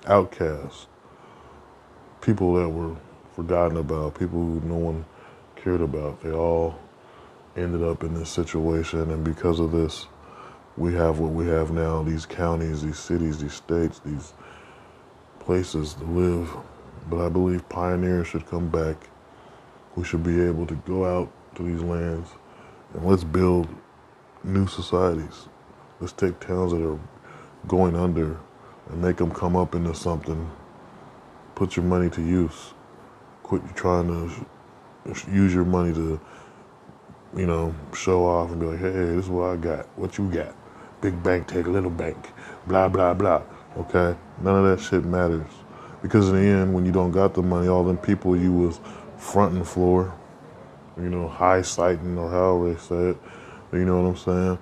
Outcasts, 0.07 0.87
people 2.21 2.55
that 2.55 2.67
were 2.67 2.95
forgotten 3.35 3.77
about, 3.77 4.15
people 4.17 4.39
who 4.39 4.59
no 4.61 4.75
one 4.75 5.05
cared 5.55 5.81
about. 5.81 6.21
They 6.23 6.31
all 6.31 6.79
ended 7.55 7.83
up 7.83 8.03
in 8.03 8.15
this 8.15 8.29
situation, 8.29 9.11
and 9.11 9.23
because 9.23 9.59
of 9.59 9.71
this, 9.71 10.07
we 10.75 10.95
have 10.95 11.19
what 11.19 11.31
we 11.31 11.45
have 11.45 11.69
now 11.69 12.01
these 12.01 12.25
counties, 12.25 12.81
these 12.81 12.97
cities, 12.97 13.39
these 13.39 13.53
states, 13.53 13.99
these 13.99 14.33
places 15.39 15.93
to 15.93 16.05
live. 16.05 16.49
But 17.07 17.23
I 17.23 17.29
believe 17.29 17.69
pioneers 17.69 18.27
should 18.27 18.47
come 18.47 18.69
back. 18.69 19.09
We 19.95 20.03
should 20.03 20.23
be 20.23 20.41
able 20.41 20.65
to 20.65 20.75
go 20.87 21.05
out 21.05 21.31
to 21.55 21.63
these 21.63 21.83
lands 21.83 22.29
and 22.93 23.05
let's 23.05 23.23
build 23.23 23.67
new 24.43 24.67
societies. 24.67 25.47
Let's 25.99 26.13
take 26.13 26.39
towns 26.39 26.71
that 26.71 26.85
are 26.85 26.99
going 27.67 27.95
under 27.95 28.37
and 28.89 29.01
make 29.01 29.17
them 29.17 29.31
come 29.31 29.55
up 29.55 29.75
into 29.75 29.95
something. 29.95 30.51
Put 31.55 31.75
your 31.75 31.85
money 31.85 32.09
to 32.11 32.21
use. 32.21 32.73
Quit 33.43 33.61
trying 33.75 34.07
to 34.07 34.45
use 35.31 35.53
your 35.53 35.65
money 35.65 35.93
to, 35.93 36.19
you 37.35 37.45
know, 37.45 37.73
show 37.93 38.25
off 38.25 38.51
and 38.51 38.59
be 38.59 38.65
like, 38.67 38.79
hey, 38.79 38.91
this 38.91 39.25
is 39.25 39.29
what 39.29 39.49
I 39.49 39.55
got. 39.57 39.87
What 39.97 40.17
you 40.17 40.29
got? 40.29 40.55
Big 41.01 41.21
bank 41.23 41.47
take 41.47 41.67
little 41.67 41.89
bank. 41.89 42.31
Blah, 42.67 42.89
blah, 42.89 43.13
blah. 43.13 43.43
Okay? 43.77 44.17
None 44.41 44.65
of 44.65 44.77
that 44.77 44.83
shit 44.83 45.03
matters. 45.03 45.47
Because 46.01 46.29
in 46.29 46.35
the 46.35 46.41
end, 46.41 46.73
when 46.73 46.85
you 46.85 46.91
don't 46.91 47.11
got 47.11 47.33
the 47.33 47.41
money, 47.41 47.67
all 47.67 47.83
them 47.83 47.97
people 47.97 48.35
you 48.35 48.51
was 48.51 48.79
fronting 49.17 49.63
for, 49.63 50.13
you 50.97 51.09
know, 51.09 51.27
high 51.27 51.61
sighting 51.61 52.17
or 52.17 52.29
however 52.29 52.73
they 52.73 52.79
say 52.79 53.09
it, 53.09 53.17
you 53.71 53.85
know 53.85 54.01
what 54.01 54.09
I'm 54.09 54.17
saying? 54.17 54.59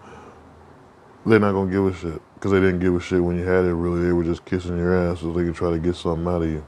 They're 1.26 1.40
not 1.40 1.52
gonna 1.52 1.72
give 1.72 1.86
a 1.86 1.94
shit 1.94 2.22
because 2.36 2.52
they 2.52 2.60
didn't 2.60 2.80
give 2.80 2.96
a 2.96 3.00
shit 3.00 3.24
when 3.24 3.38
you 3.38 3.46
had 3.46 3.66
it. 3.66 3.74
Really, 3.74 4.06
they 4.06 4.14
were 4.14 4.24
just 4.24 4.46
kissing 4.46 4.78
your 4.78 4.96
ass 4.96 5.20
so 5.20 5.32
they 5.32 5.44
could 5.44 5.56
try 5.56 5.70
to 5.72 5.80
get 5.80 5.96
something 5.96 6.28
out 6.28 6.42
of 6.42 6.50
you. 6.50 6.66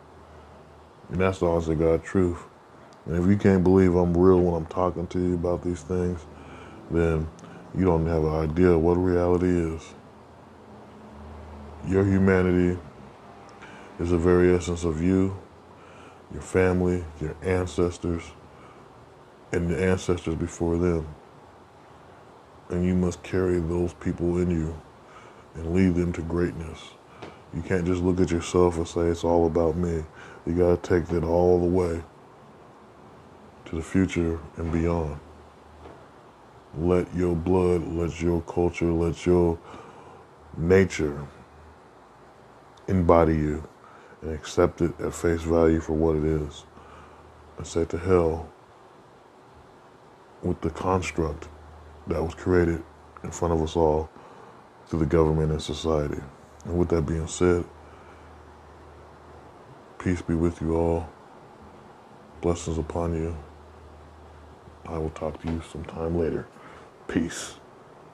And 1.09 1.19
that's 1.19 1.39
the 1.39 1.47
honest 1.47 1.67
to 1.67 1.75
God 1.75 2.03
truth. 2.03 2.39
And 3.05 3.15
if 3.15 3.29
you 3.29 3.37
can't 3.37 3.63
believe 3.63 3.95
I'm 3.95 4.15
real 4.15 4.39
when 4.39 4.55
I'm 4.55 4.65
talking 4.67 5.07
to 5.07 5.19
you 5.19 5.33
about 5.35 5.63
these 5.63 5.81
things, 5.81 6.25
then 6.91 7.27
you 7.75 7.85
don't 7.85 8.05
have 8.05 8.23
an 8.23 8.49
idea 8.51 8.77
what 8.77 8.95
reality 8.95 9.47
is. 9.47 9.93
Your 11.87 12.05
humanity 12.05 12.79
is 13.99 14.11
the 14.11 14.17
very 14.17 14.55
essence 14.55 14.83
of 14.83 15.01
you, 15.01 15.37
your 16.31 16.41
family, 16.41 17.03
your 17.19 17.35
ancestors, 17.41 18.23
and 19.53 19.69
the 19.69 19.81
ancestors 19.81 20.35
before 20.35 20.77
them. 20.77 21.07
And 22.69 22.83
you 22.85 22.95
must 22.95 23.21
carry 23.21 23.59
those 23.59 23.93
people 23.93 24.39
in 24.39 24.49
you 24.49 24.75
and 25.53 25.75
lead 25.75 25.93
them 25.95 26.11
to 26.13 26.21
greatness. 26.23 26.79
You 27.53 27.61
can't 27.61 27.85
just 27.85 28.01
look 28.01 28.19
at 28.19 28.31
yourself 28.31 28.77
and 28.77 28.87
say 28.87 29.01
it's 29.01 29.23
all 29.23 29.45
about 29.45 29.77
me. 29.77 30.03
You 30.47 30.53
got 30.53 30.81
to 30.83 30.89
take 30.89 31.07
that 31.09 31.23
all 31.23 31.59
the 31.59 31.67
way 31.67 32.01
to 33.65 33.75
the 33.75 33.81
future 33.81 34.39
and 34.57 34.71
beyond. 34.71 35.19
Let 36.75 37.13
your 37.15 37.35
blood, 37.35 37.87
let 37.87 38.19
your 38.19 38.41
culture, 38.41 38.91
let 38.91 39.23
your 39.27 39.59
nature 40.57 41.27
embody 42.87 43.35
you 43.35 43.63
and 44.23 44.31
accept 44.33 44.81
it 44.81 44.99
at 44.99 45.13
face 45.13 45.41
value 45.43 45.79
for 45.79 45.93
what 45.93 46.15
it 46.15 46.23
is. 46.23 46.63
And 47.59 47.67
say 47.67 47.85
to 47.85 47.97
hell 47.99 48.49
with 50.43 50.61
the 50.61 50.69
construct 50.69 51.47
that 52.07 52.21
was 52.21 52.35
created 52.35 52.83
in 53.23 53.31
front 53.31 53.53
of 53.53 53.61
us 53.61 53.75
all 53.75 54.09
through 54.87 54.99
the 54.99 55.05
government 55.05 55.51
and 55.51 55.61
society. 55.61 56.21
And 56.65 56.77
with 56.77 56.89
that 56.89 57.03
being 57.03 57.27
said, 57.27 57.65
peace 59.99 60.21
be 60.21 60.35
with 60.35 60.61
you 60.61 60.75
all. 60.75 61.09
Blessings 62.41 62.77
upon 62.77 63.13
you. 63.13 63.35
I 64.85 64.97
will 64.97 65.11
talk 65.11 65.41
to 65.41 65.51
you 65.51 65.61
sometime 65.71 66.19
later. 66.19 66.45
Peace. 67.07 67.55